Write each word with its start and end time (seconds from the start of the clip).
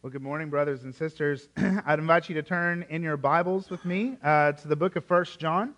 Well, 0.00 0.12
good 0.12 0.22
morning, 0.22 0.48
brothers 0.48 0.84
and 0.84 0.94
sisters. 0.94 1.48
I'd 1.56 1.98
invite 1.98 2.28
you 2.28 2.34
to 2.36 2.42
turn 2.44 2.86
in 2.88 3.02
your 3.02 3.16
Bibles 3.16 3.68
with 3.68 3.84
me 3.84 4.16
uh, 4.22 4.52
to 4.52 4.68
the 4.68 4.76
book 4.76 4.94
of 4.94 5.04
First 5.04 5.40
John. 5.40 5.74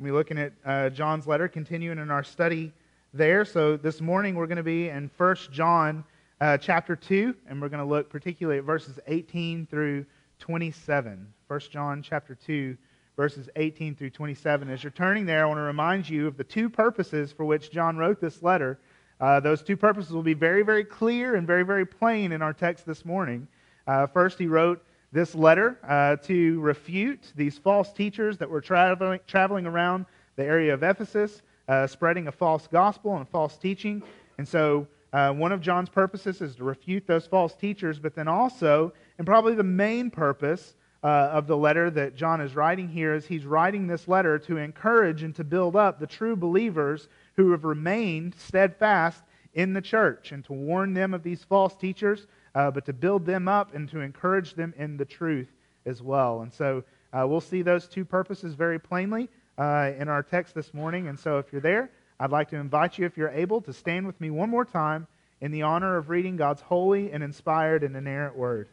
We're 0.00 0.12
looking 0.12 0.38
at 0.38 0.52
uh, 0.64 0.90
John's 0.90 1.28
letter, 1.28 1.46
continuing 1.46 2.00
in 2.00 2.10
our 2.10 2.24
study 2.24 2.72
there. 3.14 3.44
So 3.44 3.76
this 3.76 4.00
morning 4.00 4.34
we're 4.34 4.48
going 4.48 4.56
to 4.56 4.64
be 4.64 4.88
in 4.88 5.08
First 5.08 5.52
John 5.52 6.02
uh, 6.40 6.56
chapter 6.56 6.96
2, 6.96 7.32
and 7.48 7.62
we're 7.62 7.68
going 7.68 7.78
to 7.78 7.88
look 7.88 8.10
particularly 8.10 8.58
at 8.58 8.64
verses 8.64 8.98
18 9.06 9.68
through 9.70 10.04
27. 10.40 11.32
First 11.46 11.70
John 11.70 12.02
chapter 12.02 12.34
2, 12.34 12.76
verses 13.16 13.48
18 13.54 13.94
through 13.94 14.10
27. 14.10 14.68
As 14.68 14.82
you're 14.82 14.90
turning 14.90 15.26
there, 15.26 15.44
I 15.44 15.46
want 15.46 15.58
to 15.58 15.62
remind 15.62 16.08
you 16.08 16.26
of 16.26 16.36
the 16.36 16.42
two 16.42 16.68
purposes 16.68 17.30
for 17.30 17.44
which 17.44 17.70
John 17.70 17.96
wrote 17.96 18.20
this 18.20 18.42
letter. 18.42 18.80
Uh, 19.20 19.38
those 19.38 19.62
two 19.62 19.76
purposes 19.76 20.10
will 20.12 20.24
be 20.24 20.34
very, 20.34 20.62
very 20.62 20.82
clear 20.82 21.36
and 21.36 21.46
very, 21.46 21.62
very 21.62 21.86
plain 21.86 22.32
in 22.32 22.42
our 22.42 22.52
text 22.52 22.84
this 22.84 23.04
morning. 23.04 23.46
Uh, 23.90 24.06
first, 24.06 24.38
he 24.38 24.46
wrote 24.46 24.80
this 25.10 25.34
letter 25.34 25.76
uh, 25.88 26.14
to 26.14 26.60
refute 26.60 27.32
these 27.34 27.58
false 27.58 27.92
teachers 27.92 28.38
that 28.38 28.48
were 28.48 28.60
traveling, 28.60 29.18
traveling 29.26 29.66
around 29.66 30.06
the 30.36 30.44
area 30.44 30.72
of 30.72 30.84
Ephesus, 30.84 31.42
uh, 31.66 31.88
spreading 31.88 32.28
a 32.28 32.32
false 32.32 32.68
gospel 32.68 33.16
and 33.16 33.28
false 33.28 33.56
teaching. 33.56 34.00
And 34.38 34.46
so, 34.46 34.86
uh, 35.12 35.32
one 35.32 35.50
of 35.50 35.60
John's 35.60 35.88
purposes 35.88 36.40
is 36.40 36.54
to 36.54 36.62
refute 36.62 37.04
those 37.08 37.26
false 37.26 37.56
teachers, 37.56 37.98
but 37.98 38.14
then 38.14 38.28
also, 38.28 38.92
and 39.18 39.26
probably 39.26 39.56
the 39.56 39.64
main 39.64 40.08
purpose 40.08 40.76
uh, 41.02 41.08
of 41.32 41.48
the 41.48 41.56
letter 41.56 41.90
that 41.90 42.14
John 42.14 42.40
is 42.40 42.54
writing 42.54 42.88
here, 42.88 43.12
is 43.12 43.26
he's 43.26 43.44
writing 43.44 43.88
this 43.88 44.06
letter 44.06 44.38
to 44.38 44.56
encourage 44.58 45.24
and 45.24 45.34
to 45.34 45.42
build 45.42 45.74
up 45.74 45.98
the 45.98 46.06
true 46.06 46.36
believers 46.36 47.08
who 47.34 47.50
have 47.50 47.64
remained 47.64 48.36
steadfast 48.36 49.24
in 49.54 49.72
the 49.72 49.82
church 49.82 50.30
and 50.30 50.44
to 50.44 50.52
warn 50.52 50.94
them 50.94 51.12
of 51.12 51.24
these 51.24 51.42
false 51.42 51.74
teachers 51.74 52.28
uh, 52.54 52.70
but 52.70 52.84
to 52.86 52.92
build 52.92 53.26
them 53.26 53.48
up 53.48 53.74
and 53.74 53.88
to 53.90 54.00
encourage 54.00 54.54
them 54.54 54.74
in 54.76 54.96
the 54.96 55.04
truth 55.04 55.48
as 55.86 56.02
well. 56.02 56.42
And 56.42 56.52
so 56.52 56.84
uh, 57.12 57.26
we'll 57.26 57.40
see 57.40 57.62
those 57.62 57.86
two 57.86 58.04
purposes 58.04 58.54
very 58.54 58.78
plainly 58.78 59.28
uh, 59.58 59.92
in 59.98 60.08
our 60.08 60.22
text 60.22 60.54
this 60.54 60.72
morning. 60.74 61.08
And 61.08 61.18
so 61.18 61.38
if 61.38 61.52
you're 61.52 61.60
there, 61.60 61.90
I'd 62.18 62.30
like 62.30 62.50
to 62.50 62.56
invite 62.56 62.98
you, 62.98 63.06
if 63.06 63.16
you're 63.16 63.30
able, 63.30 63.60
to 63.62 63.72
stand 63.72 64.06
with 64.06 64.20
me 64.20 64.30
one 64.30 64.50
more 64.50 64.64
time 64.64 65.06
in 65.40 65.52
the 65.52 65.62
honor 65.62 65.96
of 65.96 66.10
reading 66.10 66.36
God's 66.36 66.60
holy 66.60 67.12
and 67.12 67.24
inspired 67.24 67.82
and 67.82 67.96
inerrant 67.96 68.36
word. 68.36 68.68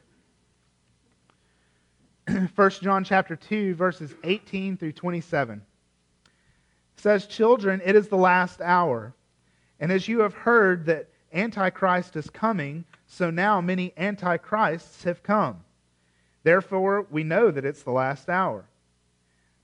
1 2.55 2.69
John 2.81 3.03
chapter 3.03 3.35
2 3.35 3.75
verses 3.75 4.13
18 4.23 4.75
through 4.75 4.91
27 4.91 5.61
says 6.97 7.25
children 7.25 7.81
it 7.85 7.95
is 7.95 8.09
the 8.09 8.17
last 8.17 8.59
hour 8.59 9.13
and 9.79 9.93
as 9.93 10.09
you 10.09 10.19
have 10.19 10.33
heard 10.33 10.85
that 10.87 11.07
antichrist 11.33 12.17
is 12.17 12.29
coming 12.29 12.83
so 13.07 13.31
now 13.31 13.61
many 13.61 13.93
antichrists 13.97 15.05
have 15.05 15.23
come. 15.23 15.63
Therefore, 16.43 17.07
we 17.09 17.23
know 17.23 17.49
that 17.49 17.65
it's 17.65 17.83
the 17.83 17.91
last 17.91 18.29
hour. 18.29 18.65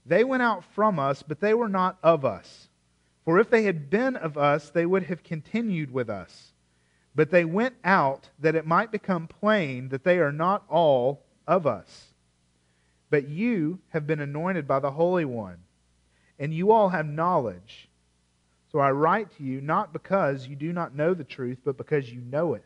They 0.05 0.23
went 0.23 0.43
out 0.43 0.63
from 0.63 0.97
us, 0.97 1.21
but 1.23 1.39
they 1.39 1.53
were 1.53 1.69
not 1.69 1.97
of 2.01 2.25
us. 2.25 2.69
For 3.25 3.39
if 3.39 3.49
they 3.49 3.63
had 3.63 3.89
been 3.89 4.15
of 4.15 4.37
us, 4.37 4.69
they 4.69 4.85
would 4.85 5.03
have 5.03 5.23
continued 5.23 5.91
with 5.91 6.09
us. 6.09 6.51
But 7.15 7.29
they 7.29 7.45
went 7.45 7.75
out 7.83 8.29
that 8.39 8.55
it 8.55 8.65
might 8.65 8.91
become 8.91 9.27
plain 9.27 9.89
that 9.89 10.03
they 10.03 10.19
are 10.19 10.31
not 10.31 10.63
all 10.67 11.21
of 11.47 11.67
us. 11.67 12.07
But 13.09 13.27
you 13.27 13.79
have 13.89 14.07
been 14.07 14.19
anointed 14.19 14.67
by 14.67 14.79
the 14.79 14.91
Holy 14.91 15.25
One, 15.25 15.57
and 16.39 16.53
you 16.53 16.71
all 16.71 16.89
have 16.89 17.05
knowledge. 17.05 17.87
So 18.71 18.79
I 18.79 18.91
write 18.91 19.37
to 19.37 19.43
you 19.43 19.61
not 19.61 19.93
because 19.93 20.47
you 20.47 20.55
do 20.55 20.73
not 20.73 20.95
know 20.95 21.13
the 21.13 21.23
truth, 21.23 21.59
but 21.63 21.77
because 21.77 22.11
you 22.11 22.21
know 22.21 22.55
it 22.55 22.65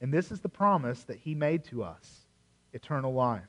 And 0.00 0.12
this 0.12 0.30
is 0.30 0.40
the 0.40 0.48
promise 0.48 1.02
that 1.04 1.18
he 1.18 1.34
made 1.34 1.64
to 1.66 1.82
us 1.82 2.26
eternal 2.72 3.12
life. 3.12 3.42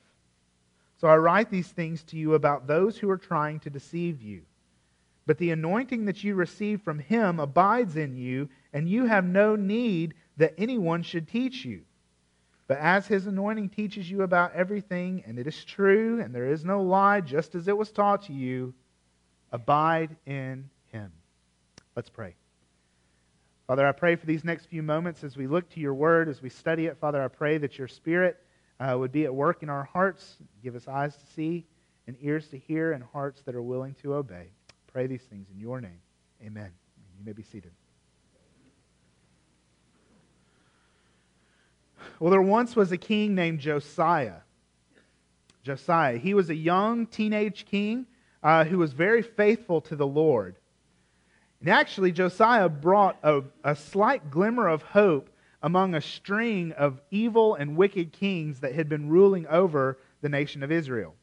So 1.00 1.08
I 1.08 1.16
write 1.16 1.50
these 1.50 1.68
things 1.68 2.02
to 2.04 2.16
you 2.16 2.34
about 2.34 2.66
those 2.66 2.96
who 2.96 3.10
are 3.10 3.18
trying 3.18 3.60
to 3.60 3.70
deceive 3.70 4.22
you. 4.22 4.42
But 5.26 5.38
the 5.38 5.50
anointing 5.50 6.04
that 6.06 6.22
you 6.22 6.34
receive 6.34 6.82
from 6.82 6.98
him 6.98 7.40
abides 7.40 7.96
in 7.96 8.16
you, 8.16 8.48
and 8.72 8.88
you 8.88 9.06
have 9.06 9.24
no 9.24 9.56
need 9.56 10.14
that 10.36 10.54
anyone 10.58 11.02
should 11.02 11.28
teach 11.28 11.64
you. 11.64 11.82
But 12.66 12.78
as 12.78 13.06
his 13.06 13.26
anointing 13.26 13.70
teaches 13.70 14.10
you 14.10 14.22
about 14.22 14.54
everything, 14.54 15.22
and 15.26 15.38
it 15.38 15.46
is 15.46 15.64
true, 15.64 16.20
and 16.20 16.34
there 16.34 16.46
is 16.46 16.64
no 16.64 16.82
lie, 16.82 17.20
just 17.20 17.54
as 17.54 17.68
it 17.68 17.76
was 17.76 17.92
taught 17.92 18.22
to 18.26 18.32
you, 18.32 18.74
abide 19.50 20.16
in 20.26 20.70
him. 20.92 21.12
Let's 21.94 22.10
pray. 22.10 22.34
Father, 23.66 23.86
I 23.86 23.92
pray 23.92 24.16
for 24.16 24.26
these 24.26 24.44
next 24.44 24.66
few 24.66 24.82
moments 24.82 25.22
as 25.22 25.36
we 25.36 25.46
look 25.46 25.70
to 25.70 25.80
your 25.80 25.94
word, 25.94 26.28
as 26.28 26.42
we 26.42 26.48
study 26.48 26.86
it. 26.86 26.98
Father, 26.98 27.22
I 27.22 27.28
pray 27.28 27.58
that 27.58 27.78
your 27.78 27.88
spirit 27.88 28.36
uh, 28.80 28.96
would 28.98 29.12
be 29.12 29.24
at 29.24 29.34
work 29.34 29.62
in 29.62 29.70
our 29.70 29.84
hearts. 29.84 30.36
Give 30.62 30.74
us 30.74 30.88
eyes 30.88 31.16
to 31.16 31.26
see 31.34 31.66
and 32.06 32.16
ears 32.20 32.48
to 32.48 32.58
hear 32.58 32.92
and 32.92 33.02
hearts 33.02 33.42
that 33.42 33.54
are 33.54 33.62
willing 33.62 33.94
to 34.02 34.14
obey. 34.14 34.48
Pray 34.92 35.06
these 35.06 35.22
things 35.22 35.46
in 35.52 35.60
your 35.60 35.80
name. 35.80 36.00
Amen. 36.44 36.70
You 37.18 37.24
may 37.24 37.32
be 37.32 37.42
seated. 37.42 37.70
Well, 42.18 42.30
there 42.30 42.42
once 42.42 42.74
was 42.74 42.90
a 42.90 42.98
king 42.98 43.34
named 43.34 43.60
Josiah. 43.60 44.40
Josiah. 45.62 46.18
He 46.18 46.34
was 46.34 46.50
a 46.50 46.54
young 46.54 47.06
teenage 47.06 47.64
king 47.64 48.06
uh, 48.42 48.64
who 48.64 48.78
was 48.78 48.92
very 48.92 49.22
faithful 49.22 49.80
to 49.82 49.94
the 49.94 50.06
Lord. 50.06 50.56
And 51.62 51.70
actually, 51.70 52.10
Josiah 52.10 52.68
brought 52.68 53.18
a, 53.22 53.42
a 53.62 53.76
slight 53.76 54.32
glimmer 54.32 54.66
of 54.66 54.82
hope 54.82 55.30
among 55.62 55.94
a 55.94 56.00
string 56.00 56.72
of 56.72 57.00
evil 57.12 57.54
and 57.54 57.76
wicked 57.76 58.10
kings 58.10 58.58
that 58.60 58.74
had 58.74 58.88
been 58.88 59.08
ruling 59.08 59.46
over 59.46 59.98
the 60.22 60.28
nation 60.28 60.64
of 60.64 60.72
Israel. 60.72 61.14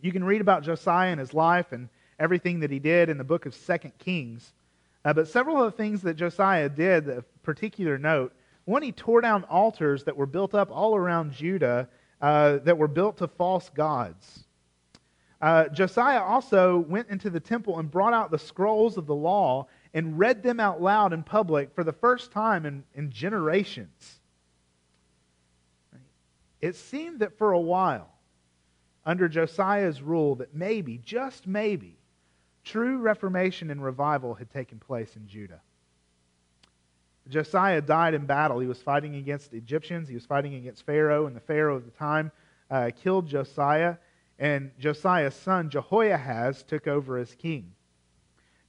You 0.00 0.10
can 0.10 0.24
read 0.24 0.40
about 0.40 0.64
Josiah 0.64 1.10
and 1.12 1.20
his 1.20 1.32
life 1.32 1.70
and 1.70 1.88
everything 2.18 2.58
that 2.60 2.72
he 2.72 2.80
did 2.80 3.08
in 3.08 3.18
the 3.18 3.24
book 3.24 3.46
of 3.46 3.54
Second 3.54 3.92
Kings. 3.98 4.52
Uh, 5.04 5.12
but 5.12 5.28
several 5.28 5.62
of 5.62 5.70
the 5.70 5.76
things 5.76 6.02
that 6.02 6.14
Josiah 6.14 6.68
did 6.68 7.08
of 7.08 7.42
particular 7.44 7.98
note 7.98 8.32
one, 8.64 8.82
he 8.82 8.90
tore 8.90 9.20
down 9.20 9.44
altars 9.44 10.02
that 10.04 10.16
were 10.16 10.26
built 10.26 10.52
up 10.52 10.72
all 10.72 10.96
around 10.96 11.32
Judah 11.32 11.88
uh, 12.20 12.58
that 12.64 12.76
were 12.76 12.88
built 12.88 13.18
to 13.18 13.28
false 13.28 13.68
gods. 13.68 14.45
Uh, 15.40 15.68
Josiah 15.68 16.22
also 16.22 16.78
went 16.78 17.08
into 17.08 17.28
the 17.28 17.40
temple 17.40 17.78
and 17.78 17.90
brought 17.90 18.14
out 18.14 18.30
the 18.30 18.38
scrolls 18.38 18.96
of 18.96 19.06
the 19.06 19.14
law 19.14 19.66
and 19.92 20.18
read 20.18 20.42
them 20.42 20.60
out 20.60 20.80
loud 20.80 21.12
in 21.12 21.22
public 21.22 21.74
for 21.74 21.84
the 21.84 21.92
first 21.92 22.32
time 22.32 22.64
in, 22.64 22.84
in 22.94 23.10
generations. 23.10 24.20
It 26.60 26.74
seemed 26.74 27.20
that 27.20 27.36
for 27.36 27.52
a 27.52 27.60
while, 27.60 28.08
under 29.04 29.28
Josiah's 29.28 30.02
rule, 30.02 30.36
that 30.36 30.54
maybe, 30.54 30.98
just 30.98 31.46
maybe, 31.46 31.96
true 32.64 32.98
reformation 32.98 33.70
and 33.70 33.82
revival 33.82 34.34
had 34.34 34.50
taken 34.50 34.78
place 34.78 35.14
in 35.16 35.28
Judah. 35.28 35.60
Josiah 37.28 37.80
died 37.80 38.14
in 38.14 38.24
battle. 38.24 38.58
He 38.58 38.66
was 38.66 38.80
fighting 38.80 39.16
against 39.16 39.50
the 39.50 39.58
Egyptians, 39.58 40.08
he 40.08 40.14
was 40.14 40.24
fighting 40.24 40.54
against 40.54 40.86
Pharaoh, 40.86 41.26
and 41.26 41.36
the 41.36 41.40
Pharaoh 41.40 41.76
of 41.76 41.84
the 41.84 41.90
time 41.90 42.32
uh, 42.70 42.90
killed 43.02 43.28
Josiah 43.28 43.96
and 44.38 44.70
Josiah's 44.78 45.34
son 45.34 45.70
Jehoahaz 45.70 46.62
took 46.62 46.86
over 46.86 47.16
as 47.16 47.34
king. 47.34 47.72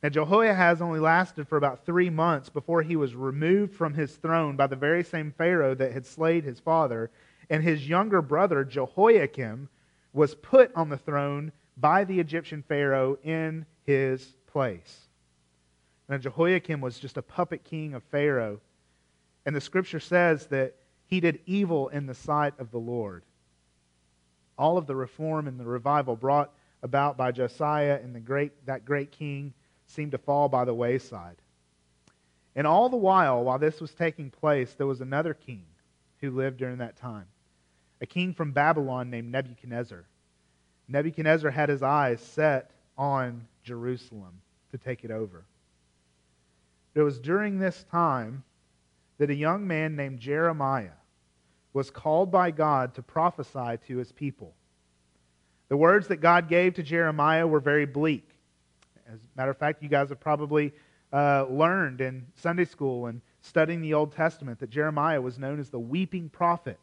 Now, 0.01 0.09
Jehoahaz 0.09 0.81
only 0.81 0.99
lasted 0.99 1.47
for 1.47 1.57
about 1.57 1.85
three 1.85 2.09
months 2.09 2.49
before 2.49 2.83
he 2.83 2.95
was 2.95 3.15
removed 3.15 3.73
from 3.73 3.93
his 3.93 4.15
throne 4.15 4.55
by 4.55 4.67
the 4.67 4.75
very 4.75 5.03
same 5.03 5.31
Pharaoh 5.31 5.75
that 5.75 5.91
had 5.91 6.05
slayed 6.05 6.43
his 6.43 6.59
father, 6.59 7.09
and 7.49 7.63
his 7.63 7.89
younger 7.89 8.21
brother 8.21 8.63
Jehoiakim 8.63 9.69
was 10.13 10.35
put 10.35 10.71
on 10.75 10.89
the 10.89 10.97
throne 10.97 11.51
by 11.75 12.03
the 12.03 12.19
Egyptian 12.19 12.63
Pharaoh 12.63 13.17
in 13.23 13.65
his 13.83 14.35
place. 14.45 15.07
Now, 16.07 16.17
Jehoiakim 16.17 16.79
was 16.79 16.99
just 16.99 17.17
a 17.17 17.21
puppet 17.21 17.63
king 17.63 17.93
of 17.93 18.03
Pharaoh, 18.03 18.61
and 19.45 19.55
the 19.55 19.61
scripture 19.61 19.99
says 19.99 20.45
that 20.47 20.75
he 21.07 21.19
did 21.19 21.39
evil 21.45 21.87
in 21.89 22.05
the 22.05 22.13
sight 22.13 22.53
of 22.59 22.71
the 22.71 22.79
Lord 22.79 23.23
all 24.57 24.77
of 24.77 24.87
the 24.87 24.95
reform 24.95 25.47
and 25.47 25.59
the 25.59 25.65
revival 25.65 26.15
brought 26.15 26.53
about 26.83 27.17
by 27.17 27.31
Josiah 27.31 27.99
and 28.01 28.13
the 28.15 28.19
great, 28.19 28.65
that 28.65 28.85
great 28.85 29.11
king 29.11 29.53
seemed 29.85 30.11
to 30.11 30.17
fall 30.17 30.49
by 30.49 30.65
the 30.65 30.73
wayside. 30.73 31.37
And 32.55 32.65
all 32.65 32.89
the 32.89 32.97
while, 32.97 33.43
while 33.43 33.59
this 33.59 33.79
was 33.79 33.93
taking 33.93 34.31
place, 34.31 34.73
there 34.73 34.87
was 34.87 35.01
another 35.01 35.33
king 35.33 35.65
who 36.21 36.31
lived 36.31 36.57
during 36.57 36.79
that 36.79 36.97
time. 36.97 37.25
a 38.01 38.05
king 38.05 38.33
from 38.33 38.51
Babylon 38.51 39.09
named 39.09 39.31
Nebuchadnezzar. 39.31 40.05
Nebuchadnezzar 40.87 41.51
had 41.51 41.69
his 41.69 41.83
eyes 41.83 42.21
set 42.21 42.71
on 42.97 43.47
Jerusalem 43.63 44.41
to 44.71 44.77
take 44.77 45.03
it 45.03 45.11
over. 45.11 45.43
It 46.95 47.01
was 47.01 47.19
during 47.19 47.59
this 47.59 47.83
time 47.91 48.43
that 49.17 49.29
a 49.29 49.35
young 49.35 49.67
man 49.67 49.95
named 49.95 50.19
Jeremiah 50.19 50.96
was 51.77 51.91
called 51.91 52.31
by 52.31 52.49
God 52.49 52.95
to 52.95 53.03
prophesy 53.03 53.77
to 53.87 53.97
his 53.97 54.11
people. 54.11 54.55
The 55.69 55.77
words 55.77 56.07
that 56.07 56.17
God 56.17 56.49
gave 56.49 56.73
to 56.73 56.83
Jeremiah 56.83 57.45
were 57.45 57.59
very 57.59 57.85
bleak. 57.85 58.27
As 59.07 59.19
a 59.19 59.37
matter 59.37 59.51
of 59.51 59.57
fact, 59.57 59.83
you 59.83 59.87
guys 59.87 60.09
have 60.09 60.19
probably 60.19 60.73
uh, 61.13 61.45
learned 61.47 62.01
in 62.01 62.25
Sunday 62.33 62.65
school 62.65 63.05
and 63.05 63.21
studying 63.41 63.81
the 63.81 63.93
Old 63.93 64.11
Testament 64.11 64.59
that 64.59 64.71
Jeremiah 64.71 65.21
was 65.21 65.37
known 65.37 65.59
as 65.59 65.69
the 65.69 65.79
weeping 65.79 66.29
prophet. 66.29 66.79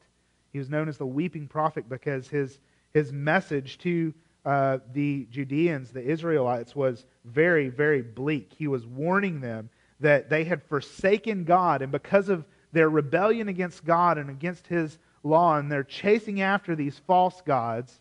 He 0.53 0.61
was 0.61 0.71
known 0.71 0.89
as 0.89 0.97
the 0.97 1.07
weeping 1.07 1.49
prophet 1.49 1.89
because 1.89 2.29
his, 2.29 2.61
his 2.93 3.13
message 3.13 3.79
to 3.79 4.15
uh, 4.45 4.79
the 4.93 5.27
Judeans, 5.29 5.91
the 5.91 6.05
Israelites, 6.05 6.77
was 6.77 7.05
very, 7.25 7.69
very 7.69 8.01
bleak. 8.01 8.53
He 8.57 8.69
was 8.69 8.87
warning 8.87 9.41
them 9.41 9.71
that 9.99 10.31
they 10.31 10.45
had 10.45 10.63
forsaken 10.63 11.43
God, 11.43 11.83
and 11.83 11.91
because 11.91 12.29
of 12.29 12.45
their 12.75 12.91
rebellion 12.91 13.49
against 13.49 13.85
God 13.85 14.19
and 14.19 14.29
against 14.29 14.67
His 14.67 14.99
law, 15.23 15.57
and 15.57 15.71
they're 15.71 15.85
chasing 15.85 16.43
after 16.43 16.77
these 16.77 17.01
false 17.07 17.41
gods, 17.41 18.01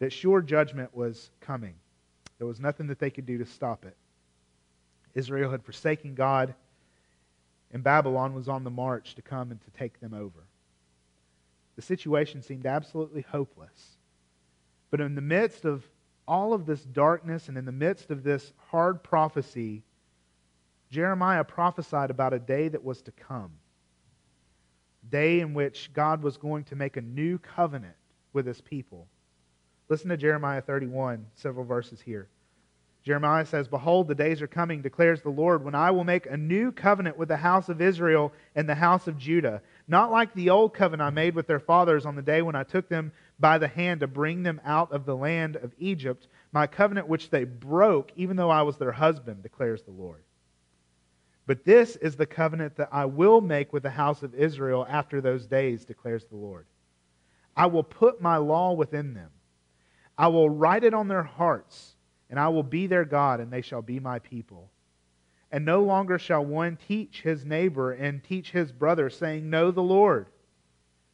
that 0.00 0.12
sure 0.12 0.42
judgment 0.42 0.94
was 0.94 1.30
coming. 1.40 1.74
There 2.38 2.46
was 2.46 2.60
nothing 2.60 2.88
that 2.88 2.98
they 2.98 3.10
could 3.10 3.24
do 3.24 3.38
to 3.38 3.46
stop 3.46 3.86
it. 3.86 3.96
Israel 5.14 5.52
had 5.52 5.62
forsaken 5.62 6.14
God, 6.14 6.54
and 7.72 7.82
Babylon 7.82 8.34
was 8.34 8.48
on 8.48 8.64
the 8.64 8.70
march 8.70 9.14
to 9.14 9.22
come 9.22 9.52
and 9.52 9.60
to 9.62 9.70
take 9.70 10.00
them 10.00 10.12
over. 10.12 10.44
The 11.76 11.82
situation 11.82 12.42
seemed 12.42 12.66
absolutely 12.66 13.22
hopeless. 13.22 13.96
But 14.90 15.00
in 15.00 15.14
the 15.14 15.20
midst 15.20 15.64
of 15.64 15.84
all 16.26 16.52
of 16.52 16.66
this 16.66 16.82
darkness 16.82 17.48
and 17.48 17.56
in 17.56 17.64
the 17.64 17.72
midst 17.72 18.10
of 18.10 18.24
this 18.24 18.52
hard 18.70 19.02
prophecy, 19.02 19.82
Jeremiah 20.90 21.44
prophesied 21.44 22.10
about 22.10 22.32
a 22.32 22.38
day 22.38 22.68
that 22.68 22.84
was 22.84 23.02
to 23.02 23.12
come. 23.12 23.52
Day 25.10 25.40
in 25.40 25.54
which 25.54 25.92
God 25.92 26.22
was 26.22 26.36
going 26.36 26.64
to 26.64 26.76
make 26.76 26.96
a 26.96 27.02
new 27.02 27.38
covenant 27.38 27.96
with 28.32 28.46
his 28.46 28.60
people. 28.60 29.06
Listen 29.88 30.08
to 30.08 30.16
Jeremiah 30.16 30.62
31, 30.62 31.26
several 31.34 31.64
verses 31.64 32.00
here. 32.00 32.28
Jeremiah 33.04 33.44
says, 33.44 33.68
Behold, 33.68 34.08
the 34.08 34.14
days 34.14 34.40
are 34.40 34.46
coming, 34.46 34.80
declares 34.80 35.20
the 35.20 35.28
Lord, 35.28 35.62
when 35.62 35.74
I 35.74 35.90
will 35.90 36.04
make 36.04 36.24
a 36.24 36.38
new 36.38 36.72
covenant 36.72 37.18
with 37.18 37.28
the 37.28 37.36
house 37.36 37.68
of 37.68 37.82
Israel 37.82 38.32
and 38.54 38.66
the 38.66 38.74
house 38.74 39.06
of 39.06 39.18
Judah. 39.18 39.60
Not 39.86 40.10
like 40.10 40.32
the 40.32 40.48
old 40.48 40.72
covenant 40.72 41.06
I 41.06 41.10
made 41.10 41.34
with 41.34 41.46
their 41.46 41.60
fathers 41.60 42.06
on 42.06 42.16
the 42.16 42.22
day 42.22 42.40
when 42.40 42.56
I 42.56 42.62
took 42.62 42.88
them 42.88 43.12
by 43.38 43.58
the 43.58 43.68
hand 43.68 44.00
to 44.00 44.06
bring 44.06 44.42
them 44.42 44.58
out 44.64 44.90
of 44.90 45.04
the 45.04 45.14
land 45.14 45.56
of 45.56 45.74
Egypt, 45.78 46.28
my 46.50 46.66
covenant 46.66 47.06
which 47.06 47.28
they 47.28 47.44
broke, 47.44 48.10
even 48.16 48.38
though 48.38 48.50
I 48.50 48.62
was 48.62 48.78
their 48.78 48.92
husband, 48.92 49.42
declares 49.42 49.82
the 49.82 49.90
Lord. 49.90 50.23
But 51.46 51.64
this 51.64 51.96
is 51.96 52.16
the 52.16 52.26
covenant 52.26 52.76
that 52.76 52.88
I 52.90 53.04
will 53.04 53.40
make 53.40 53.72
with 53.72 53.82
the 53.82 53.90
house 53.90 54.22
of 54.22 54.34
Israel 54.34 54.86
after 54.88 55.20
those 55.20 55.46
days, 55.46 55.84
declares 55.84 56.24
the 56.24 56.36
Lord. 56.36 56.66
I 57.56 57.66
will 57.66 57.82
put 57.82 58.20
my 58.20 58.38
law 58.38 58.72
within 58.72 59.14
them, 59.14 59.30
I 60.16 60.28
will 60.28 60.48
write 60.48 60.84
it 60.84 60.94
on 60.94 61.08
their 61.08 61.22
hearts 61.22 61.94
and 62.30 62.40
I 62.40 62.48
will 62.48 62.62
be 62.62 62.88
their 62.88 63.04
God, 63.04 63.40
and 63.40 63.52
they 63.52 63.60
shall 63.60 63.80
be 63.80 64.00
my 64.00 64.18
people. 64.18 64.70
And 65.52 65.64
no 65.64 65.84
longer 65.84 66.18
shall 66.18 66.44
one 66.44 66.76
teach 66.88 67.22
his 67.22 67.44
neighbor 67.44 67.92
and 67.92 68.24
teach 68.24 68.50
his 68.50 68.72
brother, 68.72 69.08
saying, 69.08 69.48
Know 69.48 69.70
the 69.70 69.82
Lord. 69.82 70.26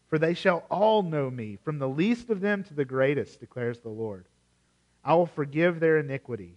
For 0.09 0.19
they 0.19 0.35
shall 0.35 0.65
all 0.71 1.03
know 1.03 1.31
me, 1.31 1.59
from 1.63 1.79
the 1.79 1.89
least 1.89 2.31
of 2.31 2.41
them 2.41 2.65
to 2.65 2.75
the 2.75 2.85
greatest, 2.85 3.39
declares 3.39 3.81
the 3.81 3.91
Lord. 3.91 4.25
I 5.05 5.15
will 5.15 5.27
forgive 5.27 5.79
their 5.79 5.99
iniquity, 5.99 6.57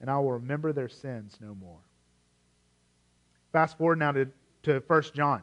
and 0.00 0.08
I 0.10 0.16
will 0.18 0.32
remember 0.32 0.72
their 0.72 0.88
sins 0.88 1.36
no 1.38 1.54
more. 1.54 1.80
Fast 3.52 3.78
forward 3.78 3.98
now 3.98 4.12
to, 4.12 4.28
to 4.64 4.82
1 4.86 5.02
John. 5.14 5.42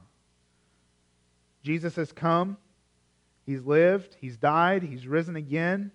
Jesus 1.64 1.96
has 1.96 2.12
come, 2.12 2.58
he's 3.46 3.64
lived, 3.64 4.16
he's 4.20 4.38
died, 4.38 4.84
he's 4.84 5.08
risen 5.08 5.36
again. 5.36 5.92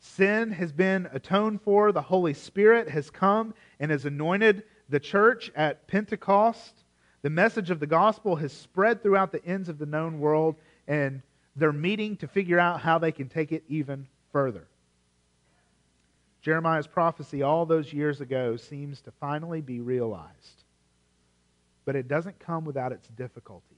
Sin 0.00 0.50
has 0.50 0.72
been 0.72 1.08
atoned 1.12 1.62
for. 1.62 1.92
The 1.92 2.02
Holy 2.02 2.34
Spirit 2.34 2.88
has 2.90 3.10
come 3.10 3.54
and 3.80 3.90
has 3.90 4.04
anointed 4.04 4.64
the 4.88 5.00
church 5.00 5.50
at 5.54 5.86
Pentecost. 5.86 6.74
The 7.22 7.30
message 7.30 7.70
of 7.70 7.80
the 7.80 7.86
gospel 7.86 8.36
has 8.36 8.52
spread 8.52 9.02
throughout 9.02 9.32
the 9.32 9.44
ends 9.44 9.68
of 9.68 9.78
the 9.78 9.86
known 9.86 10.20
world, 10.20 10.56
and 10.86 11.22
they're 11.56 11.72
meeting 11.72 12.16
to 12.18 12.28
figure 12.28 12.58
out 12.58 12.80
how 12.80 12.98
they 12.98 13.12
can 13.12 13.28
take 13.28 13.52
it 13.52 13.64
even 13.68 14.06
further. 14.32 14.66
Jeremiah's 16.42 16.86
prophecy 16.86 17.42
all 17.42 17.66
those 17.66 17.92
years 17.92 18.20
ago 18.20 18.56
seems 18.56 19.00
to 19.02 19.10
finally 19.12 19.60
be 19.60 19.80
realized. 19.80 20.64
But 21.86 21.96
it 21.96 22.08
doesn't 22.08 22.38
come 22.38 22.66
without 22.66 22.92
its 22.92 23.08
difficulty. 23.08 23.76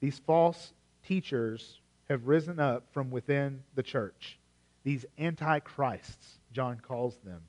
These 0.00 0.18
false 0.20 0.72
teachers 1.06 1.80
have 2.08 2.26
risen 2.26 2.58
up 2.58 2.84
from 2.92 3.10
within 3.10 3.62
the 3.74 3.82
church 3.82 4.38
these 4.86 5.04
antichrists, 5.18 6.38
John 6.52 6.78
calls 6.78 7.16
them. 7.24 7.42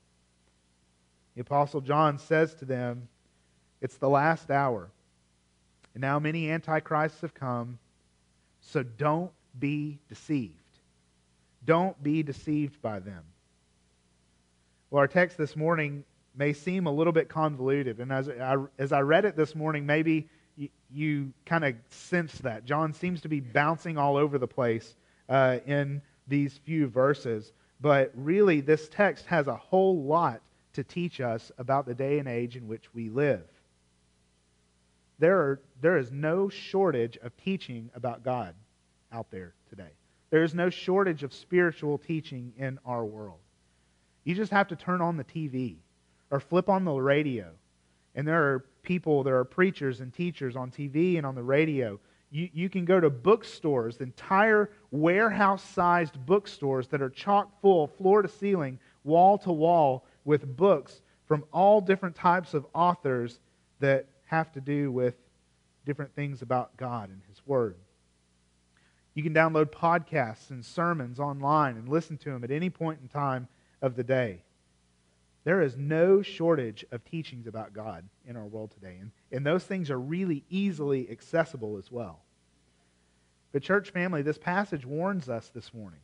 The 1.36 1.42
Apostle 1.42 1.80
John 1.80 2.18
says 2.18 2.52
to 2.56 2.64
them, 2.64 3.06
It's 3.80 3.96
the 3.96 4.08
last 4.08 4.50
hour. 4.50 4.90
And 5.94 6.00
now 6.00 6.18
many 6.18 6.50
antichrists 6.50 7.20
have 7.20 7.34
come, 7.34 7.78
so 8.60 8.82
don't 8.82 9.30
be 9.56 10.00
deceived. 10.08 10.52
Don't 11.64 12.02
be 12.02 12.24
deceived 12.24 12.82
by 12.82 12.98
them. 12.98 13.22
Well, 14.90 14.98
our 14.98 15.06
text 15.06 15.38
this 15.38 15.54
morning 15.54 16.02
may 16.38 16.52
seem 16.52 16.86
a 16.86 16.92
little 16.92 17.12
bit 17.12 17.28
convoluted, 17.28 17.98
and 17.98 18.12
as 18.12 18.28
I, 18.28 18.56
as 18.78 18.92
I 18.92 19.00
read 19.00 19.24
it 19.24 19.36
this 19.36 19.54
morning, 19.54 19.84
maybe 19.84 20.28
you, 20.90 21.32
kind 21.44 21.64
of 21.64 21.74
sense 21.90 22.32
that. 22.38 22.64
John 22.64 22.92
seems 22.92 23.20
to 23.22 23.28
be 23.28 23.40
bouncing 23.40 23.98
all 23.98 24.16
over 24.16 24.38
the 24.38 24.46
place 24.46 24.94
uh, 25.28 25.58
in 25.66 26.00
these 26.26 26.56
few 26.64 26.86
verses. 26.86 27.52
But 27.80 28.12
really, 28.14 28.60
this 28.60 28.88
text 28.88 29.26
has 29.26 29.46
a 29.46 29.56
whole 29.56 30.02
lot 30.02 30.40
to 30.74 30.82
teach 30.82 31.20
us 31.20 31.52
about 31.58 31.86
the 31.86 31.94
day 31.94 32.18
and 32.18 32.28
age 32.28 32.56
in 32.56 32.68
which 32.68 32.92
we 32.94 33.10
live. 33.10 33.44
There, 35.18 35.38
are, 35.38 35.60
there 35.80 35.98
is 35.98 36.10
no 36.12 36.48
shortage 36.48 37.18
of 37.18 37.36
teaching 37.36 37.90
about 37.94 38.24
God 38.24 38.54
out 39.12 39.30
there 39.30 39.54
today. 39.68 39.90
There 40.30 40.44
is 40.44 40.54
no 40.54 40.70
shortage 40.70 41.22
of 41.22 41.32
spiritual 41.32 41.98
teaching 41.98 42.52
in 42.56 42.78
our 42.84 43.04
world. 43.04 43.38
You 44.24 44.34
just 44.34 44.52
have 44.52 44.68
to 44.68 44.76
turn 44.76 45.00
on 45.00 45.16
the 45.16 45.24
TV 45.24 45.76
or 46.30 46.40
flip 46.40 46.68
on 46.68 46.84
the 46.84 46.92
radio. 46.92 47.50
And 48.14 48.26
there 48.26 48.52
are 48.52 48.64
people, 48.82 49.22
there 49.22 49.38
are 49.38 49.44
preachers 49.44 50.00
and 50.00 50.12
teachers 50.12 50.56
on 50.56 50.70
TV 50.70 51.16
and 51.16 51.26
on 51.26 51.34
the 51.34 51.42
radio 51.42 51.98
you, 52.30 52.48
you 52.52 52.68
can 52.68 52.84
go 52.84 53.00
to 53.00 53.08
bookstores, 53.10 53.98
entire 53.98 54.70
warehouse 54.90 55.62
sized 55.62 56.24
bookstores 56.26 56.88
that 56.88 57.00
are 57.00 57.10
chock 57.10 57.60
full, 57.60 57.86
floor 57.86 58.22
to 58.22 58.28
ceiling, 58.28 58.78
wall 59.04 59.38
to 59.38 59.52
wall, 59.52 60.04
with 60.24 60.56
books 60.56 61.00
from 61.26 61.44
all 61.52 61.80
different 61.80 62.14
types 62.14 62.52
of 62.54 62.66
authors 62.74 63.40
that 63.80 64.06
have 64.26 64.52
to 64.52 64.60
do 64.60 64.92
with 64.92 65.14
different 65.86 66.14
things 66.14 66.42
about 66.42 66.76
God 66.76 67.08
and 67.08 67.22
His 67.28 67.40
Word. 67.46 67.76
You 69.14 69.22
can 69.22 69.32
download 69.32 69.66
podcasts 69.66 70.50
and 70.50 70.64
sermons 70.64 71.18
online 71.18 71.76
and 71.76 71.88
listen 71.88 72.18
to 72.18 72.30
them 72.30 72.44
at 72.44 72.50
any 72.50 72.68
point 72.68 73.00
in 73.00 73.08
time 73.08 73.48
of 73.80 73.96
the 73.96 74.04
day. 74.04 74.42
There 75.48 75.62
is 75.62 75.78
no 75.78 76.20
shortage 76.20 76.84
of 76.92 77.02
teachings 77.06 77.46
about 77.46 77.72
God 77.72 78.06
in 78.26 78.36
our 78.36 78.44
world 78.44 78.70
today, 78.70 78.98
and, 79.00 79.10
and 79.32 79.46
those 79.46 79.64
things 79.64 79.90
are 79.90 79.98
really 79.98 80.44
easily 80.50 81.10
accessible 81.10 81.78
as 81.78 81.90
well. 81.90 82.20
But, 83.52 83.62
church 83.62 83.88
family, 83.88 84.20
this 84.20 84.36
passage 84.36 84.84
warns 84.84 85.30
us 85.30 85.48
this 85.48 85.72
morning. 85.72 86.00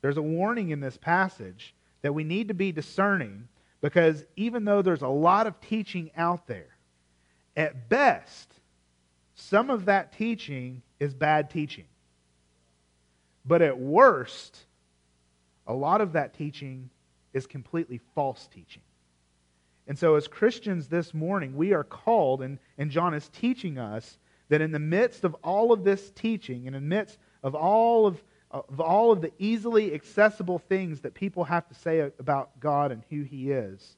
There's 0.00 0.16
a 0.16 0.22
warning 0.22 0.70
in 0.70 0.80
this 0.80 0.96
passage 0.96 1.74
that 2.00 2.14
we 2.14 2.24
need 2.24 2.48
to 2.48 2.54
be 2.54 2.72
discerning 2.72 3.46
because 3.82 4.24
even 4.36 4.64
though 4.64 4.80
there's 4.80 5.02
a 5.02 5.08
lot 5.08 5.46
of 5.46 5.60
teaching 5.60 6.10
out 6.16 6.46
there, 6.46 6.78
at 7.58 7.90
best, 7.90 8.54
some 9.34 9.68
of 9.68 9.84
that 9.84 10.14
teaching 10.16 10.80
is 10.98 11.12
bad 11.12 11.50
teaching. 11.50 11.88
But 13.44 13.60
at 13.60 13.78
worst, 13.78 14.60
a 15.66 15.74
lot 15.74 16.00
of 16.00 16.14
that 16.14 16.32
teaching 16.32 16.88
is 17.36 17.46
completely 17.46 18.00
false 18.14 18.48
teaching. 18.52 18.82
And 19.86 19.98
so, 19.98 20.16
as 20.16 20.26
Christians 20.26 20.88
this 20.88 21.14
morning, 21.14 21.54
we 21.54 21.72
are 21.72 21.84
called, 21.84 22.42
and, 22.42 22.58
and 22.78 22.90
John 22.90 23.14
is 23.14 23.28
teaching 23.28 23.78
us 23.78 24.18
that 24.48 24.60
in 24.60 24.72
the 24.72 24.78
midst 24.78 25.22
of 25.22 25.34
all 25.44 25.72
of 25.72 25.84
this 25.84 26.10
teaching, 26.12 26.66
and 26.66 26.74
in 26.74 26.88
the 26.88 26.96
midst 26.96 27.18
of 27.42 27.54
all 27.54 28.06
of, 28.06 28.22
of 28.50 28.80
all 28.80 29.12
of 29.12 29.20
the 29.20 29.32
easily 29.38 29.94
accessible 29.94 30.58
things 30.58 31.02
that 31.02 31.14
people 31.14 31.44
have 31.44 31.68
to 31.68 31.74
say 31.74 32.10
about 32.18 32.58
God 32.58 32.90
and 32.90 33.02
who 33.10 33.22
He 33.22 33.52
is, 33.52 33.96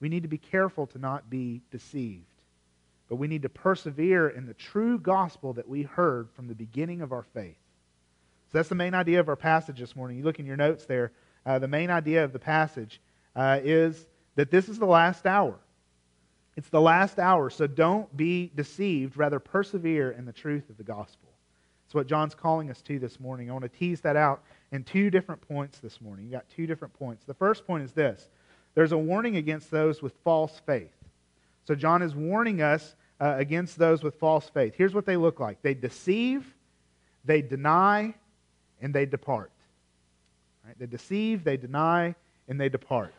we 0.00 0.08
need 0.08 0.22
to 0.22 0.28
be 0.28 0.38
careful 0.38 0.86
to 0.88 0.98
not 0.98 1.30
be 1.30 1.62
deceived. 1.70 2.24
but 3.08 3.16
we 3.16 3.28
need 3.28 3.42
to 3.42 3.48
persevere 3.48 4.28
in 4.28 4.46
the 4.46 4.54
true 4.54 4.98
gospel 4.98 5.52
that 5.54 5.68
we 5.68 5.82
heard 5.82 6.30
from 6.32 6.48
the 6.48 6.54
beginning 6.54 7.00
of 7.02 7.12
our 7.12 7.22
faith. 7.22 7.58
So 8.50 8.58
that's 8.58 8.68
the 8.68 8.74
main 8.74 8.94
idea 8.94 9.20
of 9.20 9.28
our 9.28 9.36
passage 9.36 9.78
this 9.78 9.96
morning. 9.96 10.18
You 10.18 10.24
look 10.24 10.38
in 10.38 10.46
your 10.46 10.56
notes 10.56 10.86
there. 10.86 11.12
Uh, 11.46 11.60
the 11.60 11.68
main 11.68 11.90
idea 11.90 12.24
of 12.24 12.32
the 12.32 12.38
passage 12.38 13.00
uh, 13.36 13.60
is 13.62 14.06
that 14.34 14.50
this 14.50 14.68
is 14.68 14.78
the 14.78 14.86
last 14.86 15.26
hour. 15.26 15.54
It's 16.56 16.68
the 16.70 16.80
last 16.80 17.18
hour, 17.18 17.50
so 17.50 17.66
don't 17.66 18.14
be 18.16 18.50
deceived. 18.56 19.16
Rather, 19.16 19.38
persevere 19.38 20.10
in 20.10 20.24
the 20.24 20.32
truth 20.32 20.68
of 20.68 20.76
the 20.76 20.82
gospel. 20.82 21.28
That's 21.84 21.94
what 21.94 22.08
John's 22.08 22.34
calling 22.34 22.70
us 22.70 22.82
to 22.82 22.98
this 22.98 23.20
morning. 23.20 23.48
I 23.48 23.52
want 23.52 23.62
to 23.62 23.78
tease 23.78 24.00
that 24.00 24.16
out 24.16 24.42
in 24.72 24.82
two 24.82 25.08
different 25.08 25.40
points 25.46 25.78
this 25.78 26.00
morning. 26.00 26.26
You 26.26 26.32
got 26.32 26.48
two 26.48 26.66
different 26.66 26.94
points. 26.94 27.24
The 27.24 27.34
first 27.34 27.64
point 27.66 27.84
is 27.84 27.92
this 27.92 28.28
there's 28.74 28.92
a 28.92 28.98
warning 28.98 29.36
against 29.36 29.70
those 29.70 30.02
with 30.02 30.14
false 30.24 30.60
faith. 30.66 30.92
So, 31.64 31.74
John 31.74 32.02
is 32.02 32.14
warning 32.14 32.60
us 32.60 32.96
uh, 33.20 33.34
against 33.36 33.78
those 33.78 34.02
with 34.02 34.16
false 34.16 34.48
faith. 34.48 34.74
Here's 34.76 34.94
what 34.94 35.06
they 35.06 35.16
look 35.16 35.38
like 35.38 35.62
they 35.62 35.74
deceive, 35.74 36.52
they 37.24 37.42
deny, 37.42 38.14
and 38.80 38.94
they 38.94 39.06
depart. 39.06 39.52
Right? 40.66 40.74
They 40.78 40.86
deceive, 40.86 41.44
they 41.44 41.56
deny, 41.56 42.16
and 42.48 42.60
they 42.60 42.68
depart. 42.68 43.14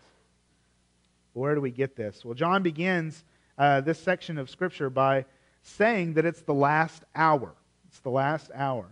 Where 1.31 1.55
do 1.55 1.61
we 1.61 1.71
get 1.71 1.95
this? 1.95 2.25
Well, 2.25 2.33
John 2.33 2.61
begins 2.61 3.23
uh, 3.57 3.81
this 3.81 3.99
section 3.99 4.37
of 4.37 4.49
Scripture 4.49 4.89
by 4.89 5.23
saying 5.63 6.15
that 6.15 6.25
it's 6.25 6.41
the 6.41 6.53
last 6.53 7.03
hour. 7.15 7.53
It's 7.87 7.99
the 7.99 8.09
last 8.09 8.51
hour. 8.53 8.85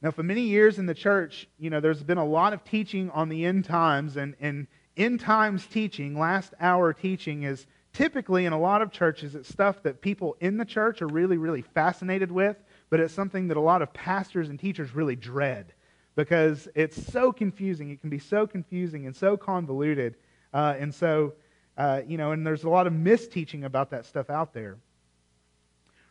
Now, 0.00 0.10
for 0.10 0.24
many 0.24 0.42
years 0.42 0.80
in 0.80 0.86
the 0.86 0.94
church, 0.94 1.46
you 1.60 1.70
know, 1.70 1.78
there's 1.78 2.02
been 2.02 2.18
a 2.18 2.24
lot 2.24 2.54
of 2.54 2.64
teaching 2.64 3.08
on 3.10 3.28
the 3.28 3.44
end 3.44 3.66
times, 3.66 4.16
and, 4.16 4.34
and 4.40 4.66
end 4.96 5.20
times 5.20 5.64
teaching, 5.66 6.18
last 6.18 6.54
hour 6.58 6.92
teaching, 6.92 7.44
is 7.44 7.66
typically 7.92 8.46
in 8.46 8.52
a 8.52 8.58
lot 8.58 8.82
of 8.82 8.90
churches, 8.90 9.36
it's 9.36 9.48
stuff 9.48 9.80
that 9.84 10.00
people 10.00 10.36
in 10.40 10.56
the 10.56 10.64
church 10.64 11.02
are 11.02 11.06
really, 11.06 11.36
really 11.36 11.62
fascinated 11.62 12.32
with, 12.32 12.56
but 12.90 12.98
it's 12.98 13.14
something 13.14 13.46
that 13.46 13.56
a 13.56 13.60
lot 13.60 13.80
of 13.80 13.92
pastors 13.92 14.48
and 14.48 14.58
teachers 14.58 14.92
really 14.92 15.14
dread 15.14 15.72
because 16.14 16.68
it's 16.74 17.10
so 17.10 17.32
confusing. 17.32 17.90
It 17.90 18.00
can 18.00 18.10
be 18.10 18.18
so 18.18 18.46
confusing 18.46 19.06
and 19.06 19.14
so 19.14 19.36
convoluted. 19.36 20.16
Uh, 20.52 20.74
and 20.78 20.94
so, 20.94 21.32
uh, 21.78 22.02
you 22.06 22.18
know, 22.18 22.32
and 22.32 22.46
there's 22.46 22.64
a 22.64 22.68
lot 22.68 22.86
of 22.86 22.92
misteaching 22.92 23.64
about 23.64 23.90
that 23.90 24.04
stuff 24.04 24.28
out 24.30 24.52
there. 24.52 24.76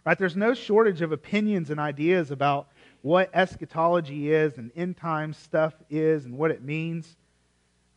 Right? 0.06 0.18
There's 0.18 0.36
no 0.36 0.54
shortage 0.54 1.02
of 1.02 1.12
opinions 1.12 1.70
and 1.70 1.80
ideas 1.80 2.32
about 2.32 2.70
what 3.04 3.30
eschatology 3.34 4.32
is 4.32 4.58
and 4.58 4.72
end 4.76 4.98
time 4.98 5.34
stuff 5.34 5.74
is 5.90 6.26
and 6.26 6.38
what 6.38 6.52
it 6.52 6.64
means. 6.64 7.16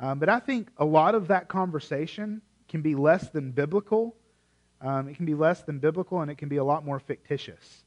Um, 0.01 0.19
but 0.19 0.29
I 0.29 0.41
think 0.41 0.71
a 0.77 0.85
lot 0.85 1.15
of 1.15 1.29
that 1.29 1.49
conversation 1.49 2.43
can 2.69 2.83
be 2.83 2.95
less 2.95 3.31
than 3.31 3.53
biblical. 3.53 4.15
Um, 4.83 5.09
it 5.09 5.17
can 5.17 5.25
be 5.25 5.35
less 5.35 5.63
than 5.63 5.79
biblical 5.79 6.21
and 6.21 6.31
it 6.31 6.37
can 6.37 6.49
be 6.49 6.59
a 6.59 6.65
lot 6.65 6.85
more 6.85 6.99
fictitious. 6.99 7.85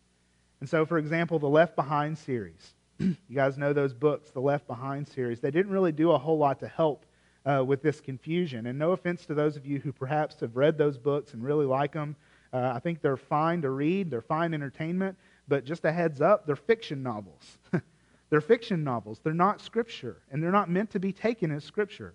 And 0.59 0.67
so, 0.67 0.85
for 0.85 0.97
example, 0.97 1.37
the 1.37 1.49
Left 1.49 1.75
Behind 1.75 2.17
series. 2.17 2.73
You 2.99 3.15
guys 3.33 3.57
know 3.57 3.73
those 3.73 3.93
books, 3.93 4.31
the 4.31 4.39
Left 4.39 4.67
Behind 4.67 5.07
series. 5.07 5.39
They 5.39 5.51
didn't 5.51 5.71
really 5.71 5.91
do 5.91 6.11
a 6.11 6.17
whole 6.17 6.37
lot 6.37 6.59
to 6.59 6.67
help 6.67 7.05
uh, 7.45 7.63
with 7.63 7.81
this 7.81 8.01
confusion. 8.01 8.65
And 8.67 8.77
no 8.77 8.91
offense 8.91 9.25
to 9.27 9.33
those 9.33 9.55
of 9.55 9.65
you 9.65 9.79
who 9.79 9.91
perhaps 9.91 10.39
have 10.41 10.55
read 10.55 10.77
those 10.77 10.97
books 10.97 11.33
and 11.33 11.43
really 11.43 11.65
like 11.65 11.93
them. 11.93 12.15
Uh, 12.51 12.71
I 12.75 12.79
think 12.79 13.01
they're 13.01 13.17
fine 13.17 13.61
to 13.61 13.69
read, 13.69 14.09
they're 14.09 14.21
fine 14.21 14.53
entertainment, 14.53 15.17
but 15.47 15.65
just 15.65 15.85
a 15.85 15.91
heads 15.91 16.21
up, 16.21 16.45
they're 16.45 16.55
fiction 16.55 17.03
novels. 17.03 17.57
they're 18.29 18.41
fiction 18.41 18.83
novels. 18.83 19.19
They're 19.23 19.33
not 19.33 19.61
scripture, 19.61 20.17
and 20.31 20.41
they're 20.41 20.51
not 20.51 20.69
meant 20.69 20.91
to 20.91 20.99
be 20.99 21.11
taken 21.11 21.51
as 21.51 21.63
scripture. 21.63 22.13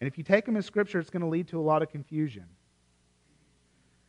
And 0.00 0.08
if 0.08 0.18
you 0.18 0.24
take 0.24 0.44
them 0.44 0.56
as 0.56 0.66
scripture, 0.66 0.98
it's 0.98 1.10
going 1.10 1.22
to 1.22 1.28
lead 1.28 1.48
to 1.48 1.58
a 1.58 1.62
lot 1.62 1.82
of 1.82 1.90
confusion. 1.90 2.44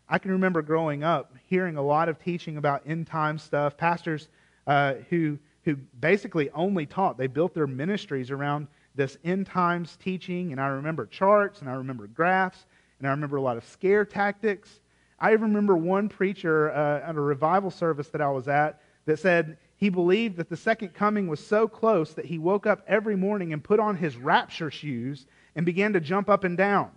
I 0.09 0.19
can 0.19 0.31
remember 0.31 0.61
growing 0.61 1.03
up 1.03 1.33
hearing 1.47 1.75
a 1.75 1.81
lot 1.81 2.07
of 2.07 2.17
teaching 2.17 2.57
about 2.57 2.83
end 2.85 3.07
time 3.07 3.37
stuff, 3.37 3.77
pastors 3.77 4.29
uh, 4.67 4.95
who, 5.09 5.39
who 5.63 5.75
basically 5.99 6.49
only 6.51 6.85
taught, 6.85 7.17
they 7.17 7.27
built 7.27 7.53
their 7.53 7.67
ministries 7.67 8.29
around 8.29 8.67
this 8.93 9.17
end 9.23 9.47
times 9.47 9.97
teaching. 9.97 10.51
And 10.51 10.61
I 10.61 10.67
remember 10.67 11.05
charts, 11.05 11.61
and 11.61 11.69
I 11.69 11.73
remember 11.73 12.05
graphs, 12.07 12.65
and 12.99 13.07
I 13.07 13.11
remember 13.11 13.37
a 13.37 13.41
lot 13.41 13.57
of 13.57 13.65
scare 13.65 14.05
tactics. 14.05 14.81
I 15.19 15.31
even 15.33 15.43
remember 15.43 15.75
one 15.75 16.09
preacher 16.09 16.71
uh, 16.71 17.09
at 17.09 17.15
a 17.15 17.21
revival 17.21 17.71
service 17.71 18.09
that 18.09 18.21
I 18.21 18.29
was 18.29 18.47
at 18.47 18.81
that 19.05 19.17
said 19.19 19.57
he 19.77 19.89
believed 19.89 20.37
that 20.37 20.49
the 20.49 20.57
second 20.57 20.93
coming 20.93 21.27
was 21.27 21.45
so 21.45 21.67
close 21.67 22.13
that 22.13 22.25
he 22.25 22.37
woke 22.37 22.67
up 22.67 22.83
every 22.87 23.15
morning 23.15 23.53
and 23.53 23.63
put 23.63 23.79
on 23.79 23.95
his 23.95 24.17
rapture 24.17 24.69
shoes 24.69 25.25
and 25.55 25.65
began 25.65 25.93
to 25.93 25.99
jump 25.99 26.29
up 26.29 26.43
and 26.43 26.57
down. 26.57 26.91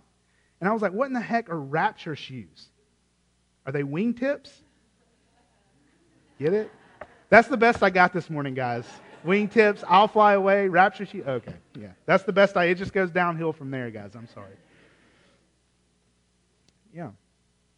And 0.59 0.69
I 0.69 0.73
was 0.73 0.81
like, 0.81 0.91
what 0.91 1.07
in 1.07 1.13
the 1.13 1.21
heck 1.21 1.49
are 1.49 1.59
rapture 1.59 2.15
shoes? 2.15 2.67
Are 3.65 3.71
they 3.71 3.83
wingtips? 3.83 4.51
Get 6.39 6.53
it? 6.53 6.71
That's 7.31 7.47
the 7.47 7.57
best 7.57 7.81
I 7.81 7.89
got 7.89 8.13
this 8.13 8.29
morning, 8.29 8.53
guys. 8.53 8.85
Wingtips, 9.25 9.83
I'll 9.87 10.07
fly 10.07 10.33
away, 10.33 10.67
rapture 10.67 11.07
shoes. 11.07 11.25
Okay, 11.25 11.55
yeah. 11.79 11.93
That's 12.05 12.23
the 12.23 12.33
best 12.33 12.55
I, 12.55 12.65
it 12.65 12.75
just 12.75 12.93
goes 12.93 13.09
downhill 13.09 13.53
from 13.53 13.71
there, 13.71 13.89
guys. 13.89 14.11
I'm 14.13 14.27
sorry. 14.27 14.53
Yeah. 16.93 17.09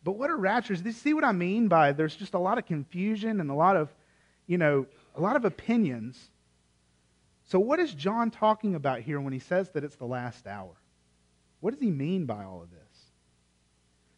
But 0.03 0.17
what 0.17 0.29
are 0.29 0.35
raptures? 0.35 0.81
Do 0.81 0.89
you 0.89 0.93
see 0.93 1.13
what 1.13 1.23
I 1.23 1.31
mean 1.31 1.69
by 1.69 1.93
there's 1.93 2.17
just 2.17 2.33
a 2.33 2.39
lot 2.39 2.57
of 2.57 2.65
confusion 2.65 3.39
and 3.39 3.49
a 3.49 3.53
lot 3.53 3.77
of, 3.77 3.87
you 4.47 4.57
know, 4.57 4.85
a 5.15 5.21
lot 5.21 5.37
of 5.37 5.45
opinions 5.45 6.29
so, 7.45 7.59
what 7.59 7.79
is 7.79 7.93
John 7.93 8.31
talking 8.31 8.75
about 8.75 9.01
here 9.01 9.19
when 9.19 9.33
he 9.33 9.39
says 9.39 9.69
that 9.71 9.83
it's 9.83 9.97
the 9.97 10.05
last 10.05 10.47
hour? 10.47 10.71
What 11.59 11.71
does 11.71 11.81
he 11.81 11.91
mean 11.91 12.25
by 12.25 12.43
all 12.43 12.61
of 12.61 12.71
this? 12.71 12.79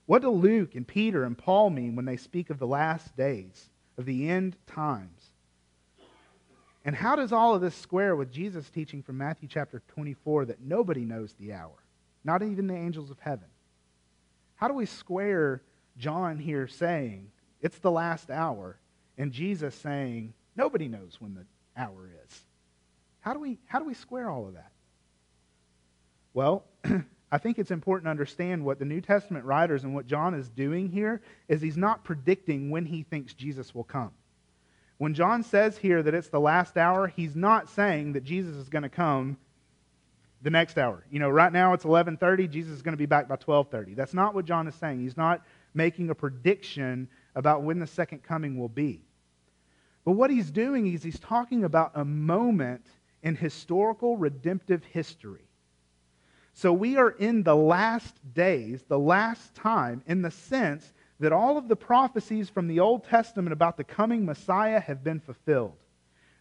What 0.06 0.22
do 0.22 0.30
Luke 0.30 0.76
and 0.76 0.88
Peter 0.88 1.24
and 1.24 1.38
Paul 1.38 1.72
mean 1.72 1.96
when 1.96 2.06
they 2.06 2.18
speak 2.18 2.50
of 2.50 2.60
the 2.60 2.68
last 2.68 3.16
days, 3.18 3.70
of 3.98 4.06
the 4.06 4.30
end 4.30 4.56
times? 4.68 5.15
And 6.86 6.96
how 6.96 7.16
does 7.16 7.34
all 7.34 7.56
of 7.56 7.62
this 7.62 7.74
square 7.74 8.16
with 8.16 8.32
Jesus' 8.32 8.70
teaching 8.70 9.02
from 9.02 9.18
Matthew 9.18 9.50
chapter 9.50 9.82
24 9.88 10.46
that 10.46 10.62
nobody 10.62 11.04
knows 11.04 11.34
the 11.34 11.52
hour, 11.52 11.74
not 12.24 12.44
even 12.44 12.68
the 12.68 12.76
angels 12.76 13.10
of 13.10 13.20
heaven? 13.20 13.48
How 14.56 14.68
do 14.68 14.76
we 14.76 14.86
square 14.86 15.64
John 15.98 16.38
here 16.38 16.68
saying 16.68 17.32
it's 17.60 17.80
the 17.80 17.92
last 17.92 18.30
hour 18.30 18.78
and 19.18 19.32
Jesus 19.32 19.74
saying 19.74 20.34
nobody 20.56 20.88
knows 20.88 21.18
when 21.20 21.34
the 21.34 21.46
hour 21.76 22.12
is? 22.24 22.42
How 23.20 23.34
do 23.34 23.40
we, 23.40 23.58
how 23.66 23.80
do 23.80 23.86
we 23.86 23.96
square 23.96 24.30
all 24.30 24.48
of 24.48 24.54
that? 24.54 24.72
Well, 26.36 26.66
I 27.32 27.40
think 27.40 27.58
it's 27.58 27.72
important 27.72 28.06
to 28.06 28.12
understand 28.12 28.64
what 28.64 28.78
the 28.78 28.86
New 28.86 29.02
Testament 29.02 29.46
writers 29.46 29.84
and 29.84 29.96
what 29.96 30.06
John 30.06 30.36
is 30.36 30.50
doing 30.50 30.90
here 30.92 31.22
is 31.48 31.62
he's 31.62 31.78
not 31.78 32.04
predicting 32.04 32.70
when 32.70 32.86
he 32.86 33.02
thinks 33.02 33.34
Jesus 33.34 33.74
will 33.74 33.84
come. 33.84 34.12
When 34.98 35.14
John 35.14 35.44
says 35.44 35.78
here 35.78 36.02
that 36.02 36.14
it's 36.14 36.30
the 36.30 36.40
last 36.40 36.78
hour, 36.78 37.08
he's 37.08 37.36
not 37.36 37.70
saying 37.70 38.14
that 38.14 38.24
Jesus 38.24 38.56
is 38.56 38.70
going 38.70 38.84
to 38.84 38.90
come 38.90 39.38
the 40.42 40.50
next 40.50 40.78
hour. 40.78 41.04
You 41.12 41.20
know, 41.20 41.30
right 41.30 41.52
now 41.52 41.74
it's 41.74 41.84
11:30, 41.84 42.50
Jesus 42.50 42.74
is 42.74 42.82
going 42.82 42.94
to 42.94 42.98
be 42.98 43.06
back 43.06 43.28
by 43.28 43.36
12:30. 43.36 43.96
That's 43.96 44.14
not 44.14 44.34
what 44.34 44.46
John 44.46 44.68
is 44.68 44.76
saying. 44.76 45.02
He's 45.02 45.18
not 45.18 45.42
making 45.74 46.10
a 46.10 46.16
prediction 46.16 47.10
about 47.36 47.64
when 47.64 47.80
the 47.80 47.88
second 47.88 48.24
coming 48.24 48.58
will 48.58 48.70
be. 48.70 49.02
But 50.06 50.14
what 50.14 50.30
he's 50.30 50.52
doing 50.52 50.94
is 50.94 51.04
he's 51.04 51.20
talking 51.20 51.64
about 51.64 51.92
a 51.96 52.06
moment 52.06 52.86
in 53.24 53.36
historical 53.36 54.18
redemptive 54.18 54.84
history. 54.86 55.50
So 56.54 56.72
we 56.72 56.96
are 56.96 57.10
in 57.10 57.44
the 57.44 57.56
last 57.56 58.16
days, 58.34 58.84
the 58.88 59.00
last 59.00 59.56
time, 59.56 60.04
in 60.08 60.22
the 60.22 60.32
sense 60.32 60.94
that 61.20 61.32
all 61.32 61.58
of 61.58 61.68
the 61.68 61.76
prophecies 61.76 62.50
from 62.50 62.68
the 62.68 62.80
Old 62.80 63.06
Testament 63.06 63.54
about 63.54 63.78
the 63.78 63.84
coming 63.84 64.26
Messiah 64.26 64.80
have 64.80 65.04
been 65.04 65.20
fulfilled. 65.20 65.74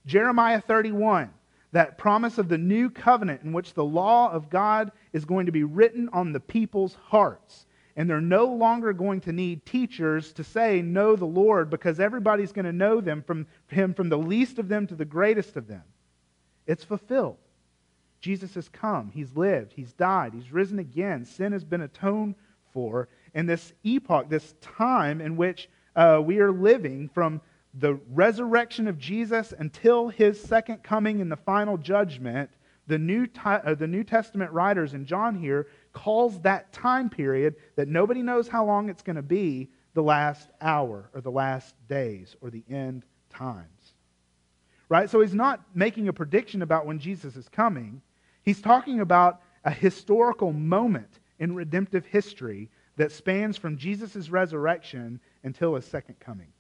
Jeremiah 0.07 0.61
31, 0.61 1.31
that 1.73 1.99
promise 1.99 2.39
of 2.39 2.49
the 2.49 2.59
new 2.59 2.91
covenant 2.91 3.43
in 3.43 3.53
which 3.53 3.75
the 3.75 3.85
law 3.85 4.31
of 4.31 4.51
God 4.51 4.93
is 5.13 5.25
going 5.25 5.47
to 5.47 5.53
be 5.53 5.65
written 5.65 6.09
on 6.13 6.33
the 6.33 6.41
people's 6.41 6.95
hearts. 6.95 7.67
And 7.97 8.11
they're 8.11 8.21
no 8.21 8.47
longer 8.47 8.93
going 8.93 9.21
to 9.23 9.33
need 9.33 9.65
teachers 9.65 10.33
to 10.35 10.45
say, 10.45 10.83
Know 10.83 11.15
the 11.15 11.25
Lord, 11.25 11.71
because 11.71 12.01
everybody's 12.01 12.53
going 12.53 12.65
to 12.65 12.73
know 12.73 13.01
them 13.01 13.23
from 13.23 13.47
him 13.69 13.95
from 13.95 14.09
the 14.09 14.19
least 14.19 14.59
of 14.59 14.69
them 14.69 14.89
to 14.89 14.97
the 14.97 15.05
greatest 15.05 15.57
of 15.57 15.69
them. 15.69 15.85
It's 16.67 16.83
fulfilled. 16.83 17.37
Jesus 18.21 18.55
has 18.55 18.69
come. 18.69 19.11
He's 19.15 19.37
lived. 19.37 19.75
He's 19.77 19.93
died. 19.93 20.33
He's 20.35 20.51
risen 20.51 20.79
again. 20.79 21.25
Sin 21.25 21.53
has 21.53 21.63
been 21.63 21.83
atoned 21.83 22.35
for. 22.73 23.09
And 23.35 23.49
this 23.49 23.73
epoch, 23.83 24.29
this 24.29 24.55
time 24.61 25.21
in 25.21 25.37
which 25.37 25.69
uh, 25.97 26.21
we 26.25 26.39
are 26.39 26.53
living 26.53 27.09
from 27.09 27.41
the 27.75 27.95
resurrection 28.13 28.87
of 28.87 28.99
Jesus 28.99 29.53
until 29.59 30.09
his 30.09 30.41
second 30.41 30.83
coming 30.83 31.19
in 31.19 31.29
the 31.29 31.37
final 31.37 31.77
judgment, 31.77 32.51
the 32.87 32.99
New, 32.99 33.27
uh, 33.45 33.75
the 33.75 33.87
New 33.87 34.05
Testament 34.05 34.53
writers 34.53 34.95
and 34.95 35.07
John 35.07 35.35
here 35.35 35.67
calls 35.93 36.41
that 36.41 36.73
time 36.73 37.11
period 37.11 37.57
that 37.77 37.89
nobody 37.89 38.23
knows 38.23 38.47
how 38.47 38.65
long 38.65 38.89
it's 38.89 39.03
going 39.03 39.17
to 39.17 39.23
be 39.23 39.71
the 39.95 40.03
last 40.03 40.51
hour 40.61 41.09
or 41.15 41.21
the 41.21 41.31
last 41.31 41.75
days 41.89 42.37
or 42.41 42.51
the 42.51 42.65
end 42.69 43.05
times. 43.31 43.95
Right? 44.89 45.09
So 45.09 45.21
he's 45.21 45.35
not 45.35 45.63
making 45.75 46.09
a 46.09 46.13
prediction 46.13 46.63
about 46.63 46.87
when 46.87 46.99
Jesus 46.99 47.37
is 47.37 47.49
coming. 47.49 48.03
He's 48.43 48.61
talking 48.61 49.01
about 49.01 49.41
a 49.65 49.71
historical 49.71 50.53
moment 50.53 51.21
in 51.39 51.55
redemptive 51.55 52.05
history 52.05 52.69
that 52.97 53.13
spans 53.13 53.57
from 53.57 53.77
Jesus' 53.77 54.31
resurrection 54.31 55.21
until 55.43 55.75
his 55.75 55.85
second 55.85 56.19
coming. 56.21 56.53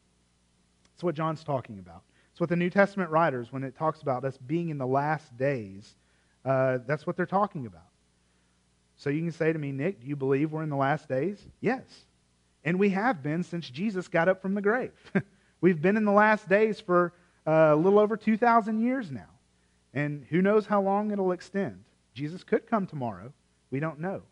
That's 0.93 1.05
what 1.05 1.15
John's 1.15 1.45
talking 1.45 1.79
about. 1.79 2.03
It's 2.33 2.41
what 2.41 2.49
the 2.49 2.57
New 2.57 2.71
Testament 2.71 3.11
writers, 3.11 3.53
when 3.53 3.63
it 3.63 3.77
talks 3.77 4.03
about 4.03 4.25
us 4.25 4.37
being 4.37 4.71
in 4.71 4.79
the 4.79 4.87
last 4.87 5.37
days, 5.37 5.95
uh, 6.45 6.79
that's 6.87 7.07
what 7.07 7.17
they're 7.17 7.27
talking 7.27 7.67
about. 7.67 7.87
So 8.97 9.11
you 9.11 9.21
can 9.23 9.33
say 9.33 9.53
to 9.53 9.59
me, 9.59 9.73
Nick, 9.73 10.01
do 10.01 10.07
you 10.07 10.17
believe 10.17 10.53
we're 10.53 10.63
in 10.63 10.71
the 10.71 10.77
last 10.77 11.09
days? 11.09 11.45
Yes. 11.61 11.83
And 12.65 12.79
we 12.79 12.91
have 12.91 13.23
been 13.23 13.43
since 13.43 13.69
Jesus 13.69 14.09
got 14.09 14.29
up 14.29 14.41
from 14.41 14.55
the 14.55 14.63
grave. 14.63 14.93
We've 15.61 15.81
been 15.81 15.97
in 15.97 16.05
the 16.05 16.13
last 16.13 16.49
days 16.49 16.81
for 16.81 17.13
uh, 17.47 17.71
a 17.73 17.77
little 17.77 17.99
over 17.99 18.17
2,000 18.17 18.81
years 18.81 19.11
now. 19.11 19.31
And 19.93 20.27
who 20.29 20.43
knows 20.43 20.67
how 20.67 20.83
long 20.83 21.11
it'll 21.11 21.33
extend. 21.33 21.85
Jesus 22.15 22.43
could 22.45 22.67
come 22.67 22.87
tomorrow. 22.87 23.33
We 23.71 23.81
don't 23.81 24.01
know. 24.01 24.23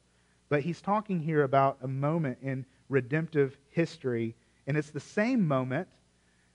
But 0.53 0.61
he's 0.61 0.83
talking 0.83 1.19
here 1.19 1.45
about 1.45 1.79
a 1.81 1.89
moment 1.89 2.37
in 2.43 2.67
redemptive 2.91 3.57
history, 3.71 4.35
and 4.67 4.77
it's 4.77 4.91
the 4.91 5.01
same 5.01 5.49
moment 5.49 5.89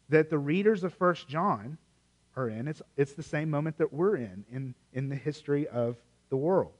that 0.10 0.30
the 0.30 0.38
readers 0.38 0.84
of 0.84 0.94
First 0.94 1.27
John 1.27 1.80
are 2.36 2.48
in. 2.48 2.68
It's, 2.68 2.84
it's 2.96 3.13
the 3.13 3.24
same 3.24 3.50
moment 3.50 3.80
that 3.80 3.92
we're 3.92 4.18
in, 4.18 4.46
in 4.51 4.75
in 4.94 5.10
the 5.10 5.16
history 5.16 5.68
of 5.70 5.98
the 6.30 6.38
world. 6.38 6.75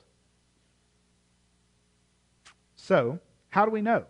So, 2.75 3.17
how 3.50 3.65
do 3.65 3.71
we 3.71 3.81
know? 3.81 4.05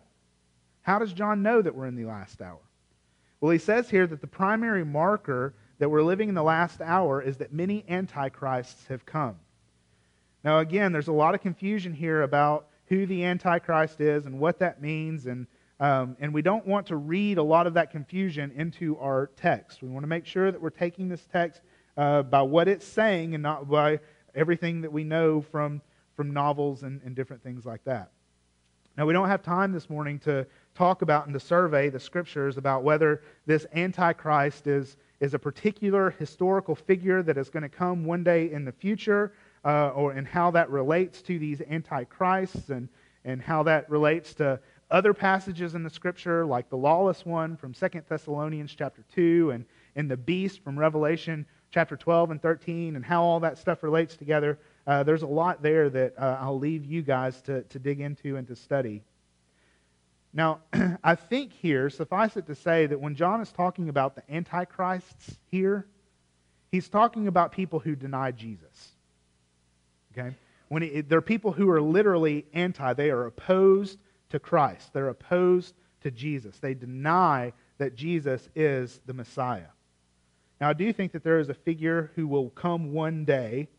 How 0.81 0.99
does 0.99 1.13
John 1.13 1.41
know 1.41 1.61
that 1.61 1.73
we're 1.73 1.87
in 1.87 1.95
the 1.95 2.03
last 2.03 2.41
hour? 2.41 2.59
Well, 3.39 3.51
he 3.51 3.57
says 3.57 3.89
here 3.89 4.05
that 4.05 4.19
the 4.19 4.27
primary 4.27 4.83
marker 4.83 5.53
that 5.79 5.87
we're 5.87 6.03
living 6.03 6.27
in 6.27 6.35
the 6.35 6.43
last 6.43 6.81
hour 6.81 7.21
is 7.21 7.37
that 7.37 7.53
many 7.53 7.85
antichrists 7.87 8.85
have 8.87 9.05
come. 9.05 9.37
Now, 10.43 10.59
again, 10.59 10.91
there's 10.91 11.07
a 11.07 11.13
lot 11.13 11.35
of 11.35 11.41
confusion 11.41 11.93
here 11.93 12.23
about 12.23 12.67
who 12.87 13.05
the 13.05 13.23
Antichrist 13.23 14.01
is 14.01 14.25
and 14.25 14.39
what 14.39 14.59
that 14.59 14.81
means, 14.81 15.25
and, 15.25 15.47
um, 15.79 16.17
and 16.19 16.33
we 16.33 16.41
don't 16.41 16.65
want 16.65 16.87
to 16.87 16.95
read 16.95 17.37
a 17.37 17.43
lot 17.43 17.67
of 17.67 17.73
that 17.75 17.91
confusion 17.91 18.51
into 18.55 18.97
our 18.97 19.31
text. 19.35 19.81
We 19.81 19.89
want 19.89 20.03
to 20.03 20.07
make 20.07 20.25
sure 20.25 20.51
that 20.51 20.61
we're 20.61 20.69
taking 20.69 21.09
this 21.09 21.27
text 21.31 21.61
uh, 21.97 22.23
by 22.23 22.41
what 22.41 22.67
it's 22.67 22.85
saying 22.85 23.33
and 23.33 23.43
not 23.43 23.69
by 23.69 23.99
everything 24.35 24.81
that 24.81 24.91
we 24.91 25.03
know 25.03 25.41
from, 25.41 25.81
from 26.15 26.31
novels 26.31 26.83
and, 26.83 27.01
and 27.03 27.15
different 27.15 27.43
things 27.43 27.65
like 27.65 27.83
that. 27.83 28.11
Now, 28.97 29.05
we 29.05 29.13
don't 29.13 29.27
have 29.27 29.43
time 29.43 29.71
this 29.71 29.89
morning 29.91 30.17
to 30.19 30.47
talk 30.73 31.03
about 31.03 31.25
and 31.25 31.33
to 31.33 31.39
survey 31.39 31.89
the 31.89 31.99
scriptures 31.99 32.57
about 32.57 32.83
whether 32.83 33.21
this 33.45 33.67
Antichrist 33.75 34.65
is, 34.65 34.97
is 35.19 35.35
a 35.35 35.39
particular 35.39 36.11
historical 36.11 36.73
figure 36.73 37.21
that 37.21 37.37
is 37.37 37.49
going 37.49 37.63
to 37.63 37.69
come 37.69 38.05
one 38.05 38.23
day 38.23 38.51
in 38.51 38.65
the 38.65 38.71
future, 38.71 39.33
uh, 39.65 39.89
or 39.89 40.11
and 40.11 40.27
how 40.27 40.51
that 40.51 40.69
relates 40.69 41.21
to 41.23 41.39
these 41.39 41.61
Antichrists 41.61 42.69
and, 42.69 42.89
and 43.25 43.41
how 43.41 43.63
that 43.63 43.89
relates 43.89 44.33
to 44.35 44.59
other 44.89 45.13
passages 45.13 45.75
in 45.75 45.83
the 45.83 45.89
scripture, 45.89 46.45
like 46.45 46.69
the 46.69 46.77
lawless 46.77 47.25
one 47.25 47.57
from 47.57 47.73
2 47.73 47.87
Thessalonians 48.07 48.73
chapter 48.73 49.03
2 49.13 49.51
and, 49.51 49.65
and 49.95 50.09
the 50.09 50.17
beast 50.17 50.63
from 50.63 50.79
Revelation 50.79 51.45
chapter 51.71 51.97
12 51.97 52.31
and 52.31 52.41
13, 52.41 52.95
and 52.95 53.03
how 53.03 53.23
all 53.23 53.41
that 53.41 53.57
stuff 53.57 53.83
relates 53.83 54.15
together. 54.15 54.57
Uh, 54.85 55.03
there's 55.03 55.23
a 55.23 55.27
lot 55.27 55.61
there 55.61 55.89
that 55.89 56.13
uh, 56.17 56.37
I'll 56.39 56.57
leave 56.57 56.85
you 56.85 57.01
guys 57.01 57.41
to, 57.41 57.63
to 57.63 57.79
dig 57.79 57.99
into 57.99 58.37
and 58.37 58.47
to 58.47 58.55
study. 58.55 59.03
Now, 60.33 60.61
I 61.03 61.15
think 61.15 61.51
here, 61.51 61.89
suffice 61.89 62.37
it 62.37 62.47
to 62.47 62.55
say, 62.55 62.85
that 62.85 62.99
when 62.99 63.15
John 63.15 63.41
is 63.41 63.51
talking 63.51 63.89
about 63.89 64.15
the 64.15 64.23
antichrists 64.33 65.37
here, 65.47 65.87
he's 66.71 66.87
talking 66.87 67.27
about 67.27 67.51
people 67.51 67.79
who 67.79 67.95
deny 67.95 68.31
Jesus. 68.31 68.93
Okay? 70.17 70.35
When 70.69 70.81
he, 70.81 71.01
they're 71.01 71.21
people 71.21 71.51
who 71.51 71.69
are 71.69 71.81
literally 71.81 72.45
anti, 72.53 72.93
they 72.93 73.09
are 73.09 73.25
opposed 73.25 73.99
to 74.29 74.39
Christ, 74.39 74.93
they're 74.93 75.09
opposed 75.09 75.75
to 76.01 76.11
Jesus. 76.11 76.57
They 76.59 76.73
deny 76.73 77.53
that 77.77 77.95
Jesus 77.95 78.49
is 78.55 78.99
the 79.05 79.13
Messiah. 79.13 79.69
Now, 80.59 80.69
I 80.69 80.73
do 80.73 80.91
think 80.91 81.11
that 81.11 81.23
there 81.23 81.39
is 81.39 81.49
a 81.49 81.53
figure 81.53 82.11
who 82.15 82.27
will 82.27 82.49
come 82.49 82.91
one 82.91 83.25
day 83.25 83.69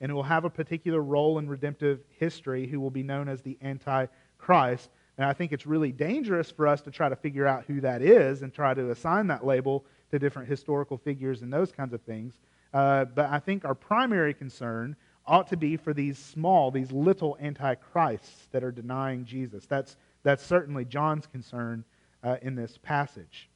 and 0.00 0.10
who 0.10 0.16
will 0.16 0.22
have 0.22 0.44
a 0.44 0.50
particular 0.50 1.00
role 1.00 1.38
in 1.38 1.48
redemptive 1.48 2.00
history 2.18 2.66
who 2.66 2.80
will 2.80 2.90
be 2.90 3.02
known 3.02 3.28
as 3.28 3.42
the 3.42 3.58
Antichrist. 3.60 4.90
And 5.18 5.26
I 5.26 5.32
think 5.32 5.52
it's 5.52 5.66
really 5.66 5.92
dangerous 5.92 6.50
for 6.50 6.66
us 6.66 6.80
to 6.82 6.90
try 6.90 7.08
to 7.08 7.16
figure 7.16 7.46
out 7.46 7.64
who 7.66 7.80
that 7.82 8.00
is 8.00 8.42
and 8.42 8.54
try 8.54 8.72
to 8.72 8.90
assign 8.90 9.26
that 9.26 9.44
label 9.44 9.84
to 10.10 10.18
different 10.18 10.48
historical 10.48 10.96
figures 10.96 11.42
and 11.42 11.52
those 11.52 11.72
kinds 11.72 11.92
of 11.92 12.00
things. 12.02 12.34
Uh, 12.72 13.04
but 13.04 13.26
I 13.26 13.40
think 13.40 13.64
our 13.64 13.74
primary 13.74 14.32
concern 14.32 14.96
ought 15.26 15.48
to 15.48 15.56
be 15.56 15.76
for 15.76 15.92
these 15.94 16.18
small, 16.18 16.70
these 16.70 16.90
little 16.92 17.36
antichrists 17.40 18.48
that 18.52 18.64
are 18.64 18.72
denying 18.72 19.24
Jesus. 19.24 19.66
That's, 19.66 19.96
that's 20.22 20.44
certainly 20.44 20.84
John's 20.84 21.26
concern 21.26 21.84
uh, 22.22 22.36
in 22.42 22.54
this 22.54 22.78
passage. 22.82 23.48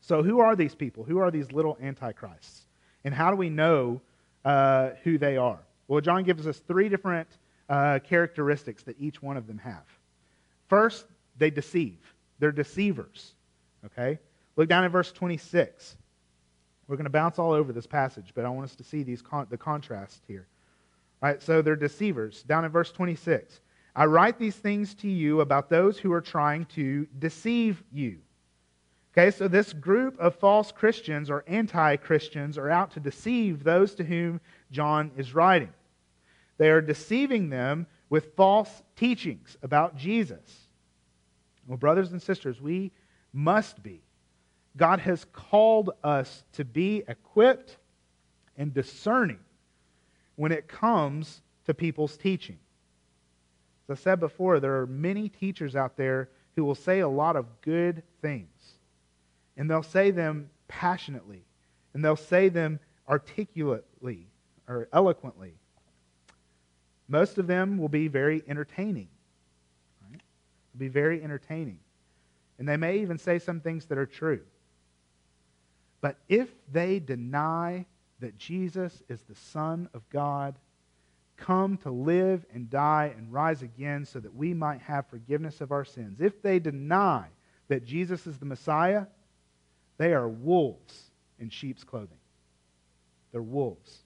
So, 0.00 0.22
who 0.22 0.40
are 0.40 0.56
these 0.56 0.74
people? 0.74 1.04
Who 1.04 1.18
are 1.18 1.30
these 1.30 1.52
little 1.52 1.76
antichrists? 1.82 2.66
And 3.04 3.14
how 3.14 3.30
do 3.30 3.36
we 3.36 3.50
know 3.50 4.00
uh, 4.44 4.90
who 5.04 5.18
they 5.18 5.36
are? 5.36 5.60
Well, 5.88 6.00
John 6.00 6.22
gives 6.22 6.46
us 6.46 6.58
three 6.58 6.88
different 6.88 7.28
uh, 7.68 7.98
characteristics 8.04 8.82
that 8.84 8.96
each 9.00 9.22
one 9.22 9.36
of 9.36 9.46
them 9.46 9.58
have. 9.58 9.84
First, 10.68 11.06
they 11.36 11.50
deceive. 11.50 11.98
They're 12.38 12.52
deceivers. 12.52 13.34
Okay? 13.84 14.18
Look 14.56 14.68
down 14.68 14.84
at 14.84 14.90
verse 14.90 15.12
26. 15.12 15.96
We're 16.86 16.96
going 16.96 17.04
to 17.04 17.10
bounce 17.10 17.38
all 17.38 17.52
over 17.52 17.72
this 17.72 17.86
passage, 17.86 18.32
but 18.34 18.44
I 18.44 18.48
want 18.48 18.64
us 18.64 18.76
to 18.76 18.84
see 18.84 19.02
these 19.02 19.20
con- 19.20 19.46
the 19.50 19.58
contrast 19.58 20.22
here. 20.26 20.46
Right, 21.20 21.42
so 21.42 21.62
they're 21.62 21.76
deceivers. 21.76 22.42
Down 22.44 22.64
in 22.64 22.70
verse 22.70 22.92
26. 22.92 23.60
I 23.96 24.04
write 24.04 24.38
these 24.38 24.54
things 24.54 24.94
to 24.96 25.08
you 25.08 25.40
about 25.40 25.68
those 25.68 25.98
who 25.98 26.12
are 26.12 26.20
trying 26.20 26.66
to 26.66 27.06
deceive 27.18 27.82
you. 27.92 28.18
Okay, 29.12 29.32
so 29.32 29.48
this 29.48 29.72
group 29.72 30.16
of 30.20 30.36
false 30.36 30.70
Christians 30.70 31.28
or 31.28 31.42
anti 31.48 31.96
Christians 31.96 32.56
are 32.56 32.70
out 32.70 32.92
to 32.92 33.00
deceive 33.00 33.64
those 33.64 33.96
to 33.96 34.04
whom 34.04 34.40
John 34.70 35.10
is 35.16 35.34
writing. 35.34 35.72
They 36.58 36.70
are 36.70 36.80
deceiving 36.80 37.50
them 37.50 37.86
with 38.10 38.36
false 38.36 38.70
teachings 38.94 39.56
about 39.62 39.96
Jesus. 39.96 40.68
Well, 41.66 41.78
brothers 41.78 42.12
and 42.12 42.22
sisters, 42.22 42.60
we 42.60 42.92
must 43.32 43.82
be. 43.82 44.02
God 44.76 45.00
has 45.00 45.26
called 45.32 45.90
us 46.04 46.44
to 46.52 46.64
be 46.64 47.02
equipped 47.08 47.76
and 48.56 48.72
discerning 48.72 49.40
when 50.38 50.52
it 50.52 50.68
comes 50.68 51.42
to 51.66 51.74
people's 51.74 52.16
teaching. 52.16 52.58
As 53.88 53.98
I 53.98 54.02
said 54.02 54.20
before, 54.20 54.60
there 54.60 54.80
are 54.80 54.86
many 54.86 55.28
teachers 55.28 55.76
out 55.76 55.96
there 55.96 56.30
who 56.56 56.64
will 56.64 56.74
say 56.74 57.00
a 57.00 57.08
lot 57.08 57.36
of 57.36 57.46
good 57.60 58.02
things 58.22 58.78
and 59.58 59.68
they'll 59.68 59.82
say 59.82 60.12
them 60.12 60.48
passionately, 60.68 61.42
and 61.92 62.02
they'll 62.02 62.16
say 62.16 62.48
them 62.48 62.78
articulately 63.08 64.28
or 64.68 64.88
eloquently. 64.92 65.52
Most 67.08 67.38
of 67.38 67.48
them 67.48 67.76
will 67.76 67.88
be 67.88 68.06
very 68.06 68.42
entertaining. 68.46 69.08
Right? 70.08 70.20
Will 70.72 70.78
be 70.78 70.88
very 70.88 71.22
entertaining. 71.22 71.80
And 72.58 72.68
they 72.68 72.76
may 72.76 73.00
even 73.00 73.18
say 73.18 73.40
some 73.40 73.60
things 73.60 73.86
that 73.86 73.98
are 73.98 74.06
true. 74.06 74.42
But 76.00 76.16
if 76.28 76.48
they 76.70 77.00
deny 77.00 77.86
that 78.20 78.38
Jesus 78.38 79.02
is 79.08 79.22
the 79.22 79.34
Son 79.34 79.88
of 79.94 80.08
God, 80.10 80.58
come 81.36 81.76
to 81.78 81.90
live 81.90 82.44
and 82.52 82.68
die 82.68 83.14
and 83.16 83.32
rise 83.32 83.62
again 83.62 84.04
so 84.04 84.18
that 84.18 84.34
we 84.34 84.52
might 84.54 84.80
have 84.82 85.06
forgiveness 85.06 85.60
of 85.60 85.72
our 85.72 85.84
sins, 85.84 86.20
if 86.20 86.42
they 86.42 86.58
deny 86.58 87.26
that 87.68 87.84
Jesus 87.84 88.26
is 88.26 88.38
the 88.38 88.44
Messiah, 88.44 89.06
they 89.98 90.12
are 90.12 90.28
wolves 90.28 91.10
in 91.38 91.50
sheep's 91.50 91.84
clothing. 91.84 92.18
They're 93.32 93.42
wolves. 93.42 93.98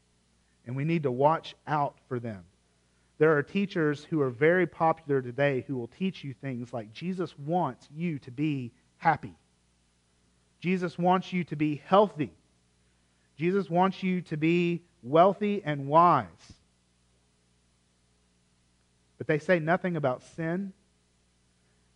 And 0.66 0.76
we 0.76 0.84
need 0.84 1.04
to 1.04 1.12
watch 1.12 1.54
out 1.66 1.96
for 2.08 2.20
them. 2.20 2.44
There 3.18 3.36
are 3.36 3.42
teachers 3.42 4.04
who 4.04 4.20
are 4.20 4.30
very 4.30 4.66
popular 4.66 5.22
today 5.22 5.64
who 5.66 5.76
will 5.76 5.88
teach 5.88 6.24
you 6.24 6.34
things 6.34 6.72
like 6.72 6.92
Jesus 6.92 7.36
wants 7.38 7.88
you 7.94 8.18
to 8.20 8.30
be 8.30 8.72
happy. 8.96 9.34
Jesus 10.60 10.98
wants 10.98 11.32
you 11.32 11.44
to 11.44 11.56
be 11.56 11.82
healthy. 11.86 12.32
Jesus 13.42 13.68
wants 13.68 14.04
you 14.04 14.20
to 14.20 14.36
be 14.36 14.84
wealthy 15.02 15.62
and 15.64 15.88
wise. 15.88 16.28
But 19.18 19.26
they 19.26 19.40
say 19.40 19.58
nothing 19.58 19.96
about 19.96 20.22
sin. 20.36 20.72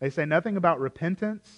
They 0.00 0.10
say 0.10 0.24
nothing 0.24 0.56
about 0.56 0.80
repentance. 0.80 1.48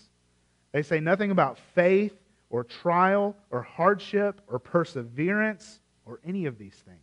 They 0.72 0.82
say 0.82 1.00
nothing 1.00 1.30
about 1.30 1.58
faith 1.74 2.12
or 2.50 2.64
trial 2.64 3.34
or 3.48 3.62
hardship 3.62 4.42
or 4.46 4.58
perseverance 4.58 5.80
or 6.04 6.20
any 6.22 6.44
of 6.44 6.58
these 6.58 6.76
things. 6.84 6.98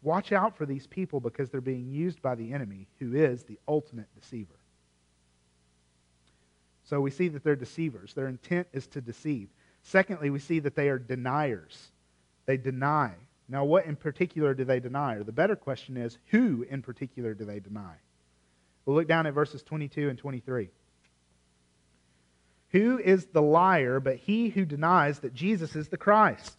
Watch 0.00 0.30
out 0.30 0.56
for 0.56 0.64
these 0.64 0.86
people 0.86 1.18
because 1.18 1.50
they're 1.50 1.60
being 1.60 1.90
used 1.90 2.22
by 2.22 2.36
the 2.36 2.52
enemy, 2.52 2.86
who 3.00 3.16
is 3.16 3.42
the 3.42 3.58
ultimate 3.66 4.06
deceiver. 4.14 4.60
So 6.84 7.00
we 7.00 7.10
see 7.10 7.26
that 7.26 7.42
they're 7.42 7.56
deceivers. 7.56 8.14
Their 8.14 8.28
intent 8.28 8.68
is 8.72 8.86
to 8.88 9.00
deceive. 9.00 9.48
Secondly, 9.82 10.30
we 10.30 10.38
see 10.38 10.60
that 10.60 10.76
they 10.76 10.88
are 10.88 10.98
deniers. 10.98 11.90
They 12.46 12.56
deny. 12.56 13.12
Now, 13.48 13.64
what 13.64 13.86
in 13.86 13.96
particular 13.96 14.54
do 14.54 14.64
they 14.64 14.80
deny? 14.80 15.16
Or 15.16 15.24
the 15.24 15.32
better 15.32 15.56
question 15.56 15.96
is, 15.96 16.18
who 16.30 16.64
in 16.68 16.82
particular 16.82 17.34
do 17.34 17.44
they 17.44 17.60
deny? 17.60 17.94
We'll 18.84 18.96
look 18.96 19.08
down 19.08 19.26
at 19.26 19.34
verses 19.34 19.62
22 19.62 20.08
and 20.08 20.18
23. 20.18 20.68
Who 22.70 22.98
is 22.98 23.26
the 23.26 23.42
liar 23.42 24.00
but 24.00 24.16
he 24.16 24.48
who 24.48 24.64
denies 24.64 25.18
that 25.20 25.34
Jesus 25.34 25.76
is 25.76 25.88
the 25.88 25.98
Christ? 25.98 26.58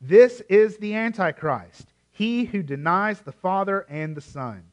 This 0.00 0.40
is 0.48 0.78
the 0.78 0.94
Antichrist, 0.96 1.86
he 2.10 2.44
who 2.44 2.62
denies 2.62 3.20
the 3.20 3.32
Father 3.32 3.86
and 3.88 4.16
the 4.16 4.20
Son. 4.20 4.64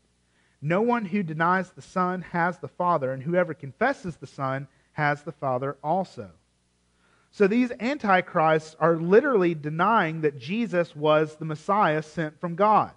No 0.62 0.82
one 0.82 1.06
who 1.06 1.22
denies 1.22 1.70
the 1.70 1.84
Son 1.84 2.24
has 2.32 2.58
the 2.58 2.68
Father, 2.68 3.14
and 3.14 3.22
whoever 3.22 3.54
confesses 3.54 4.18
the 4.18 4.28
Son 4.28 4.68
has 4.94 5.22
the 5.22 5.32
Father 5.32 5.78
also. 5.84 6.32
So 7.32 7.48
these 7.48 7.72
antichrists 7.80 8.76
are 8.80 8.98
literally 8.98 9.54
denying 9.54 10.22
that 10.22 10.40
Jesus 10.40 10.96
was 10.96 11.36
the 11.36 11.46
Messiah 11.46 12.02
sent 12.02 12.40
from 12.40 12.56
God. 12.56 12.92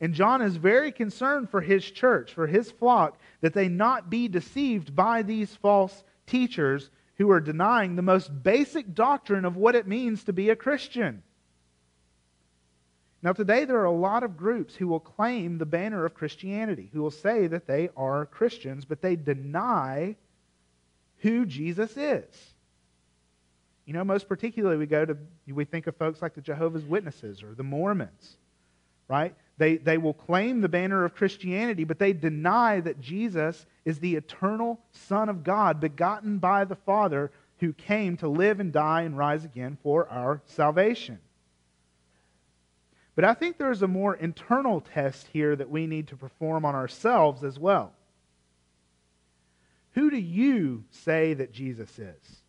And 0.00 0.14
John 0.14 0.42
is 0.42 0.56
very 0.56 0.92
concerned 0.92 1.50
for 1.50 1.60
his 1.60 1.84
church, 1.84 2.32
for 2.32 2.46
his 2.46 2.70
flock, 2.70 3.18
that 3.42 3.54
they 3.54 3.68
not 3.68 4.10
be 4.10 4.28
deceived 4.28 4.96
by 4.96 5.22
these 5.22 5.54
false 5.56 6.04
teachers 6.26 6.90
who 7.16 7.30
are 7.30 7.40
denying 7.40 7.96
the 7.96 8.02
most 8.02 8.42
basic 8.42 8.94
doctrine 8.94 9.44
of 9.44 9.56
what 9.56 9.74
it 9.74 9.86
means 9.86 10.24
to 10.24 10.32
be 10.32 10.48
a 10.48 10.56
Christian. 10.56 11.22
Now, 13.22 13.34
today 13.34 13.66
there 13.66 13.80
are 13.80 13.84
a 13.84 13.92
lot 13.92 14.22
of 14.22 14.38
groups 14.38 14.74
who 14.74 14.88
will 14.88 15.00
claim 15.00 15.58
the 15.58 15.66
banner 15.66 16.06
of 16.06 16.14
Christianity, 16.14 16.88
who 16.92 17.02
will 17.02 17.10
say 17.10 17.46
that 17.46 17.66
they 17.66 17.90
are 17.94 18.24
Christians, 18.24 18.86
but 18.86 19.02
they 19.02 19.16
deny 19.16 20.16
who 21.18 21.44
Jesus 21.44 21.98
is. 21.98 22.54
You 23.90 23.94
know, 23.94 24.04
most 24.04 24.28
particularly, 24.28 24.76
we 24.76 24.86
go 24.86 25.04
to, 25.04 25.16
we 25.48 25.64
think 25.64 25.88
of 25.88 25.96
folks 25.96 26.22
like 26.22 26.34
the 26.34 26.40
Jehovah's 26.40 26.84
Witnesses 26.84 27.42
or 27.42 27.56
the 27.56 27.64
Mormons, 27.64 28.36
right? 29.08 29.34
They, 29.58 29.78
they 29.78 29.98
will 29.98 30.14
claim 30.14 30.60
the 30.60 30.68
banner 30.68 31.04
of 31.04 31.16
Christianity, 31.16 31.82
but 31.82 31.98
they 31.98 32.12
deny 32.12 32.78
that 32.78 33.00
Jesus 33.00 33.66
is 33.84 33.98
the 33.98 34.14
eternal 34.14 34.78
Son 34.92 35.28
of 35.28 35.42
God, 35.42 35.80
begotten 35.80 36.38
by 36.38 36.66
the 36.66 36.76
Father, 36.76 37.32
who 37.58 37.72
came 37.72 38.16
to 38.18 38.28
live 38.28 38.60
and 38.60 38.72
die 38.72 39.02
and 39.02 39.18
rise 39.18 39.44
again 39.44 39.76
for 39.82 40.08
our 40.08 40.40
salvation. 40.44 41.18
But 43.16 43.24
I 43.24 43.34
think 43.34 43.58
there's 43.58 43.82
a 43.82 43.88
more 43.88 44.14
internal 44.14 44.82
test 44.82 45.26
here 45.32 45.56
that 45.56 45.68
we 45.68 45.88
need 45.88 46.06
to 46.06 46.16
perform 46.16 46.64
on 46.64 46.76
ourselves 46.76 47.42
as 47.42 47.58
well. 47.58 47.92
Who 49.94 50.12
do 50.12 50.16
you 50.16 50.84
say 50.90 51.34
that 51.34 51.50
Jesus 51.52 51.98
is? 51.98 52.39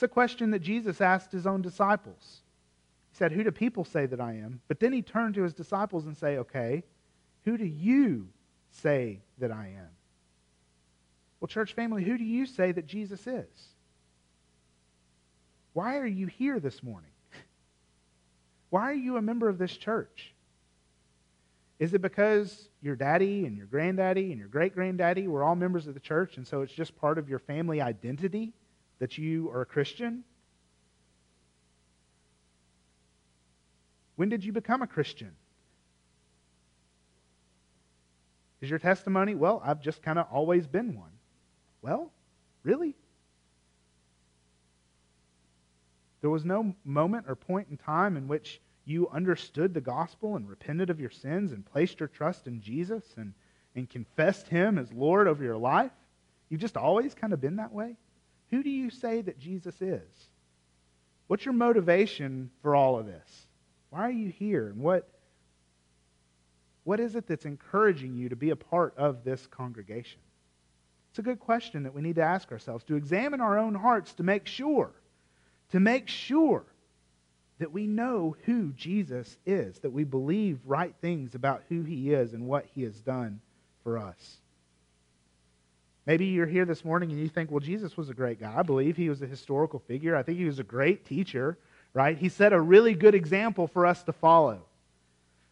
It's 0.00 0.04
a 0.04 0.08
question 0.08 0.50
that 0.52 0.60
Jesus 0.60 1.02
asked 1.02 1.30
his 1.30 1.46
own 1.46 1.60
disciples. 1.60 2.40
He 3.12 3.18
said, 3.18 3.32
Who 3.32 3.44
do 3.44 3.50
people 3.50 3.84
say 3.84 4.06
that 4.06 4.18
I 4.18 4.32
am? 4.32 4.62
But 4.66 4.80
then 4.80 4.94
he 4.94 5.02
turned 5.02 5.34
to 5.34 5.42
his 5.42 5.52
disciples 5.52 6.06
and 6.06 6.16
say, 6.16 6.38
Okay, 6.38 6.84
who 7.44 7.58
do 7.58 7.66
you 7.66 8.26
say 8.70 9.20
that 9.40 9.50
I 9.50 9.74
am? 9.76 9.90
Well, 11.38 11.48
church 11.48 11.74
family, 11.74 12.02
who 12.02 12.16
do 12.16 12.24
you 12.24 12.46
say 12.46 12.72
that 12.72 12.86
Jesus 12.86 13.26
is? 13.26 13.44
Why 15.74 15.98
are 15.98 16.06
you 16.06 16.28
here 16.28 16.58
this 16.60 16.82
morning? 16.82 17.12
Why 18.70 18.84
are 18.84 18.94
you 18.94 19.18
a 19.18 19.22
member 19.22 19.50
of 19.50 19.58
this 19.58 19.76
church? 19.76 20.32
Is 21.78 21.92
it 21.92 22.00
because 22.00 22.70
your 22.80 22.96
daddy 22.96 23.44
and 23.44 23.54
your 23.54 23.66
granddaddy 23.66 24.30
and 24.30 24.38
your 24.38 24.48
great 24.48 24.74
granddaddy 24.74 25.28
were 25.28 25.44
all 25.44 25.56
members 25.56 25.86
of 25.86 25.92
the 25.92 26.00
church, 26.00 26.38
and 26.38 26.46
so 26.46 26.62
it's 26.62 26.72
just 26.72 26.96
part 26.96 27.18
of 27.18 27.28
your 27.28 27.38
family 27.38 27.82
identity 27.82 28.54
that 29.00 29.18
you 29.18 29.50
are 29.50 29.62
a 29.62 29.66
Christian? 29.66 30.22
When 34.14 34.28
did 34.28 34.44
you 34.44 34.52
become 34.52 34.82
a 34.82 34.86
Christian? 34.86 35.32
Is 38.60 38.68
your 38.68 38.78
testimony, 38.78 39.34
well, 39.34 39.62
I've 39.64 39.80
just 39.80 40.02
kind 40.02 40.18
of 40.18 40.26
always 40.30 40.66
been 40.66 40.94
one? 40.94 41.12
Well, 41.82 42.12
really? 42.62 42.94
There 46.20 46.28
was 46.28 46.44
no 46.44 46.74
moment 46.84 47.24
or 47.26 47.34
point 47.34 47.68
in 47.70 47.78
time 47.78 48.18
in 48.18 48.28
which 48.28 48.60
you 48.84 49.08
understood 49.08 49.72
the 49.72 49.80
gospel 49.80 50.36
and 50.36 50.48
repented 50.48 50.90
of 50.90 51.00
your 51.00 51.10
sins 51.10 51.52
and 51.52 51.64
placed 51.64 52.00
your 52.00 52.08
trust 52.08 52.46
in 52.46 52.60
Jesus 52.60 53.04
and, 53.16 53.32
and 53.74 53.88
confessed 53.88 54.48
Him 54.48 54.76
as 54.76 54.92
Lord 54.92 55.28
over 55.28 55.42
your 55.42 55.56
life. 55.56 55.92
You've 56.50 56.60
just 56.60 56.76
always 56.76 57.14
kind 57.14 57.32
of 57.32 57.40
been 57.40 57.56
that 57.56 57.72
way. 57.72 57.96
Who 58.50 58.62
do 58.62 58.70
you 58.70 58.90
say 58.90 59.20
that 59.22 59.38
Jesus 59.38 59.80
is? 59.80 60.28
What's 61.26 61.44
your 61.44 61.54
motivation 61.54 62.50
for 62.62 62.74
all 62.74 62.98
of 62.98 63.06
this? 63.06 63.46
Why 63.90 64.00
are 64.00 64.10
you 64.10 64.30
here? 64.30 64.68
And 64.68 64.80
what, 64.80 65.08
what 66.84 67.00
is 67.00 67.14
it 67.14 67.26
that's 67.26 67.46
encouraging 67.46 68.14
you 68.14 68.28
to 68.28 68.36
be 68.36 68.50
a 68.50 68.56
part 68.56 68.94
of 68.96 69.24
this 69.24 69.46
congregation? 69.46 70.20
It's 71.10 71.18
a 71.18 71.22
good 71.22 71.40
question 71.40 71.84
that 71.84 71.94
we 71.94 72.02
need 72.02 72.16
to 72.16 72.22
ask 72.22 72.50
ourselves, 72.52 72.84
to 72.84 72.96
examine 72.96 73.40
our 73.40 73.58
own 73.58 73.74
hearts 73.74 74.14
to 74.14 74.22
make 74.22 74.46
sure 74.46 74.92
to 75.70 75.80
make 75.80 76.08
sure 76.08 76.64
that 77.58 77.72
we 77.72 77.86
know 77.86 78.36
who 78.44 78.72
Jesus 78.72 79.36
is, 79.44 79.78
that 79.80 79.92
we 79.92 80.04
believe 80.04 80.58
right 80.64 80.94
things 81.00 81.34
about 81.34 81.62
who 81.68 81.82
he 81.82 82.12
is 82.12 82.32
and 82.32 82.46
what 82.46 82.66
he 82.74 82.82
has 82.82 83.00
done 83.00 83.40
for 83.82 83.98
us. 83.98 84.40
Maybe 86.10 86.26
you're 86.26 86.44
here 86.44 86.64
this 86.64 86.84
morning 86.84 87.12
and 87.12 87.20
you 87.20 87.28
think, 87.28 87.52
well, 87.52 87.60
Jesus 87.60 87.96
was 87.96 88.08
a 88.10 88.14
great 88.14 88.40
guy. 88.40 88.52
I 88.52 88.64
believe 88.64 88.96
he 88.96 89.08
was 89.08 89.22
a 89.22 89.28
historical 89.28 89.78
figure. 89.78 90.16
I 90.16 90.24
think 90.24 90.38
he 90.38 90.44
was 90.44 90.58
a 90.58 90.64
great 90.64 91.06
teacher, 91.06 91.56
right? 91.94 92.18
He 92.18 92.28
set 92.28 92.52
a 92.52 92.60
really 92.60 92.94
good 92.94 93.14
example 93.14 93.68
for 93.68 93.86
us 93.86 94.02
to 94.02 94.12
follow. 94.12 94.60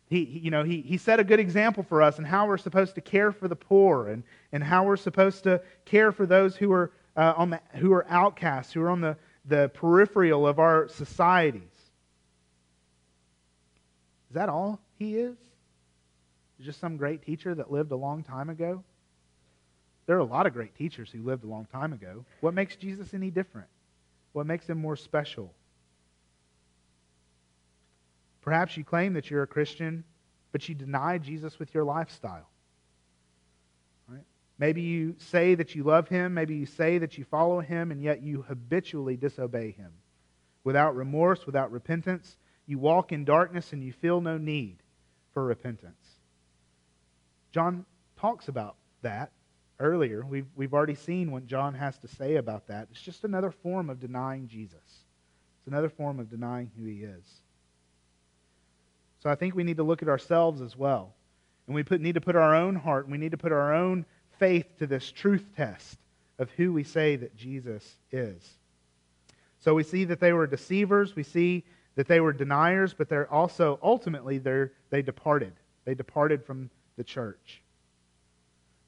He, 0.09 0.25
you 0.25 0.51
know, 0.51 0.65
he, 0.65 0.81
he 0.81 0.97
set 0.97 1.21
a 1.21 1.23
good 1.23 1.39
example 1.39 1.85
for 1.85 2.03
us 2.03 2.19
and 2.19 2.27
how 2.27 2.49
we're 2.49 2.59
supposed 2.59 2.97
to 2.97 3.01
care 3.01 3.31
for 3.31 3.47
the 3.47 3.55
poor 3.55 4.09
and, 4.09 4.25
and 4.51 4.65
how 4.65 4.83
we're 4.83 4.97
supposed 4.97 5.45
to 5.45 5.63
care 5.85 6.11
for 6.11 6.27
those 6.27 6.57
who 6.57 6.73
are, 6.73 6.91
uh, 7.17 7.35
on 7.37 7.51
the, 7.51 7.61
who 7.75 7.93
are 7.93 8.05
outcasts, 8.09 8.73
who 8.73 8.83
are 8.83 8.91
on 8.91 9.01
the, 9.01 9.17
the 9.45 9.71
peripheral 9.75 10.45
of 10.45 10.59
our 10.59 10.89
societies. 10.89 11.63
Is 14.29 14.35
that 14.35 14.49
all 14.49 14.81
he 14.99 15.19
is? 15.19 15.37
Just 16.61 16.81
some 16.81 16.97
great 16.97 17.23
teacher 17.23 17.55
that 17.55 17.71
lived 17.71 17.93
a 17.93 17.97
long 17.97 18.25
time 18.25 18.51
ago? 18.51 18.83
There 20.09 20.17
are 20.17 20.21
a 20.21 20.25
lot 20.25 20.47
of 20.47 20.55
great 20.55 20.75
teachers 20.75 21.11
who 21.11 21.23
lived 21.23 21.45
a 21.45 21.47
long 21.47 21.67
time 21.67 21.93
ago. 21.93 22.25
What 22.41 22.55
makes 22.55 22.77
Jesus 22.77 23.13
any 23.13 23.31
different? 23.31 23.69
What 24.33 24.47
makes 24.47 24.67
him 24.67 24.79
more 24.79 24.97
special? 24.97 25.53
Perhaps 28.41 28.79
you 28.79 28.85
claim 28.85 29.13
that 29.13 29.31
you're 29.31 29.43
a 29.43 29.47
Christian, 29.47 30.05
but 30.51 30.67
you 30.67 30.75
deny 30.75 31.19
Jesus 31.19 31.59
with 31.59 31.75
your 31.75 31.85
lifestyle. 31.85 32.49
Right? 34.09 34.25
Maybe 34.59 34.81
you 34.81 35.15
say 35.19 35.55
that 35.57 35.75
you 35.75 35.85
love 35.85 36.09
him. 36.09 36.33
Maybe 36.33 36.57
you 36.57 36.65
say 36.65 36.97
that 36.97 37.19
you 37.19 37.25
follow 37.25 37.61
him, 37.61 37.91
and 37.91 38.03
yet 38.03 38.23
you 38.23 38.41
habitually 38.49 39.19
disobey 39.19 39.73
him. 39.73 39.93
Without 40.65 40.97
remorse, 40.97 41.45
without 41.45 41.71
repentance, 41.71 42.39
you 42.67 42.79
walk 42.79 43.13
in 43.13 43.27
darkness 43.27 43.75
and 43.75 43.85
you 43.85 43.93
feel 43.93 44.23
no 44.23 44.39
need 44.39 44.79
for 45.35 45.45
repentance. 45.45 46.17
John 47.53 47.85
talks 48.17 48.49
about 48.49 48.77
that 49.03 49.33
earlier. 49.81 50.25
We've, 50.25 50.47
we've 50.57 50.75
already 50.75 50.95
seen 50.95 51.31
what 51.31 51.47
John 51.47 51.75
has 51.75 51.99
to 51.99 52.09
say 52.09 52.37
about 52.37 52.67
that. 52.69 52.89
It's 52.91 53.01
just 53.01 53.25
another 53.25 53.51
form 53.51 53.91
of 53.91 54.01
denying 54.01 54.49
Jesus, 54.49 54.75
it's 55.59 55.67
another 55.67 55.89
form 55.89 56.21
of 56.21 56.31
denying 56.31 56.71
who 56.77 56.85
he 56.85 57.05
is. 57.05 57.25
So 59.23 59.31
I 59.31 59.35
think 59.35 59.55
we 59.55 59.65
need 59.65 59.79
to 59.79 59.83
look 59.83 60.03
at 60.03 60.09
ourselves 60.09 60.61
as 60.61 60.77
well. 60.77 61.15
And 61.67 61.75
we 61.75 61.83
put, 61.83 62.01
need 62.01 62.15
to 62.15 62.21
put 62.21 62.37
our 62.37 62.55
own 62.55 62.77
heart, 62.77 63.05
and 63.05 63.13
we 63.13 63.19
need 63.19 63.33
to 63.33 63.37
put 63.37 63.53
our 63.53 63.75
own 63.75 64.07
faith 64.39 64.79
to 64.79 64.87
this 64.87 65.11
truth 65.11 65.45
test 65.57 65.99
of 66.39 66.51
who 66.53 66.73
we 66.73 66.85
say 66.85 67.17
that 67.17 67.37
Jesus 67.37 67.97
is. 68.13 68.57
So 69.59 69.75
we 69.75 69.83
see 69.83 70.05
that 70.05 70.21
they 70.21 70.33
were 70.33 70.47
deceivers, 70.47 71.17
we 71.17 71.25
see 71.25 71.65
that 71.97 72.07
they 72.07 72.21
were 72.21 72.33
deniers, 72.33 72.95
but 72.95 73.09
they're 73.09 73.31
also 73.31 73.79
ultimately 73.83 74.39
they're, 74.39 74.73
they 74.91 75.03
departed. 75.03 75.53
They 75.85 75.95
departed 75.95 76.45
from 76.45 76.71
the 76.97 77.05
church. 77.05 77.61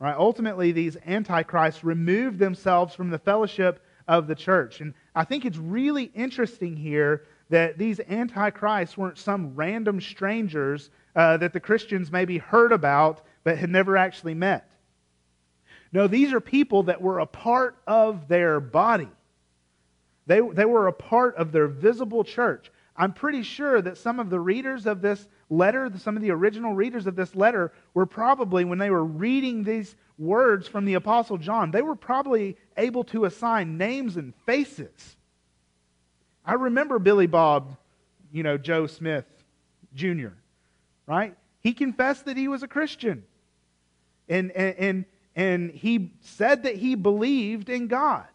Right? 0.00 0.16
Ultimately, 0.16 0.72
these 0.72 0.96
antichrists 1.06 1.84
removed 1.84 2.38
themselves 2.38 2.94
from 2.94 3.10
the 3.10 3.18
fellowship 3.18 3.84
of 4.08 4.26
the 4.26 4.34
church. 4.34 4.80
And 4.80 4.94
I 5.14 5.24
think 5.24 5.44
it's 5.44 5.58
really 5.58 6.04
interesting 6.14 6.74
here 6.74 7.26
that 7.50 7.76
these 7.76 8.00
antichrists 8.00 8.96
weren't 8.96 9.18
some 9.18 9.54
random 9.54 10.00
strangers 10.00 10.90
uh, 11.14 11.36
that 11.36 11.52
the 11.52 11.60
Christians 11.60 12.10
maybe 12.10 12.38
heard 12.38 12.72
about 12.72 13.22
but 13.44 13.58
had 13.58 13.70
never 13.70 13.96
actually 13.96 14.34
met. 14.34 14.70
No, 15.92 16.06
these 16.06 16.32
are 16.32 16.40
people 16.40 16.84
that 16.84 17.02
were 17.02 17.18
a 17.18 17.26
part 17.26 17.76
of 17.86 18.26
their 18.26 18.58
body. 18.58 19.08
They, 20.26 20.40
they 20.40 20.64
were 20.64 20.86
a 20.86 20.92
part 20.92 21.36
of 21.36 21.52
their 21.52 21.66
visible 21.66 22.24
church. 22.24 22.70
I'm 22.96 23.12
pretty 23.12 23.42
sure 23.42 23.80
that 23.80 23.98
some 23.98 24.20
of 24.20 24.30
the 24.30 24.40
readers 24.40 24.86
of 24.86 25.00
this 25.00 25.28
letter, 25.48 25.90
some 25.98 26.16
of 26.16 26.22
the 26.22 26.30
original 26.30 26.74
readers 26.74 27.06
of 27.06 27.16
this 27.16 27.34
letter, 27.34 27.72
were 27.94 28.06
probably, 28.06 28.64
when 28.64 28.78
they 28.78 28.90
were 28.90 29.04
reading 29.04 29.64
these 29.64 29.94
words 30.18 30.68
from 30.68 30.84
the 30.84 30.94
Apostle 30.94 31.38
John, 31.38 31.70
they 31.70 31.82
were 31.82 31.96
probably 31.96 32.56
able 32.76 33.04
to 33.04 33.24
assign 33.24 33.78
names 33.78 34.16
and 34.16 34.34
faces. 34.46 35.16
I 36.44 36.54
remember 36.54 36.98
Billy 36.98 37.26
Bob, 37.26 37.76
you 38.32 38.42
know, 38.42 38.58
Joe 38.58 38.86
Smith 38.86 39.24
Jr., 39.94 40.28
right? 41.06 41.34
He 41.60 41.72
confessed 41.72 42.26
that 42.26 42.36
he 42.36 42.48
was 42.48 42.62
a 42.62 42.68
Christian. 42.68 43.24
And, 44.28 44.50
and, 44.52 44.76
and, 44.78 45.04
and 45.34 45.70
he 45.70 46.12
said 46.20 46.64
that 46.64 46.76
he 46.76 46.94
believed 46.94 47.68
in 47.68 47.86
God. 47.88 48.26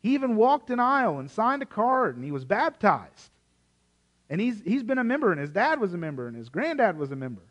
He 0.00 0.14
even 0.14 0.36
walked 0.36 0.70
an 0.70 0.80
aisle 0.80 1.18
and 1.18 1.30
signed 1.30 1.62
a 1.62 1.66
card, 1.66 2.16
and 2.16 2.24
he 2.24 2.32
was 2.32 2.44
baptized. 2.44 3.30
And 4.32 4.40
he's, 4.40 4.62
he's 4.64 4.82
been 4.82 4.96
a 4.96 5.04
member, 5.04 5.30
and 5.30 5.38
his 5.38 5.50
dad 5.50 5.78
was 5.78 5.92
a 5.92 5.98
member, 5.98 6.26
and 6.26 6.34
his 6.34 6.48
granddad 6.48 6.96
was 6.96 7.12
a 7.12 7.16
member. 7.16 7.42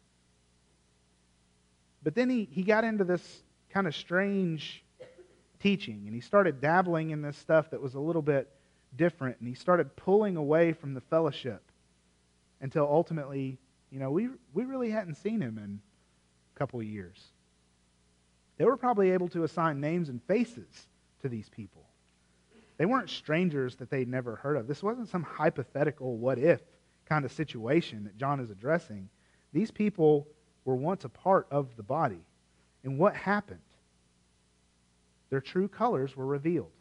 But 2.02 2.15
then 2.15 2.28
he, 2.28 2.50
he 2.52 2.63
got 2.63 2.84
into 2.84 3.04
this 3.04 3.44
kind 3.70 3.86
of 3.86 3.96
strange 3.96 4.84
teaching, 5.60 6.02
and 6.08 6.15
he 6.15 6.22
started 6.22 6.60
dabbling 6.60 7.12
in 7.12 7.22
this 7.22 7.38
stuff 7.38 7.70
that 7.70 7.80
was 7.80 7.94
a 7.94 8.00
little 8.00 8.24
bit 8.24 8.50
different, 8.98 9.38
and 9.39 9.48
he 9.48 9.54
started 9.54 9.96
pulling 9.96 10.38
away 10.38 10.74
from 10.74 10.96
the 10.96 11.02
fellowship 11.02 11.62
until 12.62 12.88
ultimately, 12.89 13.60
you 13.91 14.00
know, 14.00 14.10
we, 14.10 14.30
we 14.56 14.63
really 14.63 14.89
hadn't 14.89 15.17
seen 15.17 15.39
him 15.39 15.60
in 15.60 15.80
a 16.56 16.58
couple 16.58 16.80
of 16.80 16.88
years. 16.88 17.28
They 18.58 18.65
were 18.65 18.76
probably 18.76 19.12
able 19.12 19.28
to 19.30 19.44
assign 19.44 19.82
names 19.82 20.10
and 20.10 20.20
faces 20.24 20.88
to 21.22 21.30
these 21.30 21.48
people. 21.48 21.84
They 22.82 22.88
weren't 22.88 23.12
strangers 23.12 23.76
that 23.76 23.91
they'd 23.91 24.08
never 24.08 24.38
heard 24.38 24.58
of. 24.58 24.65
This 24.65 24.82
wasn't 24.82 25.08
some 25.08 25.22
hypothetical 25.22 26.17
what 26.17 26.39
if 26.39 26.62
kind 27.06 27.26
of 27.26 27.32
situation 27.32 28.06
that 28.06 28.17
John 28.17 28.39
is 28.39 28.50
addressing. 28.50 29.08
These 29.54 29.70
people 29.70 30.28
were 30.65 30.76
once 30.76 31.06
a 31.06 31.10
part 31.10 31.46
of 31.52 31.76
the 31.76 31.84
body. 31.84 32.26
And 32.84 32.98
what 32.98 33.15
happened? 33.15 33.60
Their 35.30 35.41
true 35.41 35.67
colors 35.67 36.17
were 36.17 36.26
revealed. 36.26 36.72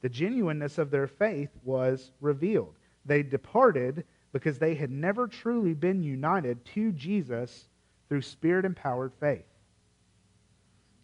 The 0.00 0.08
genuineness 0.08 0.78
of 0.78 0.92
their 0.92 1.08
faith 1.08 1.50
was 1.64 2.12
revealed. 2.20 2.76
They 3.04 3.24
departed 3.24 4.04
because 4.30 4.60
they 4.60 4.76
had 4.76 4.92
never 4.92 5.26
truly 5.26 5.74
been 5.74 6.04
united 6.04 6.64
to 6.66 6.92
Jesus 6.92 7.66
through 8.08 8.22
spirit 8.22 8.64
empowered 8.64 9.12
faith. 9.18 9.42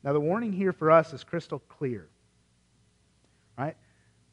Now, 0.05 0.13
the 0.13 0.21
warning 0.21 0.53
here 0.53 0.73
for 0.73 0.93
us 0.93 1.13
is 1.13 1.25
crystal 1.25 1.59
clear. 1.59 2.09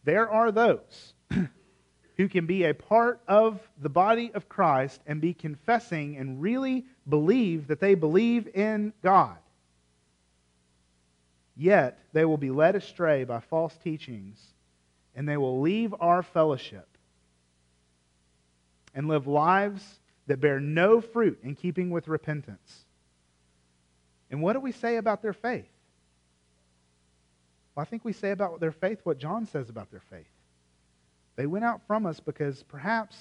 There 0.04 0.30
are 0.30 0.52
those 0.52 1.14
who 2.18 2.28
can 2.28 2.46
be 2.46 2.66
a 2.66 2.74
part 2.74 3.22
of 3.28 3.60
the 3.82 3.90
body 3.90 4.32
of 4.34 4.50
Christ 4.50 5.02
and 5.08 5.22
be 5.22 5.34
confessing 5.34 6.18
and 6.18 6.42
really 6.42 6.86
believe 7.08 7.68
that 7.68 7.80
they 7.80 7.96
believe 7.96 8.48
in 8.54 8.94
God. 9.02 9.38
Yet 11.56 12.00
they 12.14 12.26
will 12.26 12.38
be 12.38 12.50
led 12.50 12.76
astray 12.76 13.24
by 13.24 13.40
false 13.40 13.76
teachings 13.84 14.42
and 15.16 15.28
they 15.28 15.38
will 15.38 15.62
leave 15.62 15.94
our 16.00 16.24
fellowship 16.24 16.88
and 18.96 19.08
live 19.08 19.28
lives 19.28 20.00
that 20.28 20.40
bear 20.40 20.60
no 20.60 21.02
fruit 21.02 21.40
in 21.44 21.56
keeping 21.56 21.90
with 21.90 22.08
repentance. 22.08 22.86
And 24.32 24.42
what 24.42 24.54
do 24.54 24.60
we 24.60 24.72
say 24.72 24.98
about 24.98 25.22
their 25.22 25.34
faith? 25.34 25.70
Well, 27.76 27.82
I 27.82 27.86
think 27.86 28.06
we 28.06 28.14
say 28.14 28.32
about 28.32 28.60
their 28.60 28.72
faith 28.72 29.00
what 29.04 29.18
John 29.18 29.46
says 29.46 29.70
about 29.70 29.90
their 29.92 30.02
faith. 30.10 30.28
They 31.36 31.48
went 31.48 31.66
out 31.66 31.82
from 31.88 32.06
us 32.06 32.20
because 32.20 32.64
perhaps 32.64 33.18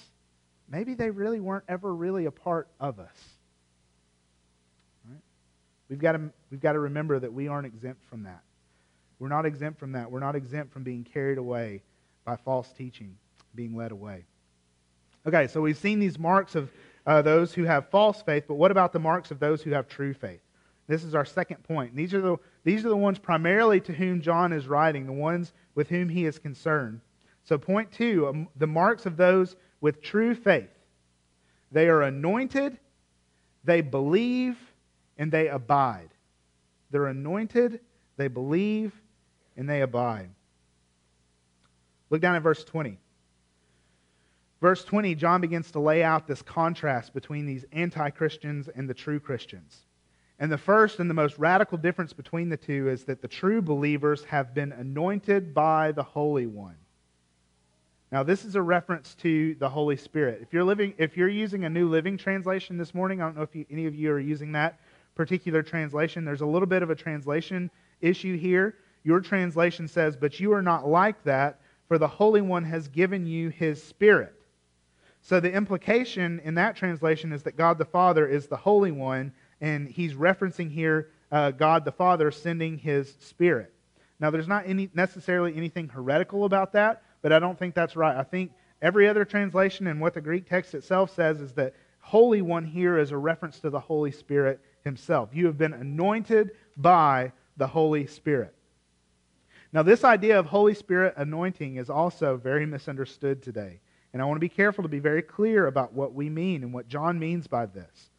maybe 0.69 0.93
they 0.93 1.09
really 1.09 1.39
weren't 1.39 1.63
ever 1.67 1.93
really 1.93 2.25
a 2.25 2.31
part 2.31 2.67
of 2.79 2.99
us. 2.99 3.17
Right? 5.09 5.21
We've, 5.89 5.99
got 5.99 6.11
to, 6.11 6.29
we've 6.51 6.61
got 6.61 6.73
to 6.73 6.79
remember 6.79 7.19
that 7.19 7.33
we 7.33 7.47
aren't 7.47 7.65
exempt 7.65 8.03
from 8.09 8.23
that. 8.23 8.43
We're 9.17 9.29
not 9.29 9.45
exempt 9.45 9.79
from 9.79 9.93
that. 9.93 10.11
We're 10.11 10.19
not 10.19 10.35
exempt 10.35 10.73
from 10.73 10.83
being 10.83 11.03
carried 11.03 11.37
away 11.37 11.81
by 12.25 12.35
false 12.35 12.71
teaching, 12.73 13.17
being 13.55 13.75
led 13.75 13.91
away. 13.91 14.25
Okay, 15.25 15.47
so 15.47 15.61
we've 15.61 15.77
seen 15.77 15.99
these 15.99 16.19
marks 16.19 16.55
of 16.55 16.69
uh, 17.05 17.21
those 17.21 17.53
who 17.53 17.63
have 17.63 17.89
false 17.89 18.21
faith, 18.21 18.43
but 18.47 18.55
what 18.55 18.71
about 18.71 18.93
the 18.93 18.99
marks 18.99 19.31
of 19.31 19.39
those 19.39 19.61
who 19.61 19.71
have 19.71 19.87
true 19.87 20.13
faith? 20.13 20.42
This 20.87 21.03
is 21.03 21.15
our 21.15 21.25
second 21.25 21.63
point. 21.63 21.95
These 21.95 22.13
are 22.13 22.21
the, 22.21 22.37
these 22.63 22.85
are 22.85 22.89
the 22.89 22.97
ones 22.97 23.17
primarily 23.17 23.79
to 23.81 23.93
whom 23.93 24.21
John 24.21 24.51
is 24.51 24.67
writing, 24.67 25.05
the 25.05 25.13
ones 25.13 25.53
with 25.75 25.89
whom 25.89 26.09
he 26.09 26.25
is 26.25 26.39
concerned. 26.39 27.01
So, 27.45 27.57
point 27.57 27.91
two 27.91 28.27
um, 28.27 28.47
the 28.55 28.67
marks 28.67 29.05
of 29.05 29.17
those 29.17 29.55
with 29.81 30.01
true 30.01 30.35
faith. 30.35 30.69
They 31.71 31.87
are 31.89 32.03
anointed, 32.03 32.77
they 33.63 33.81
believe, 33.81 34.57
and 35.17 35.31
they 35.31 35.47
abide. 35.47 36.09
They're 36.91 37.07
anointed, 37.07 37.79
they 38.17 38.27
believe, 38.27 38.93
and 39.57 39.69
they 39.69 39.81
abide. 39.81 40.29
Look 42.09 42.21
down 42.21 42.35
at 42.35 42.43
verse 42.43 42.63
20. 42.63 42.99
Verse 44.61 44.85
20, 44.85 45.15
John 45.15 45.41
begins 45.41 45.71
to 45.71 45.79
lay 45.79 46.03
out 46.03 46.27
this 46.27 46.41
contrast 46.41 47.13
between 47.13 47.45
these 47.45 47.65
anti 47.71 48.09
Christians 48.11 48.69
and 48.69 48.87
the 48.89 48.93
true 48.93 49.19
Christians. 49.19 49.85
And 50.43 50.51
the 50.51 50.57
first 50.57 50.99
and 50.99 51.09
the 51.09 51.13
most 51.13 51.37
radical 51.37 51.77
difference 51.77 52.11
between 52.11 52.49
the 52.49 52.57
two 52.57 52.89
is 52.89 53.05
that 53.05 53.21
the 53.21 53.29
true 53.29 53.61
believers 53.61 54.25
have 54.25 54.53
been 54.53 54.73
anointed 54.73 55.53
by 55.53 55.93
the 55.93 56.03
Holy 56.03 56.47
One. 56.47 56.75
Now, 58.11 58.23
this 58.23 58.43
is 58.43 58.55
a 58.55 58.61
reference 58.61 59.15
to 59.21 59.55
the 59.55 59.69
Holy 59.69 59.95
Spirit. 59.95 60.39
If 60.41 60.51
you're, 60.51 60.65
living, 60.65 60.95
if 60.97 61.15
you're 61.15 61.29
using 61.29 61.63
a 61.63 61.69
New 61.69 61.87
Living 61.87 62.17
Translation 62.17 62.77
this 62.77 62.93
morning, 62.93 63.21
I 63.21 63.25
don't 63.27 63.37
know 63.37 63.43
if 63.43 63.55
you, 63.55 63.65
any 63.71 63.85
of 63.85 63.95
you 63.95 64.11
are 64.11 64.19
using 64.19 64.51
that 64.51 64.81
particular 65.15 65.63
translation. 65.63 66.25
There's 66.25 66.41
a 66.41 66.45
little 66.45 66.67
bit 66.67 66.83
of 66.83 66.89
a 66.89 66.95
translation 66.95 67.71
issue 68.01 68.37
here. 68.37 68.75
Your 69.05 69.21
translation 69.21 69.87
says, 69.87 70.17
But 70.17 70.41
you 70.41 70.51
are 70.51 70.61
not 70.61 70.85
like 70.85 71.23
that, 71.23 71.61
for 71.87 71.97
the 71.97 72.09
Holy 72.09 72.41
One 72.41 72.65
has 72.65 72.89
given 72.89 73.25
you 73.25 73.47
his 73.47 73.81
Spirit. 73.81 74.35
So 75.21 75.39
the 75.39 75.53
implication 75.53 76.41
in 76.43 76.55
that 76.55 76.75
translation 76.75 77.31
is 77.31 77.43
that 77.43 77.55
God 77.55 77.77
the 77.77 77.85
Father 77.85 78.27
is 78.27 78.47
the 78.47 78.57
Holy 78.57 78.91
One, 78.91 79.31
and 79.61 79.87
he's 79.87 80.13
referencing 80.13 80.71
here 80.71 81.09
uh, 81.31 81.51
God 81.51 81.85
the 81.85 81.91
Father 81.91 82.31
sending 82.31 82.77
his 82.77 83.15
Spirit. 83.19 83.73
Now, 84.19 84.29
there's 84.29 84.47
not 84.47 84.63
any, 84.67 84.89
necessarily 84.93 85.55
anything 85.55 85.89
heretical 85.89 86.45
about 86.45 86.73
that 86.73 87.03
but 87.23 87.31
I 87.31 87.39
don't 87.39 87.57
think 87.57 87.73
that's 87.73 87.95
right. 87.95 88.15
I 88.15 88.23
think 88.23 88.51
every 88.81 89.07
other 89.07 89.25
translation 89.25 89.87
and 89.87 89.99
what 89.99 90.13
the 90.13 90.21
Greek 90.21 90.47
text 90.47 90.75
itself 90.75 91.15
says 91.15 91.41
is 91.41 91.53
that 91.53 91.73
Holy 91.99 92.43
One 92.43 92.65
here 92.65 92.99
is 92.99 93.11
a 93.11 93.17
reference 93.17 93.59
to 93.61 93.71
the 93.71 93.79
Holy 93.79 94.11
Spirit 94.11 94.59
himself. 94.83 95.29
You 95.33 95.47
have 95.47 95.57
been 95.57 95.73
anointed 95.73 96.51
by 96.77 97.31
the 97.57 97.65
Holy 97.65 98.05
Spirit. 98.05 98.53
Now, 99.71 99.81
this 99.81 100.03
idea 100.03 100.37
of 100.37 100.45
Holy 100.45 100.75
Spirit 100.75 101.15
anointing 101.17 101.77
is 101.77 101.89
also 101.89 102.35
very 102.37 102.65
misunderstood 102.65 103.41
today. 103.41 103.79
And 104.11 104.21
I 104.21 104.25
want 104.25 104.35
to 104.35 104.41
be 104.41 104.49
careful 104.49 104.83
to 104.83 104.89
be 104.89 104.99
very 104.99 105.23
clear 105.23 105.65
about 105.65 105.93
what 105.93 106.13
we 106.13 106.29
mean 106.29 106.61
and 106.61 106.73
what 106.73 106.87
John 106.87 107.17
means 107.17 107.47
by 107.47 107.65
this. 107.65 108.11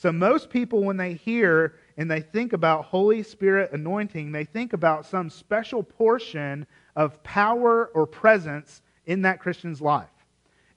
So, 0.00 0.10
most 0.10 0.48
people, 0.48 0.82
when 0.82 0.96
they 0.96 1.12
hear 1.12 1.74
and 1.98 2.10
they 2.10 2.22
think 2.22 2.54
about 2.54 2.86
Holy 2.86 3.22
Spirit 3.22 3.72
anointing, 3.72 4.32
they 4.32 4.46
think 4.46 4.72
about 4.72 5.04
some 5.04 5.28
special 5.28 5.82
portion 5.82 6.66
of 6.96 7.22
power 7.22 7.90
or 7.92 8.06
presence 8.06 8.80
in 9.04 9.20
that 9.22 9.40
Christian's 9.40 9.82
life. 9.82 10.08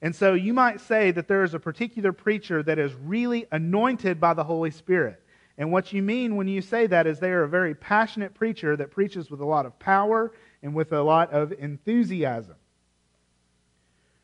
And 0.02 0.14
so 0.14 0.34
you 0.34 0.52
might 0.52 0.78
say 0.78 1.10
that 1.12 1.26
there 1.26 1.42
is 1.42 1.54
a 1.54 1.58
particular 1.58 2.12
preacher 2.12 2.62
that 2.64 2.78
is 2.78 2.92
really 2.92 3.46
anointed 3.50 4.20
by 4.20 4.34
the 4.34 4.44
Holy 4.44 4.70
Spirit. 4.70 5.22
And 5.56 5.72
what 5.72 5.90
you 5.94 6.02
mean 6.02 6.36
when 6.36 6.46
you 6.46 6.60
say 6.60 6.86
that 6.88 7.06
is 7.06 7.18
they 7.18 7.30
are 7.30 7.44
a 7.44 7.48
very 7.48 7.74
passionate 7.74 8.34
preacher 8.34 8.76
that 8.76 8.90
preaches 8.90 9.30
with 9.30 9.40
a 9.40 9.46
lot 9.46 9.64
of 9.64 9.78
power 9.78 10.34
and 10.62 10.74
with 10.74 10.92
a 10.92 11.00
lot 11.00 11.32
of 11.32 11.50
enthusiasm. 11.52 12.56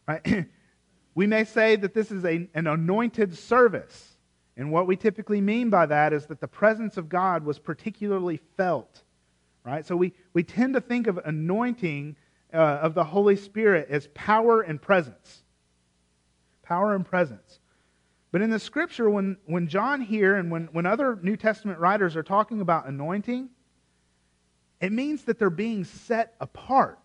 Right? 0.07 0.47
we 1.15 1.27
may 1.27 1.45
say 1.45 1.77
that 1.77 1.95
this 1.95 2.11
is 2.11 2.27
a, 2.27 2.47
an 2.53 2.67
anointed 2.67 3.35
service. 3.35 4.10
And 4.61 4.71
what 4.71 4.87
we 4.87 4.95
typically 4.95 5.41
mean 5.41 5.71
by 5.71 5.87
that 5.87 6.13
is 6.13 6.27
that 6.27 6.41
the 6.41 6.47
presence 6.47 6.97
of 6.97 7.09
God 7.09 7.45
was 7.45 7.59
particularly 7.59 8.39
felt 8.57 9.03
right? 9.65 9.87
So 9.87 9.97
we, 9.97 10.13
we 10.33 10.43
tend 10.43 10.75
to 10.75 10.81
think 10.81 11.07
of 11.07 11.19
anointing 11.19 12.17
uh, 12.53 12.57
of 12.57 12.95
the 12.95 13.05
Holy 13.05 13.37
Spirit 13.37 13.89
as 13.91 14.09
power 14.15 14.63
and 14.63 14.81
presence. 14.81 15.43
Power 16.63 16.95
and 16.95 17.05
presence. 17.05 17.61
But 18.33 18.43
in 18.43 18.51
the 18.51 18.59
scripture, 18.59 19.11
when, 19.11 19.37
when 19.47 19.69
John 19.69 20.01
here 20.01 20.37
and 20.37 20.51
when, 20.51 20.69
when 20.73 20.87
other 20.87 21.19
New 21.23 21.37
Testament 21.37 21.79
writers 21.79 22.17
are 22.17 22.23
talking 22.23 22.61
about 22.61 22.87
anointing, 22.87 23.51
it 24.81 24.93
means 24.93 25.25
that 25.25 25.39
they're 25.39 25.51
being 25.51 25.85
set 25.85 26.35
apart. 26.41 26.99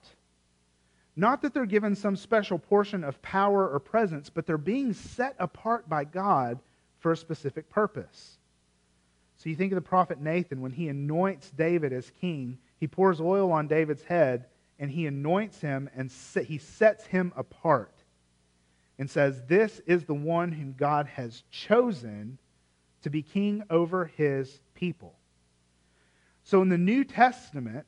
Not 1.16 1.42
that 1.42 1.54
they're 1.54 1.66
given 1.66 1.96
some 1.96 2.16
special 2.16 2.60
portion 2.60 3.04
of 3.04 3.22
power 3.22 3.68
or 3.68 3.80
presence, 3.80 4.30
but 4.30 4.46
they're 4.46 4.58
being 4.58 4.94
set 4.94 5.36
apart 5.40 5.90
by 5.90 6.04
God 6.04 6.60
for 7.06 7.12
a 7.12 7.18
specific 7.18 7.70
purpose. 7.70 8.40
So 9.38 9.48
you 9.48 9.56
think 9.56 9.72
of 9.72 9.76
the 9.76 9.82
prophet 9.82 10.20
Nathan 10.20 10.60
when 10.60 10.72
he 10.72 10.90
anoints 10.90 11.52
David 11.52 11.94
as 11.94 12.12
king, 12.20 12.58
he 12.80 12.88
pours 12.88 13.22
oil 13.22 13.52
on 13.52 13.68
David's 13.68 14.04
head 14.04 14.48
and 14.80 14.90
he 14.90 15.06
anoints 15.06 15.62
him 15.62 15.88
and 15.96 16.12
he 16.48 16.58
sets 16.58 17.06
him 17.06 17.32
apart 17.36 17.94
and 18.98 19.08
says, 19.08 19.40
This 19.48 19.82
is 19.86 20.06
the 20.06 20.16
one 20.16 20.52
whom 20.52 20.74
God 20.76 21.06
has 21.06 21.44
chosen 21.52 22.40
to 23.04 23.12
be 23.12 23.22
king 23.22 23.62
over 23.70 24.06
his 24.06 24.60
people. 24.74 25.14
So 26.44 26.64
in 26.64 26.70
the 26.70 26.78
New 26.80 27.04
Testament, 27.04 27.86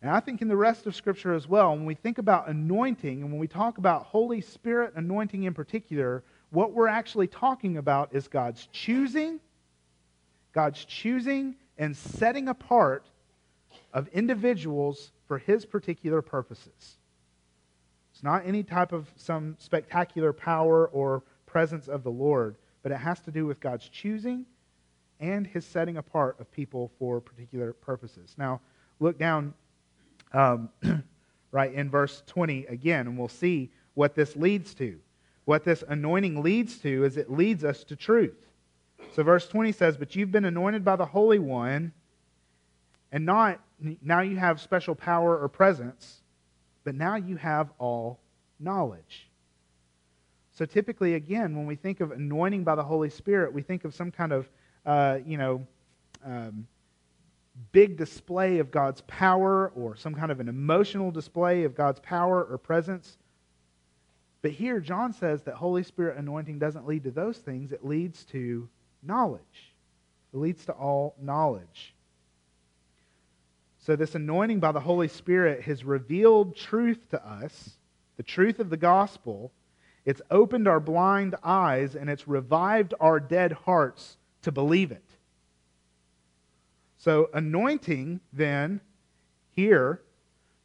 and 0.00 0.10
I 0.10 0.20
think 0.20 0.40
in 0.40 0.48
the 0.48 0.56
rest 0.56 0.86
of 0.86 0.96
Scripture 0.96 1.34
as 1.34 1.46
well, 1.46 1.72
when 1.72 1.84
we 1.84 1.96
think 1.96 2.16
about 2.16 2.48
anointing 2.48 3.20
and 3.20 3.30
when 3.30 3.40
we 3.40 3.46
talk 3.46 3.76
about 3.76 4.04
Holy 4.04 4.40
Spirit 4.40 4.94
anointing 4.96 5.42
in 5.42 5.52
particular, 5.52 6.24
what 6.50 6.72
we're 6.72 6.88
actually 6.88 7.26
talking 7.26 7.76
about 7.76 8.14
is 8.14 8.28
God's 8.28 8.68
choosing 8.72 9.40
God's 10.52 10.84
choosing 10.84 11.54
and 11.76 11.96
setting 11.96 12.48
apart 12.48 13.06
of 13.92 14.08
individuals 14.08 15.12
for 15.26 15.38
his 15.38 15.64
particular 15.64 16.22
purposes. 16.22 16.98
It's 18.12 18.22
not 18.22 18.44
any 18.46 18.62
type 18.62 18.92
of 18.92 19.08
some 19.16 19.54
spectacular 19.60 20.32
power 20.32 20.88
or 20.88 21.22
presence 21.46 21.86
of 21.86 22.02
the 22.02 22.10
Lord, 22.10 22.56
but 22.82 22.92
it 22.92 22.96
has 22.96 23.20
to 23.20 23.30
do 23.30 23.46
with 23.46 23.60
God's 23.60 23.88
choosing 23.88 24.46
and 25.20 25.46
his 25.46 25.64
setting 25.64 25.96
apart 25.96 26.40
of 26.40 26.50
people 26.50 26.90
for 26.98 27.20
particular 27.20 27.72
purposes. 27.72 28.34
Now, 28.36 28.60
look 28.98 29.18
down 29.18 29.54
um, 30.32 30.70
right 31.52 31.72
in 31.72 31.90
verse 31.90 32.22
20 32.26 32.66
again, 32.66 33.06
and 33.06 33.18
we'll 33.18 33.28
see 33.28 33.70
what 33.94 34.14
this 34.14 34.34
leads 34.34 34.74
to. 34.74 34.98
What 35.48 35.64
this 35.64 35.82
anointing 35.88 36.42
leads 36.42 36.76
to 36.80 37.04
is 37.04 37.16
it 37.16 37.32
leads 37.32 37.64
us 37.64 37.82
to 37.84 37.96
truth. 37.96 38.36
So, 39.14 39.22
verse 39.22 39.48
20 39.48 39.72
says, 39.72 39.96
But 39.96 40.14
you've 40.14 40.30
been 40.30 40.44
anointed 40.44 40.84
by 40.84 40.96
the 40.96 41.06
Holy 41.06 41.38
One, 41.38 41.94
and 43.12 43.24
not 43.24 43.58
now 44.02 44.20
you 44.20 44.36
have 44.36 44.60
special 44.60 44.94
power 44.94 45.38
or 45.38 45.48
presence, 45.48 46.20
but 46.84 46.94
now 46.94 47.14
you 47.14 47.36
have 47.36 47.70
all 47.78 48.20
knowledge. 48.60 49.30
So, 50.52 50.66
typically, 50.66 51.14
again, 51.14 51.56
when 51.56 51.64
we 51.64 51.76
think 51.76 52.00
of 52.00 52.10
anointing 52.10 52.62
by 52.62 52.74
the 52.74 52.84
Holy 52.84 53.08
Spirit, 53.08 53.50
we 53.50 53.62
think 53.62 53.86
of 53.86 53.94
some 53.94 54.10
kind 54.10 54.32
of, 54.32 54.50
uh, 54.84 55.20
you 55.24 55.38
know, 55.38 55.66
um, 56.26 56.66
big 57.72 57.96
display 57.96 58.58
of 58.58 58.70
God's 58.70 59.00
power 59.06 59.72
or 59.74 59.96
some 59.96 60.14
kind 60.14 60.30
of 60.30 60.40
an 60.40 60.48
emotional 60.50 61.10
display 61.10 61.64
of 61.64 61.74
God's 61.74 62.00
power 62.00 62.44
or 62.44 62.58
presence. 62.58 63.16
But 64.42 64.52
here, 64.52 64.80
John 64.80 65.12
says 65.12 65.42
that 65.42 65.54
Holy 65.54 65.82
Spirit 65.82 66.16
anointing 66.16 66.58
doesn't 66.58 66.86
lead 66.86 67.04
to 67.04 67.10
those 67.10 67.38
things, 67.38 67.72
it 67.72 67.84
leads 67.84 68.24
to 68.26 68.68
knowledge. 69.02 69.72
It 70.32 70.36
leads 70.36 70.64
to 70.66 70.72
all 70.72 71.14
knowledge. 71.20 71.94
So, 73.78 73.96
this 73.96 74.14
anointing 74.14 74.60
by 74.60 74.72
the 74.72 74.80
Holy 74.80 75.08
Spirit 75.08 75.62
has 75.62 75.82
revealed 75.82 76.54
truth 76.54 77.08
to 77.10 77.26
us, 77.26 77.70
the 78.16 78.22
truth 78.22 78.60
of 78.60 78.70
the 78.70 78.76
gospel. 78.76 79.50
It's 80.04 80.22
opened 80.30 80.68
our 80.68 80.80
blind 80.80 81.34
eyes 81.42 81.94
and 81.94 82.08
it's 82.08 82.28
revived 82.28 82.94
our 83.00 83.20
dead 83.20 83.52
hearts 83.52 84.16
to 84.42 84.52
believe 84.52 84.90
it. 84.90 85.04
So, 86.98 87.30
anointing 87.32 88.20
then 88.32 88.80
here 89.50 90.00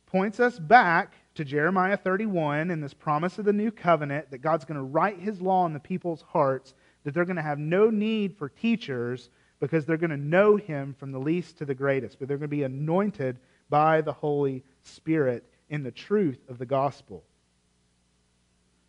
points 0.08 0.40
us 0.40 0.60
back 0.60 1.14
to 1.36 1.44
Jeremiah 1.44 1.98
31 1.98 2.72
and 2.72 2.84
this 2.84 2.94
promise 2.94 3.40
of 3.40 3.46
the 3.46 3.54
new 3.54 3.72
covenant 3.72 4.32
that 4.32 4.40
God's 4.40 4.66
going 4.66 4.78
to 4.78 4.84
write 4.84 5.20
his 5.20 5.42
law 5.42 5.66
in 5.66 5.74
the 5.74 5.80
people's 5.80 6.22
hearts, 6.22 6.74
that 7.04 7.14
they're 7.14 7.26
going 7.26 7.38
to 7.38 7.42
have 7.42 7.60
no 7.60 7.90
need 7.90 8.38
for 8.38 8.50
teachers 8.50 9.30
because 9.60 9.86
they're 9.86 9.98
going 9.98 10.10
to 10.10 10.18
know 10.18 10.58
him 10.58 10.96
from 11.00 11.12
the 11.12 11.20
least 11.20 11.58
to 11.58 11.66
the 11.66 11.74
greatest, 11.74 12.20
but 12.20 12.28
they're 12.28 12.38
going 12.38 12.50
to 12.50 12.56
be 12.56 12.64
anointed 12.64 13.38
by 13.70 14.02
the 14.02 14.14
Holy 14.14 14.64
Spirit 14.84 15.46
in 15.70 15.84
the 15.84 15.92
truth 15.92 16.40
of 16.50 16.58
the 16.58 16.66
gospel. 16.66 17.24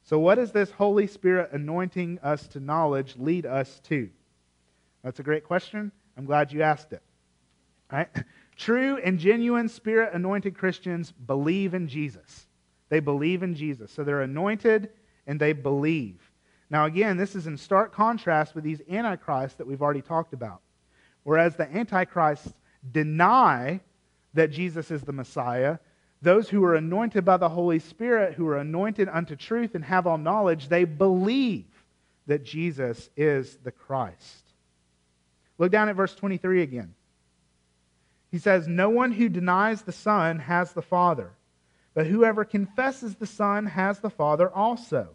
So, 0.03 0.19
what 0.19 0.35
does 0.35 0.53
this 0.53 0.71
Holy 0.71 1.07
Spirit 1.07 1.51
anointing 1.53 2.19
us 2.23 2.47
to 2.49 2.61
knowledge 2.61 3.15
lead 3.17 3.47
us 3.47 3.81
to? 3.85 4.11
That's 5.03 5.19
a 5.21 5.23
great 5.23 5.45
question. 5.45 5.93
I'm 6.17 6.27
glad 6.27 6.53
you 6.53 6.63
asked 6.63 6.93
it. 6.93 7.03
Right? 7.91 8.09
True 8.57 8.99
and 8.99 9.19
genuine 9.19 9.69
spirit 9.69 10.15
anointed 10.15 10.57
Christians 10.57 11.13
believe 11.13 11.75
in 11.75 11.89
Jesus. 11.89 12.47
They 12.89 13.01
believe 13.01 13.43
in 13.43 13.55
Jesus. 13.55 13.91
So 13.91 14.05
they're 14.05 14.23
anointed 14.23 14.91
and 15.27 15.41
they 15.41 15.53
believe. 15.53 16.21
Now, 16.71 16.87
again, 16.87 17.17
this 17.17 17.35
is 17.35 17.47
in 17.47 17.57
stark 17.57 17.93
contrast 17.93 18.55
with 18.55 18.65
these 18.65 18.81
antichrists 18.89 19.59
that 19.59 19.67
we've 19.67 19.83
already 19.83 20.03
talked 20.03 20.33
about. 20.33 20.61
Whereas 21.23 21.57
the 21.57 21.71
antichrists 21.73 22.53
deny 22.93 23.81
that 24.35 24.51
Jesus 24.51 24.91
is 24.91 25.03
the 25.03 25.13
Messiah, 25.13 25.79
those 26.23 26.49
who 26.49 26.65
are 26.65 26.75
anointed 26.75 27.25
by 27.25 27.37
the 27.37 27.49
Holy 27.49 27.79
Spirit, 27.79 28.35
who 28.35 28.47
are 28.49 28.59
anointed 28.59 29.09
unto 29.09 29.37
truth 29.37 29.75
and 29.75 29.85
have 29.85 30.07
all 30.07 30.19
knowledge, 30.19 30.69
they 30.69 30.85
believe 30.85 31.67
that 32.27 32.45
Jesus 32.45 33.11
is 33.17 33.57
the 33.63 33.71
Christ. 33.71 34.45
Look 35.59 35.71
down 35.71 35.89
at 35.89 35.97
verse 35.97 36.15
23 36.15 36.63
again. 36.63 36.95
He 38.35 38.41
says, 38.41 38.67
No 38.67 38.91
one 38.91 39.13
who 39.13 39.29
denies 39.29 39.83
the 39.83 39.93
Son 39.93 40.41
has 40.41 40.73
the 40.73 40.83
Father, 40.83 41.31
but 41.95 42.09
whoever 42.09 42.45
confesses 42.45 43.15
the 43.15 43.29
Son 43.29 43.65
has 43.65 44.01
the 44.01 44.11
Father 44.11 44.51
also. 44.53 45.11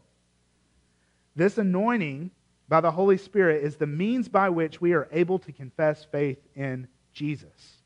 This 1.35 1.57
anointing 1.57 2.31
by 2.69 2.79
the 2.79 2.91
Holy 2.91 3.17
Spirit 3.17 3.61
is 3.61 3.75
the 3.75 3.85
means 3.85 4.29
by 4.29 4.47
which 4.47 4.79
we 4.79 4.93
are 4.93 5.09
able 5.11 5.37
to 5.39 5.51
confess 5.51 6.05
faith 6.05 6.37
in 6.55 6.87
Jesus. 7.11 7.81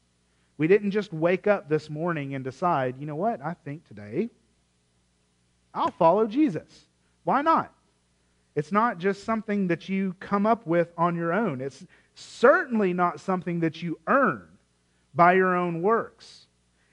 We 0.60 0.67
didn't 0.67 0.91
just 0.91 1.12
wake 1.12 1.48
up 1.48 1.67
this 1.67 1.89
morning 1.89 2.36
and 2.36 2.43
decide, 2.43 3.00
you 3.00 3.08
know 3.08 3.15
what, 3.15 3.41
I 3.41 3.56
think 3.65 3.88
today 3.88 4.30
I'll 5.74 5.89
follow 5.89 6.28
Jesus. 6.28 6.86
Why 7.24 7.41
not? 7.41 7.74
It's 8.54 8.72
not 8.72 9.00
just 9.00 9.24
something 9.24 9.69
that 9.69 9.89
you 9.89 10.15
come 10.19 10.46
up 10.46 10.67
with 10.67 10.93
on 10.96 11.15
your 11.15 11.34
own. 11.34 11.60
It's 11.60 11.84
certainly 12.13 12.93
not 12.93 13.19
something 13.19 13.62
that 13.62 13.82
you 13.82 13.98
earn 14.06 14.50
by 15.13 15.34
your 15.34 15.56
own 15.56 15.82
works. 15.82 16.47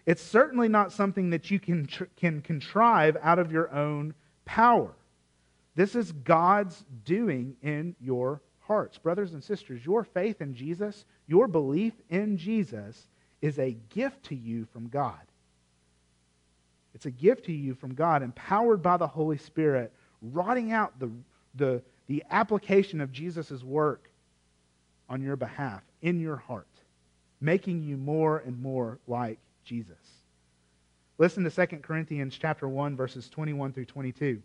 It's 0.06 0.22
certainly 0.22 0.68
not 0.68 0.92
something 0.92 1.30
that 1.30 1.50
you 1.50 1.58
can, 1.60 1.86
tr- 1.86 2.04
can 2.16 2.40
contrive 2.40 3.16
out 3.22 3.38
of 3.38 3.52
your 3.52 3.72
own 3.72 4.14
power. 4.44 4.92
This 5.74 5.94
is 5.94 6.12
God's 6.12 6.84
doing 7.04 7.56
in 7.62 7.94
your 8.00 8.42
hearts. 8.60 8.98
Brothers 8.98 9.34
and 9.34 9.42
sisters, 9.42 9.84
your 9.84 10.04
faith 10.04 10.40
in 10.40 10.54
Jesus, 10.54 11.04
your 11.26 11.46
belief 11.46 11.94
in 12.08 12.36
Jesus, 12.36 13.06
is 13.40 13.58
a 13.58 13.76
gift 13.90 14.24
to 14.24 14.34
you 14.34 14.66
from 14.72 14.88
God. 14.88 15.20
It's 16.94 17.06
a 17.06 17.10
gift 17.10 17.46
to 17.46 17.52
you 17.52 17.74
from 17.74 17.94
God, 17.94 18.22
empowered 18.22 18.82
by 18.82 18.96
the 18.96 19.06
Holy 19.06 19.38
Spirit, 19.38 19.92
rotting 20.20 20.72
out 20.72 20.98
the, 20.98 21.10
the, 21.54 21.82
the 22.08 22.24
application 22.30 23.00
of 23.00 23.12
Jesus' 23.12 23.62
work 23.62 24.10
on 25.08 25.22
your 25.22 25.36
behalf 25.36 25.82
in 26.02 26.20
your 26.20 26.36
heart 26.36 26.66
making 27.40 27.82
you 27.82 27.96
more 27.96 28.38
and 28.38 28.60
more 28.60 28.98
like 29.06 29.38
Jesus. 29.64 29.96
Listen 31.18 31.44
to 31.44 31.50
2 31.50 31.78
Corinthians 31.78 32.36
chapter 32.40 32.68
1 32.68 32.96
verses 32.96 33.28
21 33.28 33.72
through 33.72 33.84
22. 33.86 34.42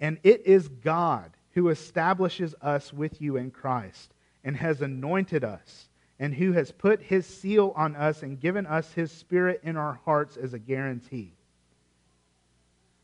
And 0.00 0.18
it 0.22 0.46
is 0.46 0.68
God 0.68 1.30
who 1.52 1.68
establishes 1.68 2.54
us 2.60 2.92
with 2.92 3.20
you 3.20 3.36
in 3.36 3.50
Christ 3.50 4.12
and 4.42 4.56
has 4.56 4.82
anointed 4.82 5.44
us 5.44 5.88
and 6.18 6.34
who 6.34 6.52
has 6.52 6.70
put 6.70 7.00
his 7.02 7.26
seal 7.26 7.72
on 7.76 7.96
us 7.96 8.22
and 8.22 8.40
given 8.40 8.66
us 8.66 8.92
his 8.92 9.10
spirit 9.10 9.60
in 9.62 9.76
our 9.76 9.98
hearts 10.04 10.36
as 10.36 10.54
a 10.54 10.58
guarantee. 10.58 11.32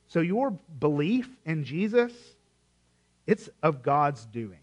So 0.08 0.20
your 0.20 0.50
belief 0.50 1.28
in 1.44 1.64
Jesus 1.64 2.12
it's 3.30 3.48
of 3.62 3.84
God's 3.84 4.26
doing. 4.26 4.58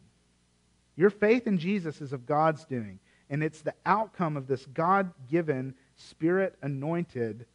Your 0.98 1.10
faith 1.10 1.48
in 1.48 1.58
Jesus 1.58 2.02
is 2.02 2.12
of 2.12 2.26
God's 2.26 2.66
doing. 2.66 3.00
And 3.30 3.44
it's 3.44 3.62
the 3.62 3.74
outcome 3.86 4.38
of 4.38 4.48
this 4.48 4.66
God 4.68 5.12
given, 5.30 5.76
spirit 5.96 6.56
anointed 6.62 7.46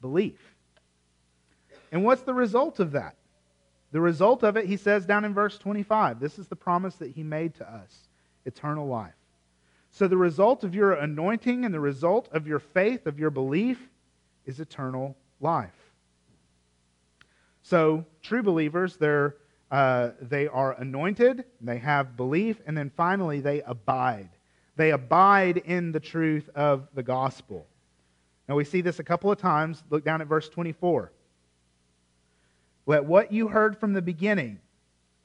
belief. 0.00 0.54
And 1.92 2.04
what's 2.04 2.22
the 2.22 2.34
result 2.34 2.80
of 2.80 2.92
that? 2.92 3.16
The 3.92 4.00
result 4.00 4.42
of 4.42 4.56
it, 4.56 4.66
he 4.66 4.76
says 4.76 5.06
down 5.06 5.24
in 5.24 5.32
verse 5.32 5.58
25, 5.58 6.20
this 6.20 6.38
is 6.38 6.48
the 6.48 6.56
promise 6.56 6.96
that 6.96 7.12
he 7.12 7.22
made 7.22 7.54
to 7.56 7.70
us 7.70 8.08
eternal 8.44 8.86
life. 8.86 9.14
So 9.90 10.06
the 10.06 10.16
result 10.16 10.64
of 10.64 10.74
your 10.74 10.92
anointing 10.92 11.64
and 11.64 11.72
the 11.72 11.80
result 11.80 12.28
of 12.32 12.46
your 12.46 12.58
faith, 12.58 13.06
of 13.06 13.18
your 13.18 13.30
belief, 13.30 13.88
is 14.44 14.60
eternal 14.60 15.16
life. 15.40 15.72
So, 17.62 18.06
true 18.22 18.42
believers, 18.42 18.96
they're, 18.96 19.36
uh, 19.70 20.10
they 20.22 20.46
are 20.48 20.72
anointed, 20.72 21.44
they 21.60 21.78
have 21.78 22.16
belief, 22.16 22.60
and 22.66 22.76
then 22.76 22.90
finally 22.96 23.40
they 23.40 23.60
abide. 23.62 24.30
They 24.78 24.92
abide 24.92 25.56
in 25.56 25.90
the 25.90 25.98
truth 25.98 26.48
of 26.54 26.86
the 26.94 27.02
gospel. 27.02 27.66
Now, 28.48 28.54
we 28.54 28.62
see 28.62 28.80
this 28.80 29.00
a 29.00 29.04
couple 29.04 29.30
of 29.30 29.36
times. 29.36 29.82
Look 29.90 30.04
down 30.04 30.20
at 30.20 30.28
verse 30.28 30.48
24. 30.48 31.10
Let 32.86 33.04
what 33.04 33.32
you 33.32 33.48
heard 33.48 33.76
from 33.76 33.92
the 33.92 34.00
beginning 34.00 34.60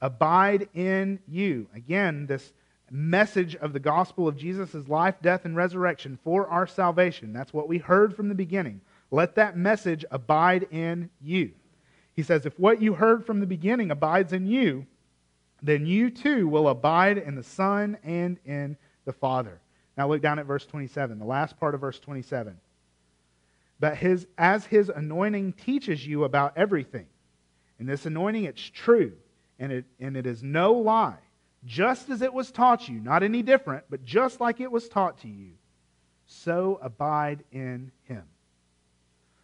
abide 0.00 0.68
in 0.74 1.20
you. 1.28 1.68
Again, 1.72 2.26
this 2.26 2.52
message 2.90 3.54
of 3.54 3.72
the 3.72 3.78
gospel 3.78 4.26
of 4.26 4.36
Jesus' 4.36 4.88
life, 4.88 5.14
death, 5.22 5.44
and 5.44 5.54
resurrection 5.54 6.18
for 6.24 6.48
our 6.48 6.66
salvation. 6.66 7.32
That's 7.32 7.54
what 7.54 7.68
we 7.68 7.78
heard 7.78 8.16
from 8.16 8.28
the 8.28 8.34
beginning. 8.34 8.80
Let 9.12 9.36
that 9.36 9.56
message 9.56 10.04
abide 10.10 10.66
in 10.72 11.10
you. 11.22 11.52
He 12.16 12.24
says, 12.24 12.44
If 12.44 12.58
what 12.58 12.82
you 12.82 12.94
heard 12.94 13.24
from 13.24 13.38
the 13.38 13.46
beginning 13.46 13.92
abides 13.92 14.32
in 14.32 14.46
you, 14.46 14.84
then 15.62 15.86
you 15.86 16.10
too 16.10 16.48
will 16.48 16.68
abide 16.68 17.18
in 17.18 17.36
the 17.36 17.44
Son 17.44 17.96
and 18.02 18.40
in 18.44 18.76
the 19.04 19.12
Father. 19.12 19.60
Now 19.96 20.08
look 20.08 20.22
down 20.22 20.38
at 20.38 20.46
verse 20.46 20.66
27, 20.66 21.18
the 21.18 21.24
last 21.24 21.58
part 21.58 21.74
of 21.74 21.80
verse 21.80 21.98
27. 22.00 22.56
But 23.80 23.96
his, 23.96 24.26
as 24.38 24.64
his 24.64 24.88
anointing 24.88 25.54
teaches 25.54 26.06
you 26.06 26.24
about 26.24 26.56
everything, 26.56 27.06
and 27.78 27.88
this 27.88 28.06
anointing, 28.06 28.44
it's 28.44 28.62
true, 28.62 29.12
and 29.58 29.72
it, 29.72 29.84
and 30.00 30.16
it 30.16 30.26
is 30.26 30.42
no 30.42 30.72
lie. 30.72 31.18
just 31.64 32.10
as 32.10 32.22
it 32.22 32.32
was 32.32 32.50
taught 32.50 32.88
you, 32.88 33.00
not 33.00 33.22
any 33.22 33.42
different, 33.42 33.84
but 33.88 34.04
just 34.04 34.40
like 34.40 34.60
it 34.60 34.70
was 34.70 34.88
taught 34.88 35.18
to 35.18 35.28
you, 35.28 35.52
so 36.26 36.78
abide 36.82 37.44
in 37.52 37.90
him. 38.04 38.24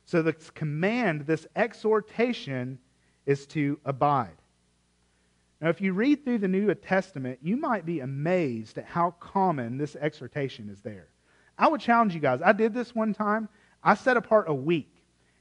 So, 0.04 0.22
this 0.22 0.50
command, 0.50 1.26
this 1.26 1.46
exhortation, 1.54 2.78
is 3.26 3.46
to 3.46 3.78
abide. 3.84 4.39
Now, 5.60 5.68
if 5.68 5.80
you 5.80 5.92
read 5.92 6.24
through 6.24 6.38
the 6.38 6.48
New 6.48 6.74
Testament, 6.74 7.38
you 7.42 7.56
might 7.56 7.84
be 7.84 8.00
amazed 8.00 8.78
at 8.78 8.86
how 8.86 9.12
common 9.20 9.76
this 9.76 9.94
exhortation 9.94 10.70
is 10.70 10.80
there. 10.80 11.08
I 11.58 11.68
would 11.68 11.80
challenge 11.82 12.14
you 12.14 12.20
guys. 12.20 12.40
I 12.42 12.52
did 12.52 12.72
this 12.72 12.94
one 12.94 13.12
time. 13.12 13.48
I 13.84 13.94
set 13.94 14.16
apart 14.16 14.46
a 14.48 14.54
week. 14.54 14.94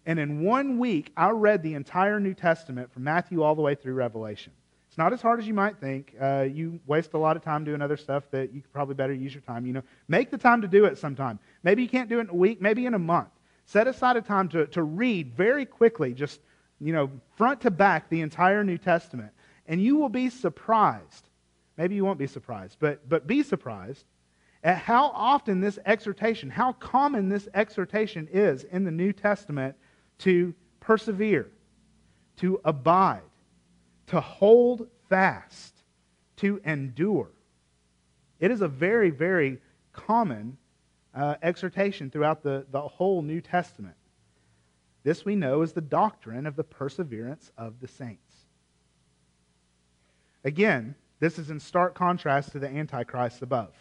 And 0.05 0.19
in 0.19 0.43
one 0.43 0.77
week, 0.77 1.11
I 1.15 1.29
read 1.29 1.63
the 1.63 1.75
entire 1.75 2.19
New 2.19 2.33
Testament 2.33 2.91
from 2.91 3.03
Matthew 3.03 3.43
all 3.43 3.55
the 3.55 3.61
way 3.61 3.75
through 3.75 3.93
Revelation. 3.93 4.51
It's 4.89 4.97
not 4.97 5.13
as 5.13 5.21
hard 5.21 5.39
as 5.39 5.47
you 5.47 5.53
might 5.53 5.77
think. 5.77 6.15
Uh, 6.19 6.47
you 6.51 6.79
waste 6.87 7.13
a 7.13 7.17
lot 7.17 7.37
of 7.37 7.43
time 7.43 7.63
doing 7.63 7.81
other 7.81 7.95
stuff 7.95 8.23
that 8.31 8.51
you 8.51 8.61
could 8.61 8.73
probably 8.73 8.95
better 8.95 9.13
use 9.13 9.33
your 9.33 9.41
time. 9.41 9.65
You 9.65 9.73
know, 9.73 9.83
make 10.07 10.31
the 10.31 10.37
time 10.37 10.61
to 10.63 10.67
do 10.67 10.85
it 10.85 10.97
sometime. 10.97 11.39
Maybe 11.63 11.83
you 11.83 11.89
can't 11.89 12.09
do 12.09 12.17
it 12.17 12.21
in 12.23 12.29
a 12.29 12.35
week, 12.35 12.59
maybe 12.59 12.85
in 12.85 12.95
a 12.95 12.99
month. 12.99 13.29
Set 13.65 13.87
aside 13.87 14.17
a 14.17 14.21
time 14.21 14.49
to, 14.49 14.65
to 14.67 14.81
read 14.81 15.35
very 15.35 15.65
quickly, 15.65 16.13
just, 16.13 16.39
you 16.79 16.91
know, 16.91 17.11
front 17.37 17.61
to 17.61 17.71
back 17.71 18.09
the 18.09 18.21
entire 18.21 18.63
New 18.63 18.79
Testament. 18.79 19.31
And 19.69 19.81
you 19.81 19.95
will 19.95 20.09
be 20.09 20.29
surprised. 20.29 21.29
Maybe 21.77 21.95
you 21.95 22.03
won't 22.03 22.19
be 22.19 22.27
surprised, 22.27 22.77
but, 22.81 23.07
but 23.07 23.25
be 23.25 23.43
surprised 23.43 24.03
at 24.63 24.77
how 24.77 25.11
often 25.13 25.61
this 25.61 25.79
exhortation, 25.85 26.49
how 26.49 26.73
common 26.73 27.29
this 27.29 27.47
exhortation 27.53 28.27
is 28.33 28.65
in 28.65 28.83
the 28.83 28.91
New 28.91 29.13
Testament 29.13 29.75
to 30.19 30.53
persevere, 30.81 31.49
to 32.37 32.59
abide, 32.65 33.21
to 34.07 34.19
hold 34.19 34.87
fast, 35.07 35.83
to 36.37 36.59
endure. 36.65 37.29
It 38.39 38.51
is 38.51 38.61
a 38.61 38.67
very, 38.67 39.11
very 39.11 39.59
common 39.93 40.57
uh, 41.13 41.35
exhortation 41.41 42.09
throughout 42.09 42.43
the, 42.43 42.65
the 42.71 42.81
whole 42.81 43.21
New 43.21 43.39
Testament. 43.39 43.95
This 45.03 45.23
we 45.23 45.35
know 45.35 45.61
is 45.61 45.73
the 45.73 45.81
doctrine 45.81 46.45
of 46.45 46.55
the 46.55 46.63
perseverance 46.63 47.51
of 47.57 47.79
the 47.79 47.87
saints. 47.87 48.28
Again, 50.43 50.95
this 51.19 51.37
is 51.37 51.49
in 51.49 51.59
stark 51.59 51.95
contrast 51.95 52.53
to 52.53 52.59
the 52.59 52.67
Antichrist 52.67 53.41
above 53.41 53.73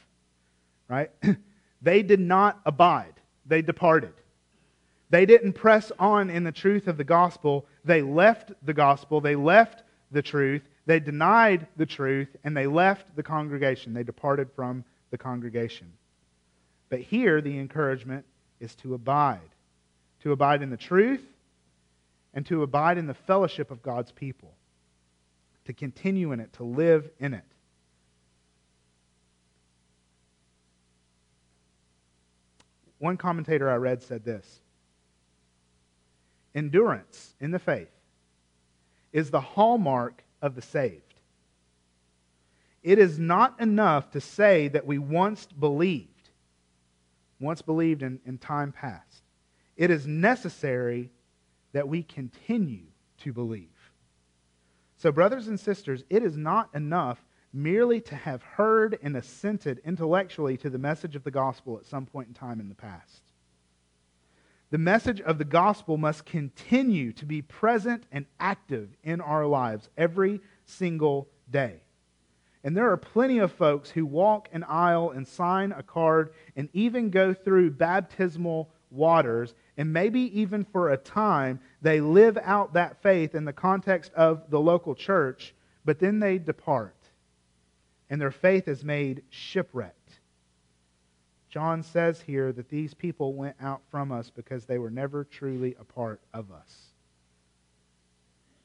right? 0.89 1.11
they 1.83 2.03
did 2.03 2.21
not 2.21 2.61
abide, 2.67 3.15
they 3.47 3.63
departed. 3.63 4.15
They 5.11 5.25
didn't 5.25 5.55
press 5.55 5.91
on 5.99 6.29
in 6.29 6.45
the 6.45 6.53
truth 6.53 6.87
of 6.87 6.99
the 6.99 7.05
gospel. 7.05 7.65
They 7.83 8.03
left 8.03 8.53
the 8.63 8.75
gospel, 8.75 9.21
they 9.21 9.37
left 9.37 9.83
the 10.11 10.21
truth, 10.21 10.63
they 10.85 11.01
denied 11.01 11.67
the 11.77 11.87
truth, 11.87 12.29
and 12.45 12.57
they 12.57 12.67
left 12.67 13.17
the 13.17 13.23
congregation. 13.23 13.95
They 13.95 14.03
departed 14.03 14.51
from 14.55 14.85
the 15.11 15.19
congregation. 15.19 15.93
But 16.91 17.01
here, 17.01 17.41
the 17.41 17.59
encouragement 17.59 18.25
is 18.61 18.75
to 18.77 18.95
abide 18.95 19.41
to 20.21 20.33
abide 20.33 20.63
in 20.63 20.71
the 20.71 20.77
truth 20.77 21.23
and 22.35 22.45
to 22.45 22.65
abide 22.65 22.99
in 22.99 23.07
the 23.07 23.15
fellowship 23.15 23.71
of 23.71 23.83
God's 23.85 24.11
people, 24.11 24.53
to 25.69 25.75
continue 25.75 26.33
in 26.33 26.41
it, 26.41 26.51
to 26.55 26.65
live 26.65 27.11
in 27.21 27.35
it. 27.35 27.45
One 32.97 33.19
commentator 33.19 33.71
I 33.71 33.77
read 33.77 34.03
said 34.03 34.25
this 34.25 34.61
Endurance 36.55 37.35
in 37.39 37.51
the 37.51 37.59
faith 37.59 37.91
is 39.13 39.31
the 39.31 39.43
hallmark 39.43 40.25
of 40.41 40.55
the 40.55 40.63
saved. 40.63 41.03
It 42.83 42.99
is 42.99 43.19
not 43.19 43.61
enough 43.61 44.11
to 44.13 44.23
say 44.23 44.69
that 44.69 44.87
we 44.87 44.97
once 44.97 45.45
believed, 45.45 46.31
once 47.41 47.61
believed 47.61 48.03
in, 48.03 48.21
in 48.25 48.39
time 48.39 48.73
past. 48.73 49.23
It 49.77 49.91
is 49.91 50.07
necessary 50.07 51.11
that 51.73 51.89
we 51.89 52.03
continue 52.03 52.87
to 53.19 53.35
believe. 53.35 53.69
So, 54.99 55.13
brothers 55.13 55.47
and 55.47 55.59
sisters, 55.59 56.03
it 56.11 56.25
is 56.25 56.37
not 56.37 56.75
enough 56.75 57.25
merely 57.53 58.01
to 58.01 58.17
have 58.17 58.43
heard 58.43 58.99
and 59.01 59.17
assented 59.17 59.81
intellectually 59.85 60.57
to 60.59 60.69
the 60.69 60.79
message 60.79 61.15
of 61.15 61.23
the 61.23 61.31
gospel 61.31 61.79
at 61.79 61.87
some 61.87 62.05
point 62.05 62.29
in 62.29 62.35
time 62.35 62.59
in 62.61 62.69
the 62.69 62.75
past. 62.75 63.23
The 64.71 64.79
message 64.79 65.21
of 65.21 65.39
the 65.39 65.45
gospel 65.45 65.97
must 65.97 66.27
continue 66.27 67.13
to 67.13 67.25
be 67.25 67.43
present 67.43 68.05
and 68.11 68.27
active 68.41 68.91
in 69.05 69.21
our 69.21 69.47
lives 69.47 69.89
every 69.97 70.41
single 70.67 71.29
day. 71.49 71.81
And 72.65 72.77
there 72.77 72.91
are 72.91 72.97
plenty 72.97 73.39
of 73.39 73.53
folks 73.53 73.91
who 73.91 74.05
walk 74.05 74.49
an 74.53 74.65
aisle 74.65 75.11
and 75.11 75.27
sign 75.27 75.71
a 75.71 75.83
card 75.83 76.35
and 76.57 76.69
even 76.73 77.11
go 77.11 77.33
through 77.33 77.71
baptismal 77.71 78.69
waters, 78.91 79.55
and 79.79 79.93
maybe 79.93 80.39
even 80.39 80.65
for 80.65 80.91
a 80.91 80.97
time 80.97 81.61
they 81.81 82.01
live 82.01 82.37
out 82.43 82.75
that 82.75 83.01
faith 83.01 83.35
in 83.35 83.45
the 83.45 83.53
context 83.53 84.13
of 84.15 84.51
the 84.51 84.61
local 84.61 84.95
church, 84.95 85.55
but 85.85 86.01
then 86.01 86.19
they 86.19 86.37
depart 86.37 86.95
and 88.11 88.21
their 88.21 88.33
faith 88.33 88.69
is 88.69 88.85
made 88.85 89.23
shipwrecked. 89.31 89.95
John 91.49 91.83
says 91.83 92.21
here 92.21 92.53
that 92.53 92.69
these 92.69 92.93
people 92.93 93.33
went 93.33 93.57
out 93.61 93.81
from 93.91 94.13
us 94.13 94.31
because 94.31 94.67
they 94.67 94.79
were 94.79 94.91
never 94.91 95.25
truly 95.25 95.77
a 95.81 95.85
part 95.85 96.21
of 96.35 96.51
us. 96.53 96.89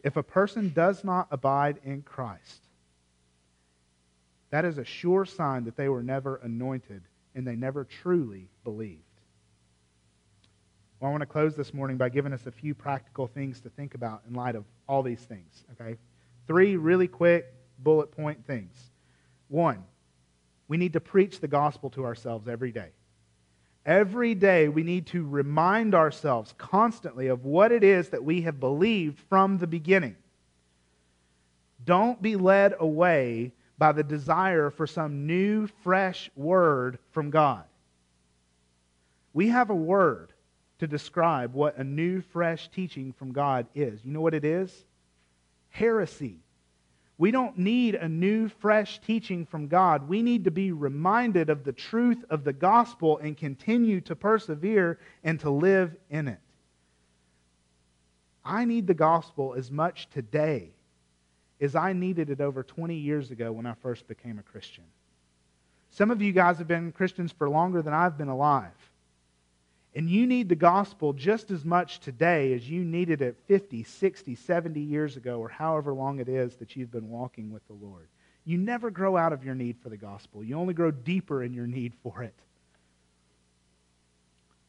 If 0.03 0.17
a 0.17 0.23
person 0.23 0.73
does 0.73 1.03
not 1.03 1.27
abide 1.31 1.79
in 1.85 2.01
Christ, 2.01 2.63
that 4.49 4.65
is 4.65 4.77
a 4.77 4.83
sure 4.83 5.25
sign 5.25 5.63
that 5.65 5.77
they 5.77 5.89
were 5.89 6.03
never 6.03 6.37
anointed 6.37 7.03
and 7.35 7.47
they 7.47 7.55
never 7.55 7.85
truly 7.85 8.49
believed. 8.63 9.12
Well, 11.03 11.09
I 11.09 11.11
want 11.11 11.21
to 11.23 11.25
close 11.25 11.53
this 11.53 11.73
morning 11.73 11.97
by 11.97 12.07
giving 12.07 12.31
us 12.31 12.47
a 12.47 12.51
few 12.51 12.73
practical 12.73 13.27
things 13.27 13.59
to 13.59 13.69
think 13.69 13.93
about 13.93 14.21
in 14.25 14.33
light 14.33 14.55
of 14.55 14.63
all 14.87 15.03
these 15.03 15.19
things. 15.19 15.65
Okay? 15.73 15.97
Three 16.47 16.77
really 16.77 17.09
quick 17.09 17.53
bullet 17.79 18.09
point 18.09 18.47
things. 18.47 18.73
One, 19.49 19.83
we 20.69 20.77
need 20.77 20.93
to 20.93 21.01
preach 21.01 21.41
the 21.41 21.47
gospel 21.49 21.89
to 21.89 22.05
ourselves 22.05 22.47
every 22.47 22.71
day. 22.71 22.87
Every 23.85 24.33
day, 24.33 24.69
we 24.69 24.83
need 24.83 25.07
to 25.07 25.27
remind 25.27 25.93
ourselves 25.93 26.55
constantly 26.57 27.27
of 27.27 27.43
what 27.43 27.73
it 27.73 27.83
is 27.83 28.07
that 28.07 28.23
we 28.23 28.43
have 28.43 28.61
believed 28.61 29.19
from 29.27 29.57
the 29.57 29.67
beginning. 29.67 30.15
Don't 31.83 32.21
be 32.21 32.37
led 32.37 32.75
away 32.79 33.51
by 33.77 33.91
the 33.91 34.03
desire 34.03 34.69
for 34.69 34.87
some 34.87 35.27
new, 35.27 35.67
fresh 35.83 36.31
word 36.37 36.97
from 37.11 37.29
God. 37.29 37.65
We 39.33 39.49
have 39.49 39.69
a 39.69 39.75
word 39.75 40.32
to 40.79 40.87
describe 40.87 41.53
what 41.53 41.77
a 41.77 41.83
new, 41.83 42.21
fresh 42.21 42.67
teaching 42.69 43.13
from 43.13 43.31
God 43.31 43.67
is. 43.75 44.03
You 44.03 44.11
know 44.11 44.21
what 44.21 44.33
it 44.33 44.45
is? 44.45 44.85
Heresy. 45.69 46.39
We 47.17 47.31
don't 47.31 47.57
need 47.57 47.95
a 47.95 48.09
new, 48.09 48.49
fresh 48.49 48.99
teaching 48.99 49.45
from 49.45 49.67
God. 49.67 50.09
We 50.09 50.21
need 50.21 50.45
to 50.45 50.51
be 50.51 50.71
reminded 50.71 51.49
of 51.49 51.63
the 51.63 51.71
truth 51.71 52.23
of 52.29 52.43
the 52.43 52.53
gospel 52.53 53.19
and 53.19 53.37
continue 53.37 54.01
to 54.01 54.15
persevere 54.15 54.99
and 55.23 55.39
to 55.41 55.49
live 55.49 55.95
in 56.09 56.27
it. 56.27 56.39
I 58.43 58.65
need 58.65 58.87
the 58.87 58.93
gospel 58.93 59.53
as 59.57 59.71
much 59.71 60.09
today 60.09 60.71
as 61.61 61.75
I 61.75 61.93
needed 61.93 62.29
it 62.29 62.41
over 62.41 62.61
20 62.61 62.95
years 62.95 63.31
ago 63.31 63.51
when 63.51 63.65
I 63.65 63.73
first 63.75 64.07
became 64.07 64.37
a 64.37 64.43
Christian. 64.43 64.83
Some 65.91 66.11
of 66.11 66.21
you 66.21 66.33
guys 66.33 66.57
have 66.57 66.67
been 66.67 66.91
Christians 66.91 67.31
for 67.31 67.47
longer 67.47 67.81
than 67.81 67.93
I've 67.93 68.17
been 68.17 68.27
alive. 68.27 68.82
And 69.95 70.09
you 70.09 70.25
need 70.25 70.49
the 70.49 70.55
gospel 70.55 71.13
just 71.13 71.51
as 71.51 71.63
much 71.63 71.99
today 71.99 72.53
as 72.53 72.67
you 72.67 72.83
needed 72.83 73.21
it 73.21 73.37
50, 73.47 73.83
60, 73.83 74.35
70 74.35 74.79
years 74.79 75.17
ago, 75.17 75.39
or 75.39 75.49
however 75.49 75.93
long 75.93 76.19
it 76.19 76.27
is 76.27 76.55
that 76.55 76.75
you've 76.75 76.91
been 76.91 77.09
walking 77.09 77.51
with 77.51 77.65
the 77.67 77.73
Lord. 77.73 78.07
You 78.43 78.57
never 78.57 78.89
grow 78.89 79.15
out 79.15 79.33
of 79.33 79.43
your 79.43 79.55
need 79.55 79.77
for 79.81 79.89
the 79.89 79.97
gospel, 79.97 80.43
you 80.43 80.57
only 80.57 80.73
grow 80.73 80.91
deeper 80.91 81.43
in 81.43 81.53
your 81.53 81.67
need 81.67 81.93
for 82.01 82.23
it. 82.23 82.33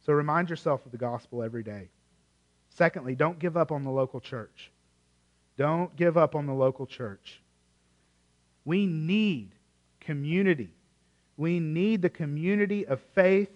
So 0.05 0.13
remind 0.13 0.51
yourself 0.51 0.85
of 0.85 0.93
the 0.93 0.99
gospel 0.99 1.43
every 1.43 1.63
day. 1.63 1.89
Secondly, 2.69 3.15
don't 3.15 3.39
give 3.39 3.57
up 3.57 3.73
on 3.73 3.85
the 3.85 3.91
local 3.91 4.21
church. 4.21 4.71
Don't 5.57 5.95
give 5.97 6.19
up 6.19 6.35
on 6.35 6.47
the 6.47 6.53
local 6.53 6.87
church. 6.87 7.41
We 8.65 8.87
need 8.87 9.53
community. 10.01 10.71
We 11.37 11.61
need 11.61 12.03
the 12.03 12.11
community 12.11 12.87
of 12.87 13.01
faith 13.15 13.51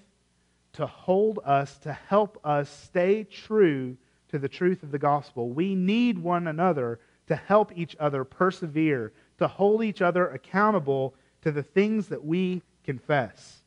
to 0.79 0.87
hold 0.87 1.41
us, 1.45 1.76
to 1.79 1.93
help 1.93 2.39
us 2.45 2.70
stay 2.70 3.24
true 3.24 3.97
to 4.29 4.39
the 4.39 4.49
truth 4.49 4.85
of 4.85 4.93
the 4.93 4.99
gospel. 4.99 5.51
We 5.51 5.74
need 5.74 6.20
one 6.20 6.47
another 6.47 7.01
to 7.26 7.35
help 7.35 7.72
each 7.76 7.97
other 7.99 8.22
persevere, 8.22 9.12
to 9.39 9.49
hold 9.49 9.83
each 9.83 10.03
other 10.03 10.29
accountable 10.29 11.16
to 11.43 11.51
the 11.51 11.64
things 11.64 12.07
that 12.09 12.24
we 12.24 12.62
confess. 12.85 13.62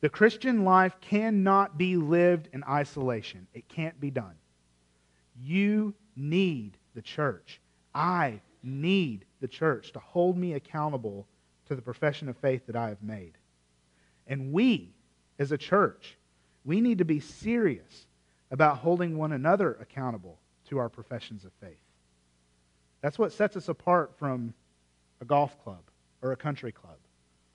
The 0.00 0.08
Christian 0.08 0.64
life 0.64 0.96
cannot 1.00 1.78
be 1.78 1.96
lived 1.96 2.48
in 2.52 2.64
isolation. 2.64 3.46
It 3.54 3.68
can't 3.68 4.00
be 4.00 4.10
done. 4.10 4.34
You 5.40 5.94
need 6.16 6.76
the 6.96 7.02
church. 7.02 7.60
I 7.94 8.40
need 8.64 9.26
the 9.40 9.46
church 9.46 9.92
to 9.92 10.00
hold 10.00 10.36
me 10.36 10.54
accountable 10.54 11.28
to 11.68 11.76
the 11.76 11.82
profession 11.82 12.28
of 12.28 12.36
faith 12.38 12.66
that 12.66 12.74
I 12.74 12.88
have 12.88 13.02
made. 13.02 13.34
And 14.26 14.52
we, 14.52 14.92
as 15.38 15.52
a 15.52 15.58
church, 15.58 16.16
we 16.64 16.80
need 16.80 16.98
to 16.98 17.04
be 17.04 17.20
serious 17.20 18.06
about 18.50 18.78
holding 18.78 19.16
one 19.16 19.32
another 19.32 19.76
accountable 19.80 20.38
to 20.68 20.78
our 20.78 20.88
professions 20.88 21.44
of 21.44 21.52
faith. 21.60 21.80
That's 23.00 23.18
what 23.18 23.32
sets 23.32 23.56
us 23.56 23.68
apart 23.68 24.12
from 24.18 24.54
a 25.20 25.24
golf 25.24 25.62
club 25.64 25.82
or 26.22 26.32
a 26.32 26.36
country 26.36 26.72
club 26.72 26.96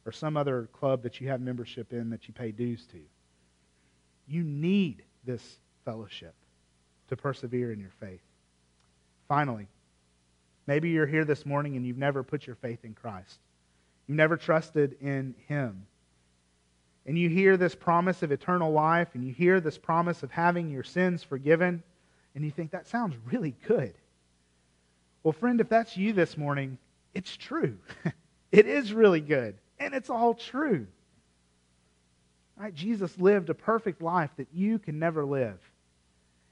or 0.05 0.11
some 0.11 0.37
other 0.37 0.69
club 0.73 1.03
that 1.03 1.21
you 1.21 1.27
have 1.29 1.41
membership 1.41 1.93
in 1.93 2.09
that 2.09 2.27
you 2.27 2.33
pay 2.33 2.51
dues 2.51 2.85
to. 2.87 2.99
You 4.27 4.43
need 4.43 5.03
this 5.25 5.59
fellowship 5.85 6.33
to 7.09 7.15
persevere 7.15 7.71
in 7.71 7.79
your 7.79 7.93
faith. 7.99 8.21
Finally, 9.27 9.67
maybe 10.65 10.89
you're 10.89 11.07
here 11.07 11.25
this 11.25 11.45
morning 11.45 11.75
and 11.75 11.85
you've 11.85 11.97
never 11.97 12.23
put 12.23 12.45
your 12.45 12.55
faith 12.55 12.83
in 12.83 12.93
Christ. 12.93 13.39
You've 14.07 14.17
never 14.17 14.37
trusted 14.37 14.97
in 15.01 15.35
Him. 15.47 15.85
And 17.07 17.17
you 17.17 17.29
hear 17.29 17.55
this 17.55 17.73
promise 17.73 18.21
of 18.21 18.33
eternal 18.33 18.71
life 18.71 19.07
and 19.13 19.23
you 19.23 19.33
hear 19.33 19.61
this 19.61 19.77
promise 19.77 20.23
of 20.23 20.31
having 20.31 20.69
your 20.69 20.83
sins 20.83 21.23
forgiven, 21.23 21.81
and 22.35 22.43
you 22.43 22.51
think, 22.51 22.71
that 22.71 22.85
sounds 22.85 23.15
really 23.25 23.55
good. 23.65 23.93
Well, 25.23 25.31
friend, 25.31 25.59
if 25.59 25.69
that's 25.69 25.97
you 25.97 26.13
this 26.13 26.37
morning, 26.37 26.77
it's 27.15 27.35
true. 27.35 27.77
it 28.51 28.67
is 28.67 28.93
really 28.93 29.21
good, 29.21 29.55
and 29.79 29.93
it's 29.93 30.09
all 30.09 30.33
true. 30.35 30.85
Right? 32.57 32.75
Jesus 32.75 33.17
lived 33.17 33.49
a 33.49 33.53
perfect 33.53 34.01
life 34.01 34.31
that 34.37 34.47
you 34.53 34.77
can 34.77 34.99
never 34.99 35.25
live. 35.25 35.59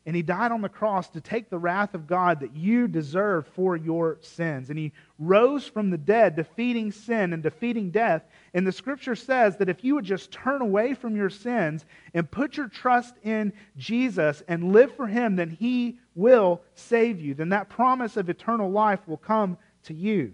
And 0.08 0.16
he 0.16 0.22
died 0.22 0.51
on 0.51 0.62
the 0.62 0.70
cross 0.70 1.10
to 1.10 1.22
take 1.22 1.49
the 1.49 1.58
wrath 1.58 1.95
of 1.95 2.06
God 2.06 2.41
that 2.41 2.56
you 2.56 2.88
deserve 2.88 3.47
for 3.47 3.76
your 3.76 4.20
sins. 4.22 4.70
And 4.70 4.78
he 4.78 4.91
rose 5.18 5.66
from 5.66 5.89
the 5.89 5.97
dead, 5.97 6.36
defeating 6.36 6.91
sin 6.91 7.34
and 7.34 7.41
defeating 7.41 7.89
death. 7.89 8.24
And 8.53 8.68
the 8.68 8.72
scripture 8.72 9.16
says 9.16 9.58
that 9.58 9.70
if 9.70 9.84
you 9.84 9.95
would 9.95 10.06
just 10.06 10.32
turn 10.32 10.62
away 10.62 10.93
from 10.93 11.16
your 11.16 11.32
sins 11.32 11.86
and 12.14 12.30
put 12.30 12.56
your 12.56 12.68
trust 12.68 13.16
in 13.24 13.51
Jesus 13.78 14.43
and 14.47 14.72
live 14.72 14.95
for 14.95 15.08
him, 15.08 15.38
then 15.38 15.49
he 15.49 15.97
will 16.14 16.62
save 16.76 17.20
you. 17.20 17.34
Then 17.34 17.49
that 17.49 17.70
promise 17.70 18.16
of 18.16 18.30
eternal 18.30 18.70
life 18.70 18.99
will 19.08 19.18
come 19.18 19.58
to 19.86 19.93
you. 19.95 20.34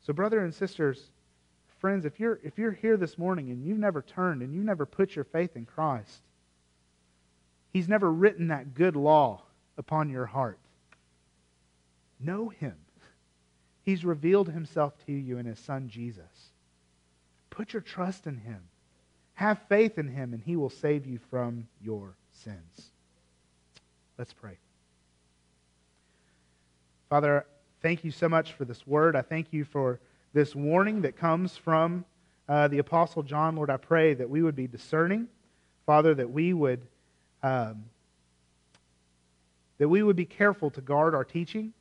So, 0.00 0.14
brother 0.14 0.42
and 0.42 0.54
sisters, 0.54 1.10
friends, 1.80 2.06
if 2.06 2.18
you're, 2.18 2.40
if 2.42 2.56
you're 2.56 2.72
here 2.72 2.96
this 2.96 3.18
morning 3.18 3.50
and 3.50 3.62
you've 3.62 3.78
never 3.78 4.00
turned 4.00 4.40
and 4.40 4.54
you've 4.54 4.64
never 4.64 4.86
put 4.86 5.14
your 5.14 5.26
faith 5.26 5.54
in 5.54 5.66
Christ, 5.66 6.22
He's 7.72 7.88
never 7.88 8.10
written 8.10 8.48
that 8.48 8.74
good 8.74 8.96
law 8.96 9.42
upon 9.76 10.10
your 10.10 10.26
heart. 10.26 10.58
Know 12.20 12.48
Him. 12.48 12.74
He's 13.82 14.04
revealed 14.04 14.50
Himself 14.50 14.94
to 15.06 15.12
you 15.12 15.38
in 15.38 15.46
His 15.46 15.58
Son 15.58 15.88
Jesus. 15.88 16.52
Put 17.50 17.72
your 17.72 17.82
trust 17.82 18.26
in 18.26 18.36
Him. 18.36 18.60
Have 19.34 19.60
faith 19.68 19.98
in 19.98 20.08
Him, 20.08 20.34
and 20.34 20.42
He 20.42 20.56
will 20.56 20.70
save 20.70 21.06
you 21.06 21.18
from 21.30 21.68
your 21.80 22.14
sins. 22.32 22.90
Let's 24.16 24.32
pray. 24.32 24.58
Father, 27.08 27.46
thank 27.82 28.04
you 28.04 28.10
so 28.10 28.28
much 28.28 28.52
for 28.52 28.64
this 28.64 28.86
word. 28.86 29.16
I 29.16 29.22
thank 29.22 29.52
you 29.52 29.64
for 29.64 30.00
this 30.32 30.54
warning 30.54 31.02
that 31.02 31.16
comes 31.16 31.56
from 31.56 32.04
uh, 32.48 32.68
the 32.68 32.78
Apostle 32.78 33.22
John. 33.22 33.56
Lord, 33.56 33.70
I 33.70 33.76
pray 33.76 34.14
that 34.14 34.28
we 34.28 34.42
would 34.42 34.56
be 34.56 34.66
discerning. 34.66 35.28
Father, 35.86 36.14
that 36.14 36.30
we 36.30 36.52
would. 36.52 36.82
Um, 37.42 37.84
that 39.78 39.88
we 39.88 40.02
would 40.02 40.16
be 40.16 40.24
careful 40.24 40.70
to 40.70 40.80
guard 40.80 41.14
our 41.14 41.24
teaching. 41.24 41.72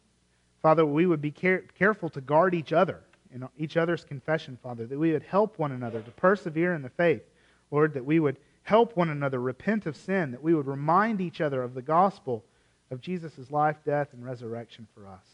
Father, 0.62 0.86
we 0.86 1.06
would 1.06 1.22
be 1.22 1.32
care- 1.32 1.64
careful 1.78 2.10
to 2.10 2.22
guard 2.22 2.54
each 2.54 2.72
other 2.72 3.02
in 3.34 3.48
each 3.58 3.76
other's 3.76 4.04
confession, 4.04 4.58
Father, 4.62 4.86
that 4.86 4.98
we 4.98 5.12
would 5.12 5.24
help 5.24 5.60
one 5.60 5.72
another 5.72 6.02
to 6.02 6.12
persevere 6.12 6.74
in 6.74 6.82
the 6.82 6.90
faith. 6.90 7.24
Lord, 7.72 7.94
that 7.94 8.06
we 8.06 8.20
would 8.20 8.38
help 8.64 8.96
one 8.96 9.10
another 9.10 9.40
repent 9.40 9.86
of 9.86 9.96
sin, 9.96 10.32
that 10.32 10.44
we 10.44 10.54
would 10.54 10.68
remind 10.68 11.22
each 11.22 11.42
other 11.42 11.62
of 11.62 11.74
the 11.74 11.82
gospel 11.82 12.44
of 12.92 13.02
Jesus' 13.02 13.52
life, 13.52 13.78
death, 13.86 14.10
and 14.14 14.24
resurrection 14.24 14.88
for 14.94 15.08
us. 15.08 15.26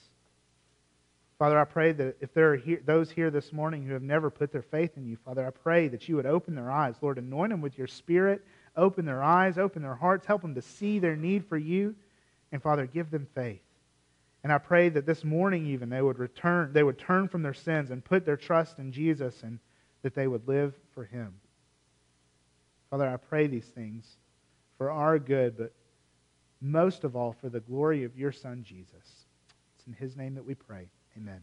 Father, 1.40 1.60
I 1.60 1.66
pray 1.66 1.92
that 1.94 2.16
if 2.22 2.34
there 2.34 2.54
are 2.54 2.62
those 2.86 3.12
here 3.12 3.30
this 3.30 3.52
morning 3.52 3.84
who 3.84 3.94
have 3.94 4.04
never 4.04 4.30
put 4.30 4.52
their 4.52 4.62
faith 4.62 4.98
in 4.98 5.06
you, 5.06 5.18
Father, 5.26 5.46
I 5.46 5.50
pray 5.50 5.88
that 5.90 6.08
you 6.08 6.16
would 6.16 6.26
open 6.26 6.56
their 6.56 6.72
eyes. 6.72 6.96
Lord, 7.02 7.18
anoint 7.18 7.52
them 7.52 7.62
with 7.62 7.78
your 7.78 7.88
Spirit. 7.88 8.46
Open 8.76 9.06
their 9.06 9.22
eyes, 9.22 9.58
open 9.58 9.82
their 9.82 9.96
hearts, 9.96 10.26
help 10.26 10.42
them 10.42 10.56
to 10.56 10.62
see 10.62 11.00
their 11.00 11.16
need 11.16 11.46
for 11.46 11.58
you. 11.58 11.96
And 12.52 12.62
Father, 12.62 12.86
give 12.86 13.12
them 13.12 13.28
faith. 13.36 13.62
And 14.44 14.52
I 14.52 14.58
pray 14.58 14.90
that 14.90 15.06
this 15.06 15.24
morning 15.24 15.68
even 15.68 15.90
they 15.90 16.02
would 16.02 16.20
return, 16.20 16.74
they 16.74 16.84
would 16.84 17.00
turn 17.00 17.28
from 17.28 17.44
their 17.44 17.54
sins 17.54 17.92
and 17.92 18.04
put 18.04 18.26
their 18.26 18.38
trust 18.38 18.80
in 18.80 18.92
Jesus 18.92 19.42
and 19.44 19.60
that 20.02 20.16
they 20.16 20.28
would 20.28 20.48
live 20.48 20.74
for 20.94 21.06
him. 21.06 21.34
Father, 22.90 23.08
I 23.08 23.18
pray 23.18 23.48
these 23.48 23.66
things 23.66 24.18
for 24.78 24.92
our 24.92 25.18
good, 25.18 25.58
but 25.58 25.74
most 26.62 27.04
of 27.04 27.16
all 27.16 27.34
for 27.34 27.50
the 27.50 27.62
glory 27.62 28.04
of 28.04 28.18
your 28.18 28.32
Son, 28.32 28.64
Jesus. 28.64 29.26
It's 29.78 29.88
in 29.88 29.94
his 29.94 30.18
name 30.18 30.36
that 30.36 30.46
we 30.46 30.56
pray. 30.56 30.88
Amen. 31.18 31.42